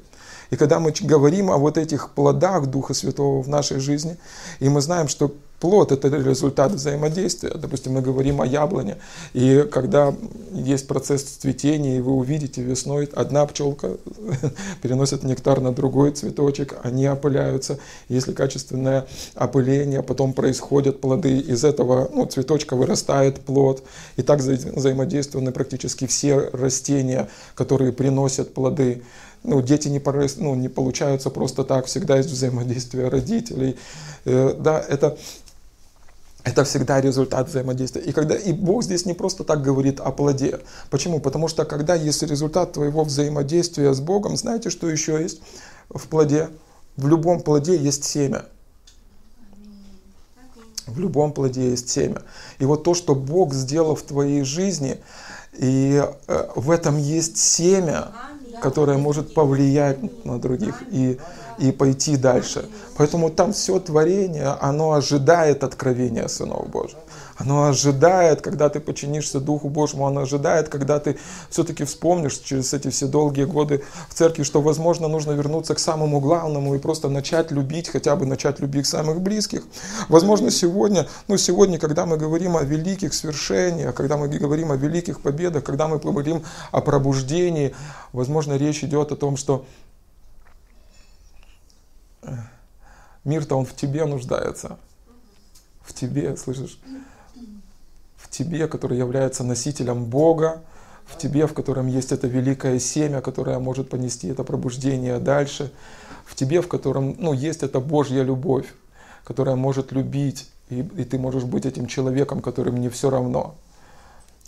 И 0.50 0.56
когда 0.56 0.78
мы 0.78 0.92
говорим 1.00 1.50
о 1.50 1.56
вот 1.56 1.78
этих 1.78 2.10
плодах 2.10 2.66
Духа 2.66 2.94
Святого 2.94 3.42
в 3.42 3.48
нашей 3.48 3.80
жизни, 3.80 4.16
и 4.60 4.68
мы 4.68 4.80
знаем, 4.80 5.08
что 5.08 5.32
плод– 5.64 5.92
это 5.92 6.08
результат 6.08 6.72
взаимодействия. 6.72 7.48
Допустим, 7.48 7.94
мы 7.94 8.02
говорим 8.02 8.42
о 8.42 8.46
яблоне, 8.46 8.98
и 9.32 9.66
когда 9.72 10.14
есть 10.52 10.86
процесс 10.86 11.22
цветения, 11.22 11.96
и 11.96 12.00
вы 12.00 12.12
увидите 12.12 12.60
весной, 12.60 13.08
одна 13.14 13.46
пчелка 13.46 13.96
переносит 14.82 15.22
нектар 15.22 15.62
на 15.62 15.72
другой 15.72 16.10
цветочек, 16.10 16.74
они 16.82 17.08
опыляются. 17.08 17.78
Если 18.10 18.34
качественное 18.34 19.06
опыление, 19.34 20.02
потом 20.02 20.34
происходят 20.34 21.00
плоды, 21.00 21.38
из 21.38 21.64
этого 21.64 22.10
ну, 22.12 22.26
цветочка 22.26 22.76
вырастает 22.76 23.40
плод. 23.40 23.84
И 24.16 24.22
так 24.22 24.40
взаимодействованы 24.40 25.50
практически 25.50 26.06
все 26.06 26.50
растения, 26.52 27.26
которые 27.54 27.94
приносят 27.94 28.52
плоды 28.52 29.02
ну, 29.44 29.60
дети 29.60 29.88
не, 29.88 30.02
ну, 30.38 30.54
не 30.54 30.68
получаются 30.68 31.30
просто 31.30 31.64
так, 31.64 31.86
всегда 31.86 32.16
есть 32.16 32.30
взаимодействие 32.30 33.08
родителей. 33.08 33.76
Э, 34.24 34.54
да, 34.58 34.80
это, 34.80 35.18
это 36.44 36.64
всегда 36.64 37.00
результат 37.00 37.48
взаимодействия. 37.48 38.02
И, 38.02 38.12
когда, 38.12 38.36
и 38.36 38.52
Бог 38.52 38.84
здесь 38.84 39.06
не 39.06 39.14
просто 39.14 39.44
так 39.44 39.62
говорит 39.62 39.98
о 40.00 40.12
плоде. 40.12 40.60
Почему? 40.90 41.18
Потому 41.18 41.48
что 41.48 41.64
когда 41.64 41.94
есть 41.94 42.22
результат 42.22 42.74
твоего 42.74 43.02
взаимодействия 43.02 43.94
с 43.94 44.00
Богом, 44.00 44.36
знаете, 44.36 44.68
что 44.68 44.88
еще 44.88 45.20
есть 45.20 45.40
в 45.88 46.06
плоде? 46.06 46.50
В 46.96 47.08
любом 47.08 47.40
плоде 47.40 47.76
есть 47.76 48.04
семя. 48.04 48.44
В 50.86 51.00
любом 51.00 51.32
плоде 51.32 51.70
есть 51.70 51.88
семя. 51.88 52.22
И 52.58 52.66
вот 52.66 52.84
то, 52.84 52.92
что 52.92 53.14
Бог 53.14 53.54
сделал 53.54 53.94
в 53.94 54.02
твоей 54.02 54.42
жизни, 54.44 55.00
и 55.54 56.04
э, 56.26 56.48
в 56.54 56.70
этом 56.70 56.98
есть 56.98 57.38
семя, 57.38 58.08
которое 58.60 58.98
может 58.98 59.32
повлиять 59.32 60.24
на 60.26 60.38
других 60.38 60.82
и, 60.90 61.18
и 61.58 61.72
пойти 61.72 62.16
дальше. 62.16 62.68
Поэтому 62.96 63.30
там 63.30 63.52
все 63.52 63.78
творение, 63.78 64.56
оно 64.60 64.92
ожидает 64.92 65.64
откровения 65.64 66.28
сынов 66.28 66.68
Божьих. 66.68 66.98
Оно 67.36 67.66
ожидает, 67.66 68.40
когда 68.42 68.68
ты 68.68 68.78
подчинишься 68.78 69.40
Духу 69.40 69.68
Божьему, 69.68 70.06
оно 70.06 70.20
ожидает, 70.22 70.68
когда 70.68 71.00
ты 71.00 71.18
все-таки 71.50 71.84
вспомнишь 71.84 72.38
через 72.38 72.72
эти 72.72 72.90
все 72.90 73.06
долгие 73.06 73.44
годы 73.44 73.82
в 74.08 74.14
церкви, 74.14 74.44
что, 74.44 74.60
возможно, 74.60 75.08
нужно 75.08 75.32
вернуться 75.32 75.74
к 75.74 75.80
самому 75.80 76.20
главному 76.20 76.74
и 76.74 76.78
просто 76.78 77.08
начать 77.08 77.50
любить, 77.50 77.88
хотя 77.88 78.14
бы 78.14 78.24
начать 78.26 78.60
любить 78.60 78.86
самых 78.86 79.20
близких. 79.20 79.64
Возможно, 80.08 80.50
сегодня, 80.50 81.08
ну, 81.26 81.36
сегодня, 81.36 81.78
когда 81.78 82.06
мы 82.06 82.16
говорим 82.16 82.56
о 82.56 82.62
великих 82.62 83.12
свершениях, 83.12 83.94
когда 83.94 84.16
мы 84.16 84.28
говорим 84.28 84.70
о 84.70 84.76
великих 84.76 85.20
победах, 85.20 85.64
когда 85.64 85.88
мы 85.88 85.98
говорим 85.98 86.44
о 86.70 86.80
пробуждении, 86.80 87.74
возможно, 88.12 88.56
речь 88.56 88.84
идет 88.84 89.10
о 89.10 89.16
том, 89.16 89.36
что 89.36 89.64
мир-то 93.24 93.56
он 93.56 93.64
в 93.64 93.74
тебе 93.74 94.04
нуждается. 94.04 94.78
В 95.82 95.92
тебе, 95.92 96.36
слышишь? 96.36 96.78
тебе, 98.34 98.66
который 98.66 98.98
является 98.98 99.44
носителем 99.44 100.06
Бога, 100.06 100.60
в 101.06 101.16
тебе, 101.16 101.46
в 101.46 101.54
котором 101.54 101.86
есть 101.86 102.10
это 102.10 102.26
великое 102.26 102.80
семя, 102.80 103.20
которое 103.20 103.58
может 103.60 103.90
понести 103.90 104.28
это 104.28 104.42
пробуждение 104.42 105.18
дальше, 105.20 105.70
в 106.24 106.34
тебе, 106.34 106.60
в 106.60 106.66
котором 106.66 107.14
ну, 107.18 107.32
есть 107.32 107.62
эта 107.62 107.78
Божья 107.78 108.22
любовь, 108.22 108.66
которая 109.22 109.54
может 109.54 109.92
любить, 109.92 110.50
и, 110.68 110.80
и 110.80 111.04
ты 111.04 111.18
можешь 111.18 111.44
быть 111.44 111.64
этим 111.64 111.86
человеком, 111.86 112.40
которым 112.40 112.80
не 112.80 112.88
все 112.88 113.08
равно. 113.08 113.54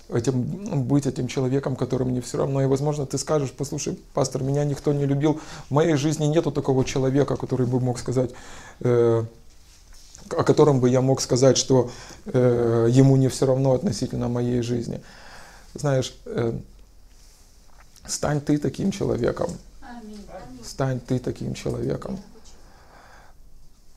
Этим, 0.08 0.84
быть 0.84 1.06
этим 1.06 1.26
человеком, 1.26 1.74
которым 1.74 2.12
не 2.12 2.20
все 2.20 2.38
равно. 2.38 2.62
И, 2.62 2.66
возможно, 2.66 3.06
ты 3.06 3.18
скажешь, 3.18 3.52
послушай, 3.52 3.98
пастор, 4.14 4.42
меня 4.42 4.64
никто 4.64 4.92
не 4.92 5.04
любил. 5.04 5.40
В 5.68 5.70
моей 5.72 5.96
жизни 5.96 6.26
нету 6.26 6.52
такого 6.52 6.84
человека, 6.84 7.36
который 7.36 7.66
бы 7.66 7.80
мог 7.80 7.98
сказать, 7.98 8.30
э, 8.80 9.24
о 10.30 10.44
котором 10.44 10.80
бы 10.80 10.88
я 10.88 11.00
мог 11.00 11.20
сказать, 11.20 11.56
что 11.56 11.90
э, 12.26 12.88
ему 12.90 13.16
не 13.16 13.28
все 13.28 13.46
равно 13.46 13.72
относительно 13.72 14.28
моей 14.28 14.62
жизни. 14.62 15.00
Знаешь, 15.74 16.14
э, 16.26 16.52
стань 18.06 18.40
ты 18.40 18.58
таким 18.58 18.92
человеком. 18.92 19.50
Стань 20.62 21.00
ты 21.00 21.18
таким 21.18 21.54
человеком. 21.54 22.18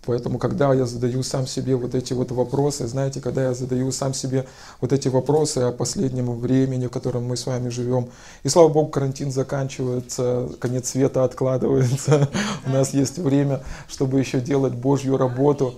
Поэтому, 0.09 0.39
когда 0.39 0.73
я 0.73 0.87
задаю 0.87 1.21
сам 1.21 1.45
себе 1.45 1.75
вот 1.75 1.93
эти 1.93 2.13
вот 2.13 2.31
вопросы, 2.31 2.87
знаете, 2.87 3.21
когда 3.21 3.43
я 3.43 3.53
задаю 3.53 3.91
сам 3.91 4.15
себе 4.15 4.47
вот 4.81 4.91
эти 4.91 5.07
вопросы 5.07 5.59
о 5.59 5.71
последнем 5.71 6.35
времени, 6.39 6.87
в 6.87 6.89
котором 6.89 7.25
мы 7.25 7.37
с 7.37 7.45
вами 7.45 7.69
живем, 7.69 8.09
и 8.41 8.49
слава 8.49 8.69
богу, 8.69 8.87
карантин 8.89 9.31
заканчивается, 9.31 10.49
конец 10.59 10.89
света 10.89 11.23
откладывается, 11.23 12.27
у 12.65 12.71
нас 12.71 12.91
есть 12.91 13.19
время, 13.19 13.61
чтобы 13.87 14.17
еще 14.17 14.41
делать 14.41 14.73
Божью 14.73 15.15
работу. 15.15 15.75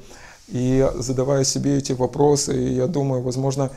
И 0.48 0.90
задавая 0.96 1.44
себе 1.44 1.78
эти 1.78 1.92
вопросы, 1.92 2.54
я 2.54 2.88
думаю, 2.88 3.22
возможно, 3.22 3.70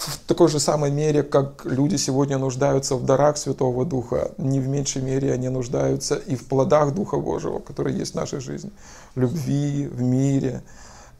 в 0.00 0.18
такой 0.26 0.48
же 0.48 0.60
самой 0.60 0.90
мере, 0.90 1.22
как 1.22 1.66
люди 1.66 1.96
сегодня 1.96 2.38
нуждаются 2.38 2.96
в 2.96 3.04
дарах 3.04 3.36
Святого 3.36 3.84
Духа, 3.84 4.30
не 4.38 4.58
в 4.58 4.66
меньшей 4.66 5.02
мере 5.02 5.32
они 5.32 5.48
нуждаются 5.50 6.14
и 6.14 6.36
в 6.36 6.46
плодах 6.46 6.94
Духа 6.94 7.18
Божьего, 7.18 7.58
которые 7.58 7.98
есть 7.98 8.12
в 8.12 8.16
нашей 8.16 8.40
жизни. 8.40 8.70
В 9.14 9.20
любви, 9.20 9.86
в 9.86 10.00
мире, 10.00 10.62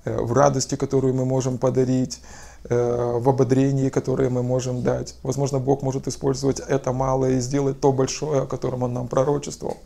э, 0.05 0.19
в 0.19 0.33
радости, 0.33 0.77
которую 0.77 1.13
мы 1.15 1.27
можем 1.27 1.59
подарить, 1.59 2.23
э, 2.71 3.19
в 3.19 3.29
ободрении, 3.29 3.91
которое 3.91 4.31
мы 4.31 4.43
можем 4.43 4.83
дать. 4.83 5.15
Возможно, 5.23 5.59
Бог 5.59 5.83
может 5.83 6.09
использовать 6.09 6.61
это 6.61 6.93
малое 6.93 7.33
и 7.33 7.41
сделать 7.41 7.81
то 7.81 7.93
большое, 7.93 8.43
о 8.43 8.47
котором 8.47 8.83
Он 8.83 8.95
нам 8.95 9.09
пророчествовал. 9.09 9.77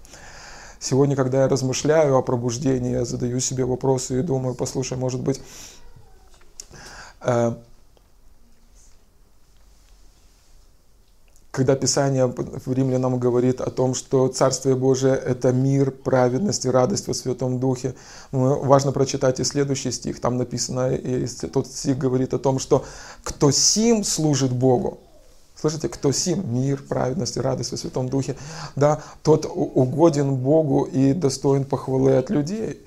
Сегодня, 0.79 1.17
когда 1.17 1.43
я 1.43 1.49
размышляю 1.49 2.17
о 2.17 2.23
пробуждении, 2.23 2.93
я 2.93 3.05
задаю 3.05 3.41
себе 3.41 3.65
вопросы 3.65 4.21
и 4.21 4.23
думаю, 4.23 4.55
послушай, 4.55 4.97
может 4.99 5.21
быть, 5.21 5.41
когда 11.55 11.77
Писание 11.77 12.27
в 12.27 12.73
Римлянам 12.73 13.21
говорит 13.21 13.61
о 13.61 13.71
том, 13.71 13.95
что 13.95 14.27
Царствие 14.27 14.75
Божие– 14.75 15.15
это 15.27 15.53
мир, 15.53 15.93
праведность 15.93 16.65
и 16.65 16.69
радость 16.69 17.07
во 17.07 17.15
Святом 17.15 17.61
Духе, 17.61 17.95
ну, 18.33 18.61
важно 18.65 18.91
прочитать 18.91 19.39
и 19.39 19.45
следующий 19.45 19.93
стих. 19.93 20.21
Там 20.21 20.37
написано, 20.37 20.93
и 20.93 21.27
тот 21.27 21.69
стих 21.69 21.97
говорит 21.97 22.35
о 22.35 22.41
том, 22.41 22.59
что 22.59 22.85
«кто 23.23 23.53
сим 23.53 24.03
служит 24.03 24.53
Богу». 24.53 24.99
Слышите, 25.55 25.89
кто 25.89 26.11
сим, 26.11 26.53
мир, 26.53 26.83
праведность 26.83 27.37
и 27.37 27.41
радость 27.41 27.71
во 27.71 27.79
Святом 27.79 28.09
Духе, 28.09 28.35
да, 28.75 29.01
тот 29.23 29.47
угоден 29.47 30.35
Богу 30.35 30.83
и 30.83 31.13
достоин 31.13 31.65
похвалы 31.65 32.17
от 32.17 32.31
людей. 32.31 32.85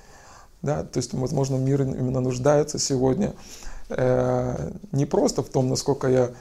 Да, 0.62 0.84
то 0.84 0.98
есть, 0.98 1.14
возможно, 1.14 1.56
мир 1.56 1.84
именно 1.84 2.20
нуждается 2.20 2.80
сегодня 2.80 3.34
э, 3.90 4.72
не 4.92 5.06
просто 5.06 5.42
в 5.42 5.48
том, 5.48 5.70
насколько 5.70 6.10
я 6.10 6.32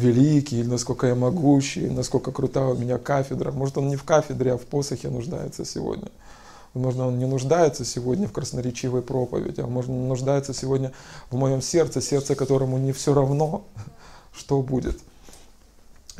великий, 0.00 0.60
или 0.60 0.66
насколько 0.66 1.06
я 1.06 1.14
могущий, 1.14 1.88
насколько 1.88 2.32
крутая 2.32 2.66
у 2.66 2.76
меня 2.76 2.98
кафедра. 2.98 3.52
Может, 3.52 3.78
он 3.78 3.88
не 3.88 3.96
в 3.96 4.04
кафедре, 4.04 4.54
а 4.54 4.58
в 4.58 4.62
посохе 4.62 5.08
нуждается 5.08 5.64
сегодня. 5.64 6.08
Возможно, 6.74 7.08
он 7.08 7.18
не 7.18 7.26
нуждается 7.26 7.84
сегодня 7.84 8.28
в 8.28 8.32
красноречивой 8.32 9.02
проповеди, 9.02 9.60
а 9.60 9.66
может, 9.66 9.90
нуждается 9.90 10.54
сегодня 10.54 10.92
в 11.30 11.36
моем 11.36 11.60
сердце, 11.60 12.00
сердце 12.00 12.34
которому 12.34 12.78
не 12.78 12.92
все 12.92 13.12
равно, 13.12 13.64
что 14.32 14.62
будет. 14.62 14.98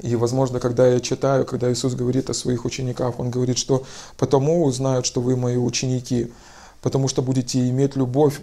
И, 0.03 0.17
возможно, 0.17 0.61
когда 0.61 0.89
я 0.89 1.01
читаю, 1.01 1.45
когда 1.45 1.71
Иисус 1.71 1.95
говорит 1.95 2.31
о 2.31 2.35
своих 2.35 2.65
учениках, 2.65 3.19
Он 3.21 3.31
говорит, 3.31 3.59
что 3.59 3.85
«потому 4.17 4.65
узнают, 4.65 5.07
что 5.07 5.21
вы 5.21 5.37
мои 5.37 5.57
ученики, 5.57 6.33
потому 6.81 7.07
что 7.07 7.23
будете 7.23 7.69
иметь 7.69 7.97
любовь 7.97 8.41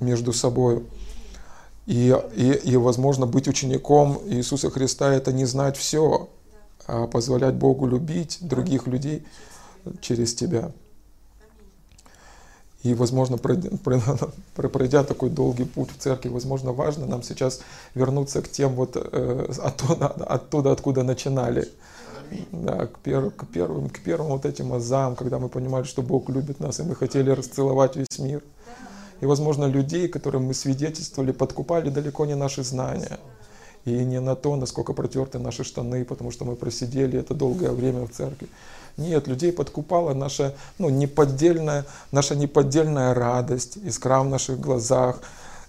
между 0.00 0.32
собой». 0.32 0.82
И, 1.86 2.16
и, 2.36 2.52
и, 2.52 2.76
возможно, 2.76 3.26
быть 3.26 3.48
учеником 3.48 4.20
Иисуса 4.26 4.70
Христа– 4.70 5.12
это 5.14 5.32
не 5.32 5.44
знать 5.46 5.76
все, 5.76 6.28
а 6.86 7.06
позволять 7.06 7.54
Богу 7.54 7.86
любить 7.86 8.38
других 8.40 8.86
людей 8.86 9.24
через 10.00 10.34
тебя. 10.34 10.70
И, 12.82 12.94
возможно, 12.94 13.38
пройдя 14.54 15.04
такой 15.04 15.30
долгий 15.30 15.64
путь 15.64 15.90
в 15.90 15.98
церкви, 15.98 16.28
возможно, 16.28 16.72
важно 16.72 17.06
нам 17.06 17.22
сейчас 17.22 17.60
вернуться 17.94 18.42
к 18.42 18.50
тем 18.50 18.74
вот 18.74 18.96
э, 18.96 19.52
оттуда, 19.62 20.06
оттуда, 20.08 20.72
откуда 20.72 21.02
начинали. 21.02 21.68
Да, 22.50 22.86
к, 22.86 22.98
пер, 23.00 23.30
к, 23.30 23.46
первым, 23.46 23.90
к 23.90 24.00
первым 24.00 24.30
вот 24.30 24.46
этим 24.46 24.72
азам, 24.72 25.16
когда 25.16 25.38
мы 25.38 25.50
понимали, 25.50 25.84
что 25.84 26.00
Бог 26.00 26.30
любит 26.30 26.60
нас, 26.60 26.80
и 26.80 26.82
мы 26.82 26.94
хотели 26.94 27.28
расцеловать 27.30 27.94
весь 27.94 28.18
мир. 28.18 28.42
И, 29.22 29.26
возможно, 29.26 29.66
людей, 29.66 30.08
которым 30.08 30.46
мы 30.46 30.52
свидетельствовали, 30.52 31.30
подкупали 31.30 31.90
далеко 31.90 32.26
не 32.26 32.34
наши 32.34 32.64
знания. 32.64 33.20
И 33.84 33.92
не 33.92 34.18
на 34.18 34.34
то, 34.34 34.56
насколько 34.56 34.94
протерты 34.94 35.38
наши 35.38 35.62
штаны, 35.62 36.04
потому 36.04 36.32
что 36.32 36.44
мы 36.44 36.56
просидели 36.56 37.20
это 37.20 37.32
долгое 37.32 37.70
время 37.70 38.04
в 38.04 38.10
церкви. 38.10 38.48
Нет, 38.96 39.28
людей 39.28 39.52
подкупала 39.52 40.12
наша, 40.12 40.54
ну, 40.78 40.90
неподдельная, 40.90 41.84
наша 42.10 42.34
неподдельная 42.34 43.14
радость, 43.14 43.78
искра 43.84 44.22
в 44.22 44.28
наших 44.28 44.58
глазах. 44.58 45.20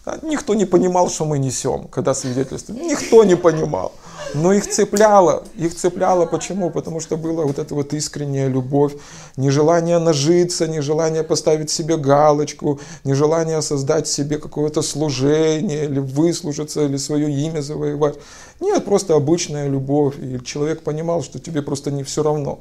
А 0.06 0.20
никто 0.22 0.54
не 0.54 0.66
понимал, 0.66 1.10
что 1.10 1.24
мы 1.24 1.39
несем, 1.39 1.88
когда 1.88 2.14
свидетельствуем. 2.14 2.86
Никто 2.88 3.24
не 3.24 3.38
понимал. 3.38 3.93
Но 4.34 4.51
их 4.51 4.68
цепляло. 4.68 5.43
Их 5.56 5.74
цепляло 5.74 6.26
почему? 6.26 6.72
Потому 6.72 6.99
что 6.99 7.16
была 7.16 7.45
вот 7.45 7.58
эта 7.58 7.74
вот 7.74 7.93
искренняя 7.93 8.49
любовь, 8.49 8.93
нежелание 9.38 9.99
нажиться, 9.99 10.68
нежелание 10.68 11.24
поставить 11.24 11.70
себе 11.70 11.95
галочку, 11.95 12.82
нежелание 13.06 13.62
создать 13.62 14.08
себе 14.08 14.39
какое-то 14.39 14.82
служение, 14.82 15.86
или 15.86 15.99
выслужиться, 15.99 16.82
или 16.82 16.97
свое 16.97 17.32
имя 17.32 17.62
завоевать. 17.62 18.16
Нет, 18.60 18.84
просто 18.84 19.16
обычная 19.16 19.70
любовь. 19.70 20.16
И 20.20 20.43
человек 20.43 20.82
понимал, 20.82 21.24
что 21.24 21.39
тебе 21.39 21.62
просто 21.62 21.91
не 21.91 22.04
все 22.04 22.24
равно. 22.24 22.60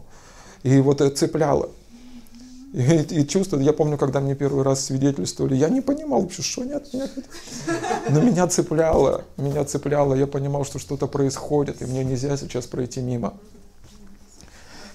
И 0.63 0.79
вот 0.81 1.01
это 1.01 1.17
цепляло. 1.17 1.71
И, 2.73 2.81
и 2.81 3.27
чувство, 3.27 3.59
я 3.59 3.75
помню, 3.75 3.99
когда 3.99 4.21
мне 4.21 4.35
первый 4.35 4.65
раз 4.65 4.87
свидетельствовали, 4.87 5.55
я 5.55 5.69
не 5.69 5.83
понимал 5.83 6.23
вообще, 6.23 6.41
что 6.41 6.65
меня 6.65 6.81
хотят. 6.81 7.11
Но 8.09 8.23
меня 8.23 8.47
цепляло, 8.47 9.25
меня 9.37 9.65
цепляло, 9.65 10.15
я 10.15 10.27
понимал, 10.27 10.65
что 10.65 10.79
что-то 10.79 11.07
происходит, 11.07 11.83
и 11.83 11.85
мне 11.85 12.03
нельзя 12.03 12.37
сейчас 12.39 12.67
пройти 12.67 13.01
мимо. 13.01 13.35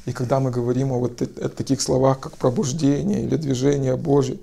И 0.07 0.11
когда 0.11 0.39
мы 0.39 0.49
говорим 0.49 0.91
о 0.91 0.97
вот 0.97 1.21
о 1.21 1.49
таких 1.49 1.82
словах, 1.82 2.19
как 2.19 2.38
пробуждение 2.38 3.23
или 3.23 3.36
движение 3.36 3.95
Божье, 3.95 4.39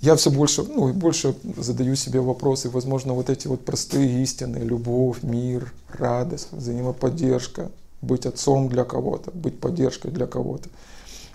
я 0.00 0.16
все 0.16 0.30
больше, 0.30 0.62
ну, 0.62 0.88
и 0.88 0.92
больше 0.92 1.34
задаю 1.56 1.96
себе 1.96 2.20
вопросы, 2.20 2.70
возможно, 2.70 3.12
вот 3.12 3.28
эти 3.28 3.46
вот 3.46 3.64
простые 3.64 4.22
истины, 4.22 4.58
любовь, 4.58 5.22
мир, 5.22 5.72
радость, 5.88 6.48
взаимоподдержка, 6.52 7.70
быть 8.00 8.24
отцом 8.24 8.68
для 8.68 8.84
кого-то, 8.84 9.30
быть 9.32 9.60
поддержкой 9.60 10.10
для 10.10 10.26
кого-то. 10.26 10.68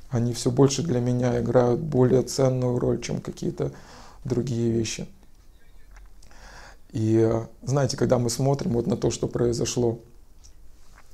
Они 0.09 0.33
все 0.33 0.51
больше 0.51 0.81
для 0.81 0.99
меня 0.99 1.39
играют 1.39 1.79
более 1.79 2.23
ценную 2.23 2.79
роль, 2.79 3.01
чем 3.01 3.21
какие-то 3.21 3.71
другие 4.23 4.71
вещи. 4.71 5.07
И 6.91 7.31
знаете, 7.61 7.97
когда 7.97 8.17
мы 8.17 8.29
смотрим 8.29 8.71
вот 8.73 8.87
на 8.87 8.97
то, 8.97 9.11
что 9.11 9.27
произошло, 9.27 9.99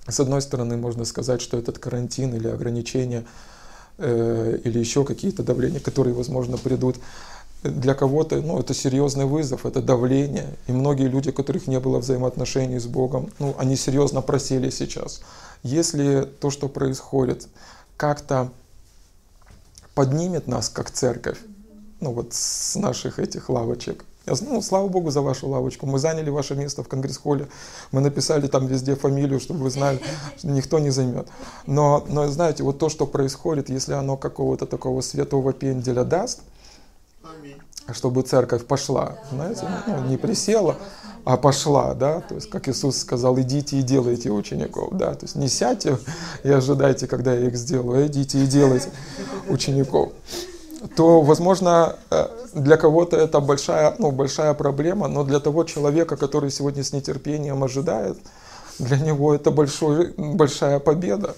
с 0.08 0.20
одной 0.20 0.42
стороны, 0.42 0.78
можно 0.78 1.04
сказать, 1.04 1.42
что 1.42 1.58
этот 1.58 1.80
карантин 1.80 2.34
или 2.34 2.48
ограничения, 2.48 3.26
э, 3.98 4.60
или 4.64 4.80
еще 4.80 5.04
какие-то 5.04 5.44
давления, 5.44 5.80
которые, 5.80 6.14
возможно, 6.14 6.58
придут, 6.58 6.98
для 7.64 7.96
кого-то, 7.96 8.42
ну, 8.42 8.60
это 8.60 8.74
серьезный 8.74 9.26
вызов, 9.26 9.66
это 9.66 9.82
давление. 9.82 10.56
И 10.68 10.72
многие 10.72 11.08
люди, 11.08 11.30
у 11.30 11.34
которых 11.34 11.68
не 11.68 11.80
было 11.80 11.98
взаимоотношений 11.98 12.80
с 12.80 12.86
Богом, 12.86 13.32
ну, 13.40 13.56
они 13.58 13.76
серьезно 13.76 14.22
просили 14.22 14.70
сейчас. 14.70 15.22
Если 15.64 16.28
то, 16.40 16.52
что 16.52 16.70
происходит, 16.70 17.48
как-то 17.98 18.52
поднимет 19.96 20.48
нас 20.48 20.70
как 20.70 20.92
церковь, 20.92 21.40
ну 22.02 22.12
вот 22.12 22.34
с 22.34 22.76
наших 22.76 23.18
этих 23.18 23.50
лавочек. 23.50 24.06
Я, 24.28 24.34
ну, 24.42 24.62
слава 24.62 24.88
Богу 24.88 25.12
за 25.12 25.22
вашу 25.22 25.48
лавочку. 25.48 25.86
Мы 25.86 26.00
заняли 26.00 26.32
ваше 26.32 26.56
место 26.56 26.84
в 26.84 26.88
конгресс-холле. 26.88 27.48
Мы 27.92 28.02
написали 28.02 28.48
там 28.48 28.66
везде 28.66 28.96
фамилию, 28.96 29.40
чтобы 29.40 29.62
вы 29.62 29.70
знали, 29.70 30.02
что 30.38 30.48
никто 30.48 30.80
не 30.80 30.90
займет. 30.90 31.28
Но, 31.68 32.04
но 32.10 32.28
знаете, 32.28 32.64
вот 32.64 32.80
то, 32.80 32.90
что 32.90 33.06
происходит, 33.06 33.70
если 33.70 33.94
оно 33.94 34.18
какого-то 34.18 34.66
такого 34.66 35.02
светового 35.02 35.54
пенделя 35.54 36.04
даст, 36.04 36.42
чтобы 37.94 38.24
церковь 38.24 38.66
пошла, 38.66 39.20
знаете, 39.32 39.68
ну, 39.86 40.06
не 40.06 40.18
присела, 40.18 40.76
а 41.26 41.38
пошла, 41.38 41.96
да, 41.96 42.22
то 42.22 42.36
есть, 42.36 42.50
как 42.52 42.70
Иисус 42.70 42.98
сказал, 42.98 43.40
идите 43.40 43.80
и 43.80 43.82
делайте 43.82 44.30
учеников, 44.30 44.90
да, 44.96 45.16
то 45.16 45.26
есть 45.26 45.36
не 45.36 45.48
сядьте 45.48 45.98
и 46.44 46.50
ожидайте, 46.50 47.08
когда 47.08 47.34
я 47.34 47.48
их 47.48 47.58
сделаю, 47.58 48.04
а 48.04 48.08
идите 48.08 48.44
и 48.44 48.46
делайте 48.46 48.90
учеников, 49.50 50.14
то, 50.96 51.22
возможно, 51.22 51.96
э, 52.12 52.28
для 52.54 52.78
кого-то 52.78 53.18
это 53.18 53.40
большая, 53.40 53.96
ну, 53.98 54.12
большая 54.12 54.54
проблема, 54.54 55.08
но 55.08 55.24
для 55.24 55.40
того 55.40 55.64
человека, 55.64 56.16
который 56.16 56.52
сегодня 56.52 56.84
с 56.84 56.94
нетерпением 56.94 57.64
ожидает, 57.64 58.18
для 58.78 58.98
него 59.00 59.34
это 59.34 59.50
большой, 59.50 60.14
большая 60.18 60.80
победа. 60.80 61.36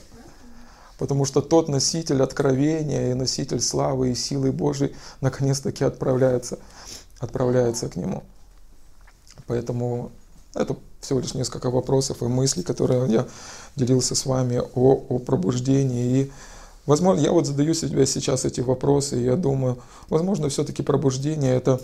Потому 0.98 1.26
что 1.26 1.42
тот 1.42 1.70
носитель 1.70 2.24
откровения 2.24 3.12
и 3.12 3.14
носитель 3.14 3.62
славы 3.62 4.10
и 4.10 4.16
силы 4.16 4.52
Божьей 4.52 4.96
наконец-таки 5.22 5.84
отправляется, 5.84 6.58
отправляется 7.20 7.88
к 7.88 7.96
нему. 7.96 8.24
Поэтому 9.48 10.12
это 10.54 10.76
всего 11.02 11.20
лишь 11.20 11.34
несколько 11.34 11.70
вопросов 11.70 12.22
и 12.22 12.26
мыслей, 12.26 12.64
которые 12.64 13.10
я 13.12 13.28
делился 13.76 14.16
с 14.16 14.26
вами 14.26 14.62
о, 14.76 14.94
о 15.10 15.20
пробуждении. 15.20 16.22
И, 16.22 16.32
возможно, 16.86 17.22
я 17.22 17.32
вот 17.32 17.46
задаю 17.46 17.74
себе 17.74 18.06
сейчас 18.06 18.46
эти 18.46 18.62
вопросы, 18.62 19.20
и 19.20 19.26
я 19.26 19.36
думаю, 19.36 19.78
возможно, 20.10 20.50
все-таки 20.50 20.84
пробуждение 20.84 21.56
это 21.56 21.80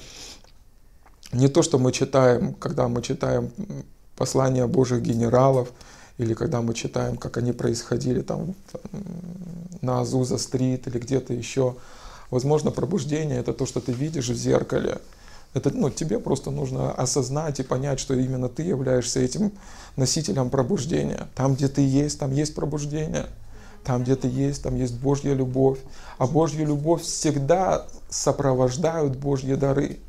не 1.31 1.47
то, 1.47 1.63
что 1.63 1.79
мы 1.79 1.91
читаем, 1.91 2.53
когда 2.53 2.87
мы 2.87 3.01
читаем 3.01 3.51
послания 4.15 4.67
Божьих 4.67 5.01
генералов, 5.01 5.71
или 6.17 6.33
когда 6.33 6.61
мы 6.61 6.73
читаем, 6.73 7.17
как 7.17 7.37
они 7.37 7.51
происходили 7.53 8.21
там 8.21 8.53
на 9.81 10.01
Азуза-стрит 10.01 10.87
или 10.87 10.99
где-то 10.99 11.33
еще. 11.33 11.75
Возможно, 12.29 12.71
пробуждение— 12.71 13.39
это 13.39 13.53
то, 13.53 13.65
что 13.65 13.79
ты 13.81 13.91
видишь 13.91 14.29
в 14.29 14.35
зеркале, 14.35 14.99
это, 15.53 15.69
ну, 15.69 15.89
тебе 15.89 16.19
просто 16.19 16.49
нужно 16.49 16.91
осознать 16.91 17.59
и 17.59 17.63
понять, 17.63 17.99
что 17.99 18.15
именно 18.15 18.49
ты 18.49 18.63
являешься 18.63 19.19
этим 19.19 19.51
носителем 19.95 20.49
пробуждения. 20.49 21.27
Там, 21.35 21.53
где 21.53 21.67
ты 21.67 21.81
есть, 21.81 22.19
там 22.19 22.33
есть 22.33 22.55
пробуждение. 22.55 23.27
Там, 23.83 24.03
где 24.03 24.15
ты 24.15 24.27
есть, 24.27 24.63
там 24.63 24.75
есть 24.75 24.95
Божья 24.95 25.33
любовь. 25.33 25.77
А 26.17 26.25
Божью 26.25 26.65
любовь 26.65 27.03
всегда 27.03 27.85
сопровождают 28.09 29.17
Божьи 29.17 29.53
дары. 29.53 29.99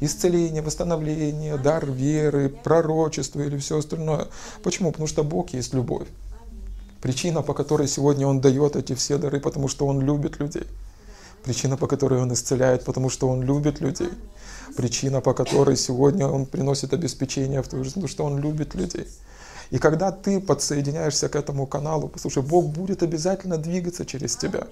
Исцеление, 0.00 0.62
восстановление, 0.62 1.56
дар 1.56 1.86
веры, 1.86 2.48
пророчество 2.48 3.40
или 3.40 3.56
все 3.56 3.78
остальное. 3.78 4.28
Почему? 4.62 4.92
Потому 4.92 5.08
что 5.08 5.24
Бог 5.24 5.50
есть 5.50 5.72
любовь. 5.72 6.06
Причина, 7.00 7.42
по 7.42 7.54
которой 7.54 7.88
сегодня 7.88 8.26
Он 8.26 8.40
дает 8.40 8.76
эти 8.76 8.94
все 8.94 9.18
дары, 9.18 9.40
потому 9.40 9.68
что 9.68 9.86
Он 9.86 10.00
любит 10.00 10.38
людей. 10.38 10.66
Причина, 11.42 11.76
по 11.76 11.86
которой 11.86 12.20
Он 12.20 12.32
исцеляет, 12.32 12.84
потому 12.84 13.08
что 13.08 13.28
Он 13.28 13.42
любит 13.42 13.80
людей 13.80 14.10
причина, 14.76 15.20
по 15.20 15.34
которой 15.34 15.76
сегодня 15.76 16.26
он 16.26 16.46
приносит 16.46 16.92
обеспечение 16.92 17.62
в 17.62 17.68
твою 17.68 17.84
жизнь, 17.84 17.94
потому 17.94 18.08
что 18.08 18.24
он 18.24 18.38
любит 18.38 18.74
людей. 18.74 19.06
И 19.70 19.78
когда 19.78 20.12
ты 20.12 20.40
подсоединяешься 20.40 21.28
к 21.28 21.36
этому 21.36 21.66
каналу, 21.66 22.08
послушай, 22.08 22.42
Бог 22.42 22.66
будет 22.66 23.02
обязательно 23.02 23.58
двигаться 23.58 24.04
через 24.04 24.36
тебя. 24.36 24.66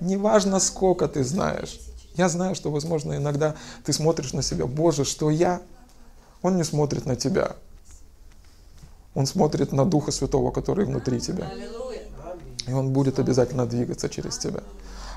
Неважно, 0.00 0.60
сколько 0.60 1.08
ты 1.08 1.24
знаешь. 1.24 1.80
Я 2.16 2.28
знаю, 2.28 2.54
что, 2.54 2.70
возможно, 2.70 3.16
иногда 3.16 3.54
ты 3.84 3.92
смотришь 3.92 4.32
на 4.32 4.42
себя, 4.42 4.66
Боже, 4.66 5.04
что 5.04 5.30
я? 5.30 5.60
Он 6.42 6.56
не 6.56 6.64
смотрит 6.64 7.06
на 7.06 7.16
тебя. 7.16 7.56
Он 9.14 9.26
смотрит 9.26 9.72
на 9.72 9.84
Духа 9.84 10.12
Святого, 10.12 10.50
который 10.50 10.84
внутри 10.84 11.20
тебя. 11.20 11.50
И 12.68 12.72
Он 12.72 12.90
будет 12.90 13.18
обязательно 13.18 13.66
двигаться 13.66 14.08
через 14.08 14.38
тебя. 14.38 14.60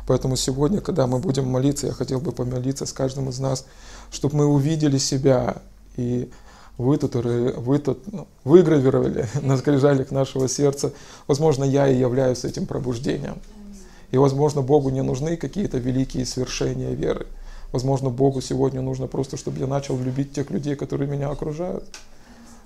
Поэтому 0.10 0.36
сегодня, 0.38 0.82
когда 0.82 1.05
мы 1.05 1.20
будем 1.20 1.47
молиться, 1.47 1.86
я 1.86 1.93
хотел 1.93 2.20
бы 2.20 2.32
помолиться 2.32 2.88
с 2.88 2.93
каждым 2.93 3.30
из 3.30 3.38
нас, 3.38 3.68
чтобы 4.10 4.38
мы 4.38 4.47
увидели 4.47 4.97
себя 4.97 5.62
и 5.97 6.32
вы 6.80 6.97
тут, 6.97 7.14
вы 7.14 7.78
тут 7.78 8.12
ну, 8.12 8.28
выгравировали 8.43 9.28
на 9.43 9.55
скрижалях 9.55 10.10
нашего 10.10 10.49
сердца. 10.49 10.93
Возможно, 11.28 11.64
я 11.64 11.88
и 11.88 11.95
являюсь 11.95 12.43
этим 12.43 12.66
пробуждением. 12.66 13.38
И, 14.10 14.18
возможно, 14.18 14.64
Богу 14.64 14.89
не 14.89 15.03
нужны 15.03 15.38
какие-то 15.38 15.78
великие 15.78 16.26
свершения 16.26 16.95
веры. 16.95 17.28
Возможно, 17.72 18.10
Богу 18.10 18.41
сегодня 18.41 18.82
нужно 18.82 19.05
просто, 19.05 19.38
чтобы 19.38 19.60
я 19.60 19.68
начал 19.68 19.95
любить 19.99 20.34
тех 20.34 20.49
людей, 20.49 20.76
которые 20.76 21.07
меня 21.07 21.30
окружают. 21.30 21.84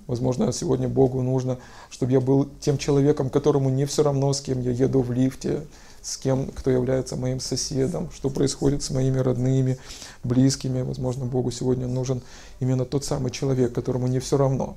Возможно, 0.08 0.54
сегодня 0.54 0.88
Богу 0.88 1.22
нужно, 1.22 1.58
чтобы 1.89 2.14
я 2.14 2.22
был 2.22 2.48
тем 2.62 2.78
человеком, 2.78 3.30
которому 3.30 3.70
не 3.70 3.84
все 3.84 4.02
равно, 4.02 4.32
с 4.32 4.39
кем 4.39 4.62
я 4.62 4.72
еду 4.72 5.02
в 5.02 5.12
лифте, 5.12 5.64
с 6.04 6.18
кем, 6.18 6.47
кто 6.47 6.70
является 6.70 7.16
моим 7.16 7.39
соседом, 7.39 8.12
что 8.12 8.30
происходит 8.30 8.84
с 8.84 8.91
моими 8.91 9.20
родными, 9.20 9.78
близкими. 10.24 10.82
Возможно, 10.82 11.26
Богу 11.26 11.49
сегодня 11.49 11.88
нужен 11.88 12.22
именно 12.60 12.86
тот 12.86 13.06
самый 13.06 13.32
человек, 13.32 13.74
которому 13.74 14.08
не 14.08 14.20
все 14.20 14.38
равно. 14.38 14.76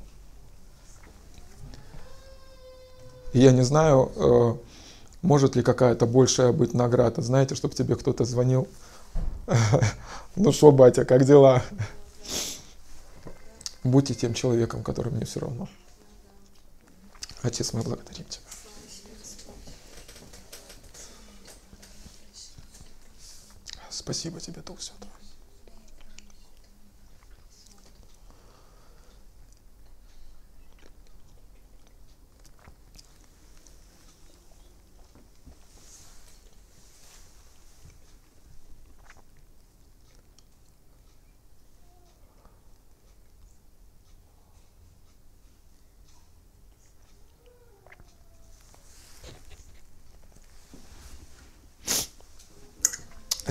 И 3.33 3.41
я 3.41 3.51
не 3.51 3.62
знаю, 3.62 4.12
э, 4.14 4.55
может 5.20 5.57
ли 5.57 5.62
какая-то 5.62 6.07
большая 6.07 6.53
быть 6.53 6.74
награда. 6.74 7.20
Знаете, 7.22 7.57
чтобы 7.57 7.74
тебе 7.74 7.97
кто-то 7.97 8.24
звонил. 8.24 8.68
Ну 10.39 10.53
что, 10.53 10.70
батя, 10.70 11.07
как 11.07 11.24
дела? 11.24 11.62
Будьте 13.83 14.14
тем 14.14 14.35
человеком, 14.35 14.83
которым 14.83 15.18
не 15.18 15.24
все 15.24 15.41
равно. 15.41 15.66
Отец, 17.43 17.72
мы 17.72 17.83
благодарим 17.83 18.27
Тебя. 18.27 18.45
Спасибо 24.07 24.39
тебе, 24.39 24.63
Дух 24.63 24.81
Святой. 24.81 25.16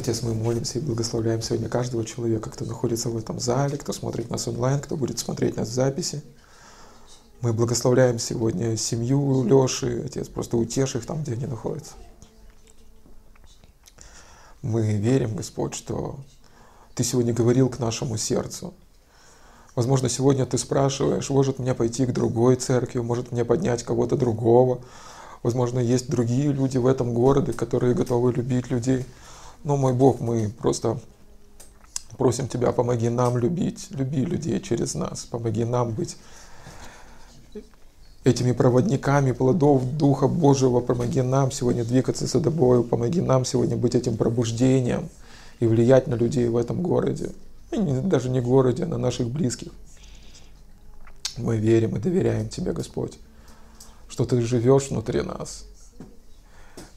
Отец, 0.05 0.21
мы 0.21 0.35
молимся 0.35 0.77
и 0.77 0.83
благословляем 0.83 1.41
сегодня 1.41 1.67
каждого 1.67 2.05
человека, 2.05 2.51
кто 2.51 2.63
находится 2.63 3.09
в 3.09 3.17
этом 3.17 3.39
зале, 3.39 3.75
кто 3.75 3.91
смотрит 3.91 4.29
нас 4.29 4.47
онлайн, 4.47 4.79
кто 4.79 4.97
будет 4.97 5.17
смотреть 5.17 5.57
нас 5.57 5.69
в 5.69 5.73
записи. 5.73 6.21
Мы 7.41 7.53
благословляем 7.53 8.19
сегодня 8.19 8.77
семью 8.77 9.43
Леши, 9.43 10.03
Отец, 10.05 10.27
просто 10.27 10.57
утешь 10.57 10.93
их 10.93 11.07
там, 11.07 11.23
где 11.23 11.33
они 11.33 11.47
находятся. 11.47 11.93
Мы 14.61 14.93
верим, 14.93 15.35
Господь, 15.35 15.73
что 15.73 16.19
Ты 16.93 17.03
сегодня 17.03 17.33
говорил 17.33 17.67
к 17.69 17.79
нашему 17.79 18.15
сердцу. 18.17 18.75
Возможно, 19.73 20.07
сегодня 20.07 20.45
Ты 20.45 20.59
спрашиваешь, 20.59 21.31
может 21.31 21.57
мне 21.57 21.73
пойти 21.73 22.05
к 22.05 22.13
другой 22.13 22.57
церкви, 22.57 22.99
может 22.99 23.31
мне 23.31 23.43
поднять 23.43 23.81
кого-то 23.81 24.17
другого. 24.17 24.81
Возможно, 25.41 25.79
есть 25.79 26.11
другие 26.11 26.51
люди 26.51 26.77
в 26.77 26.85
этом 26.85 27.11
городе, 27.15 27.53
которые 27.53 27.95
готовы 27.95 28.33
любить 28.33 28.69
людей. 28.69 29.03
Но, 29.65 29.77
мой 29.77 29.93
Бог, 29.93 30.19
мы 30.19 30.49
просто 30.49 30.99
просим 32.19 32.47
Тебя, 32.47 32.71
помоги 32.71 33.09
нам 33.09 33.35
любить, 33.35 33.87
люби 33.89 34.23
людей 34.23 34.59
через 34.61 34.93
нас, 34.93 35.25
помоги 35.25 35.65
нам 35.65 35.89
быть 35.89 36.17
этими 38.23 38.51
проводниками 38.51 39.31
плодов 39.31 39.83
Духа 39.97 40.27
Божьего, 40.27 40.81
помоги 40.81 41.23
нам 41.23 41.51
сегодня 41.51 41.83
двигаться 41.83 42.27
за 42.27 42.41
тобою, 42.41 42.83
помоги 42.83 43.21
нам 43.21 43.43
сегодня 43.43 43.75
быть 43.75 43.95
этим 43.95 44.17
пробуждением 44.17 45.09
и 45.59 45.65
влиять 45.65 46.05
на 46.05 46.13
людей 46.13 46.47
в 46.47 46.57
этом 46.57 46.83
городе. 46.83 47.31
Даже 47.71 48.29
не 48.29 48.41
городе, 48.41 48.83
а 48.83 48.87
на 48.87 48.99
наших 48.99 49.29
близких. 49.31 49.71
Мы 51.37 51.57
верим 51.57 51.95
и 51.95 51.99
доверяем 51.99 52.49
Тебе, 52.49 52.71
Господь, 52.71 53.17
что 54.07 54.25
Ты 54.25 54.41
живешь 54.41 54.91
внутри 54.91 55.23
нас, 55.23 55.65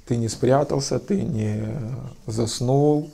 ты 0.09 0.17
не 0.17 0.29
спрятался, 0.29 0.99
ты 0.99 1.21
не 1.21 1.63
заснул, 2.27 3.11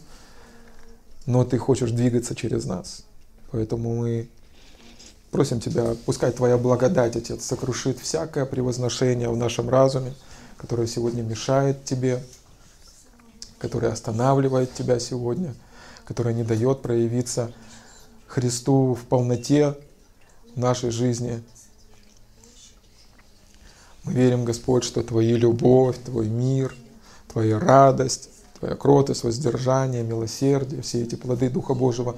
но 1.27 1.45
ты 1.45 1.59
хочешь 1.59 1.91
двигаться 1.91 2.37
через 2.37 2.67
нас. 2.67 3.05
Поэтому 3.51 3.97
мы 3.97 4.29
просим 5.33 5.59
Тебя, 5.59 5.97
пускай 6.07 6.31
Твоя 6.31 6.57
благодать, 6.57 7.17
Отец, 7.17 7.45
сокрушит 7.45 7.99
всякое 7.99 8.47
превозношение 8.47 9.29
в 9.29 9.37
нашем 9.37 9.69
разуме, 9.69 10.15
которое 10.57 10.87
сегодня 10.87 11.23
мешает 11.23 11.85
Тебе, 11.85 12.23
которое 13.59 13.93
останавливает 13.93 14.73
Тебя 14.73 15.01
сегодня, 15.01 15.53
которое 16.05 16.33
не 16.33 16.45
дает 16.45 16.81
проявиться 16.81 17.53
Христу 18.29 18.95
в 18.95 19.03
полноте 19.07 19.77
в 20.55 20.61
нашей 20.61 20.91
жизни. 20.91 21.43
Мы 24.05 24.13
верим, 24.13 24.45
Господь, 24.45 24.85
что 24.85 25.03
Твоя 25.03 25.37
любовь, 25.37 25.97
Твой 26.05 26.29
мир– 26.29 26.73
Твоя 27.35 27.59
радость, 27.59 28.31
Твоя 28.61 28.77
кротость, 28.77 29.25
воздержание, 29.25 30.05
милосердие, 30.05 30.83
все 30.83 31.03
эти 31.03 31.17
плоды 31.17 31.51
Духа 31.51 31.75
Божьего 31.75 32.17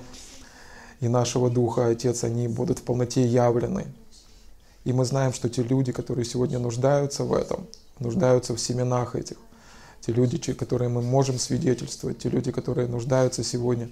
и 1.01 1.09
нашего 1.09 1.49
Духа, 1.49 1.89
Отец, 1.89 2.23
они 2.23 2.49
будут 2.49 2.81
в 2.81 2.83
полноте 2.83 3.25
явлены. 3.25 3.87
И 4.85 4.93
мы 4.93 5.07
знаем, 5.07 5.33
что 5.33 5.49
те 5.49 5.63
люди, 5.63 5.91
которые 5.91 6.27
сегодня 6.27 6.59
нуждаются 6.59 7.25
в 7.25 7.33
этом, 7.33 7.67
нуждаются 7.99 8.55
в 8.55 8.61
семенах 8.61 9.17
этих, 9.17 9.39
те 10.03 10.13
люди, 10.13 10.53
которые 10.53 10.91
мы 10.91 11.01
можем 11.01 11.39
свидетельствовать, 11.39 12.19
те 12.19 12.29
люди, 12.29 12.53
которые 12.53 12.87
нуждаются 12.87 13.43
сегодня 13.43 13.89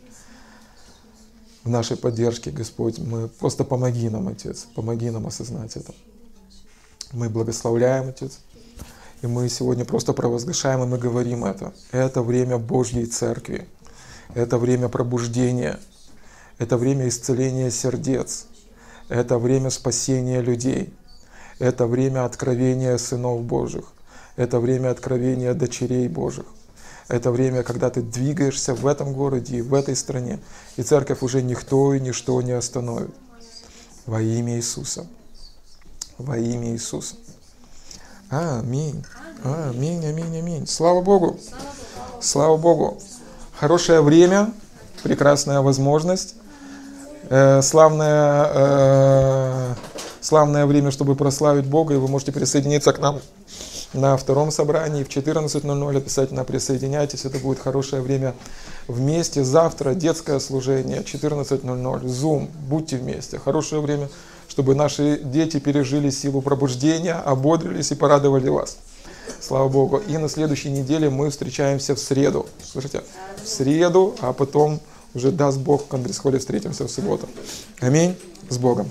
в 1.64 1.70
нашей 1.70 1.96
поддержке, 1.96 2.50
Господь, 2.50 2.98
мы 2.98 3.28
просто 3.28 3.64
помоги 3.64 4.10
нам, 4.10 4.28
Отец, 4.28 4.66
помоги 4.74 5.08
нам 5.08 5.26
осознать 5.26 5.74
это. 5.74 5.94
Мы 7.12 7.30
благословляем, 7.30 8.10
Отец, 8.10 8.40
и 9.24 9.26
мы 9.26 9.48
сегодня 9.48 9.86
просто 9.86 10.12
провозглашаем, 10.12 10.82
и 10.82 10.86
мы 10.86 10.98
говорим 10.98 11.46
это. 11.46 11.72
Это 11.92 12.20
время 12.20 12.58
Божьей 12.58 13.06
Церкви. 13.06 13.66
Это 14.34 14.58
время 14.58 14.90
пробуждения. 14.90 15.80
Это 16.58 16.76
время 16.76 17.08
исцеления 17.08 17.70
сердец. 17.70 18.44
Это 19.08 19.38
время 19.38 19.70
спасения 19.70 20.42
людей. 20.42 20.92
Это 21.58 21.86
время 21.86 22.26
откровения 22.26 22.98
сынов 22.98 23.40
Божьих. 23.44 23.86
Это 24.36 24.60
время 24.60 24.90
откровения 24.90 25.54
дочерей 25.54 26.06
Божьих. 26.08 26.44
Это 27.08 27.30
время, 27.30 27.62
когда 27.62 27.88
ты 27.88 28.02
двигаешься 28.02 28.74
в 28.74 28.86
этом 28.86 29.14
городе 29.14 29.56
и 29.56 29.62
в 29.62 29.72
этой 29.72 29.96
стране. 29.96 30.38
И 30.76 30.82
церковь 30.82 31.22
уже 31.22 31.40
никто 31.40 31.94
и 31.94 32.00
ничто 32.00 32.42
не 32.42 32.52
остановит. 32.52 33.14
Во 34.04 34.20
имя 34.20 34.56
Иисуса. 34.56 35.06
Во 36.18 36.36
имя 36.36 36.72
Иисуса. 36.72 37.14
Аминь. 38.34 39.04
Аминь, 39.44 40.04
аминь, 40.04 40.36
аминь. 40.36 40.66
Слава 40.66 41.00
Богу. 41.02 41.38
Слава 42.20 42.56
Богу. 42.56 42.98
Хорошее 43.60 44.00
время, 44.00 44.52
прекрасная 45.04 45.60
возможность, 45.60 46.34
э, 47.30 47.62
славное, 47.62 48.50
э, 48.52 49.74
славное 50.20 50.66
время, 50.66 50.90
чтобы 50.90 51.14
прославить 51.14 51.66
Бога, 51.66 51.94
и 51.94 51.96
вы 51.96 52.08
можете 52.08 52.32
присоединиться 52.32 52.92
к 52.92 52.98
нам 52.98 53.20
на 53.92 54.16
втором 54.16 54.50
собрании 54.50 55.04
в 55.04 55.08
14.00 55.08 55.96
обязательно 55.96 56.42
присоединяйтесь, 56.42 57.24
это 57.24 57.38
будет 57.38 57.60
хорошее 57.60 58.02
время 58.02 58.34
вместе. 58.88 59.44
Завтра 59.44 59.94
детское 59.94 60.40
служение 60.40 61.02
14.00, 61.02 62.02
Zoom, 62.02 62.48
будьте 62.68 62.96
вместе, 62.96 63.38
хорошее 63.38 63.80
время 63.80 64.08
чтобы 64.48 64.74
наши 64.74 65.20
дети 65.22 65.58
пережили 65.58 66.10
силу 66.10 66.42
пробуждения, 66.42 67.14
ободрились 67.14 67.90
и 67.92 67.94
порадовали 67.94 68.48
вас. 68.48 68.78
Слава 69.40 69.68
Богу. 69.68 70.02
И 70.06 70.16
на 70.16 70.28
следующей 70.28 70.70
неделе 70.70 71.10
мы 71.10 71.30
встречаемся 71.30 71.94
в 71.94 71.98
среду. 71.98 72.46
Слышите? 72.64 73.02
В 73.42 73.48
среду, 73.48 74.14
а 74.20 74.32
потом 74.32 74.80
уже 75.14 75.30
даст 75.30 75.58
Бог 75.58 75.84
в 75.84 75.88
Конгресс-холле 75.88 76.38
встретимся 76.38 76.84
в 76.84 76.90
субботу. 76.90 77.28
Аминь. 77.80 78.16
С 78.48 78.58
Богом. 78.58 78.90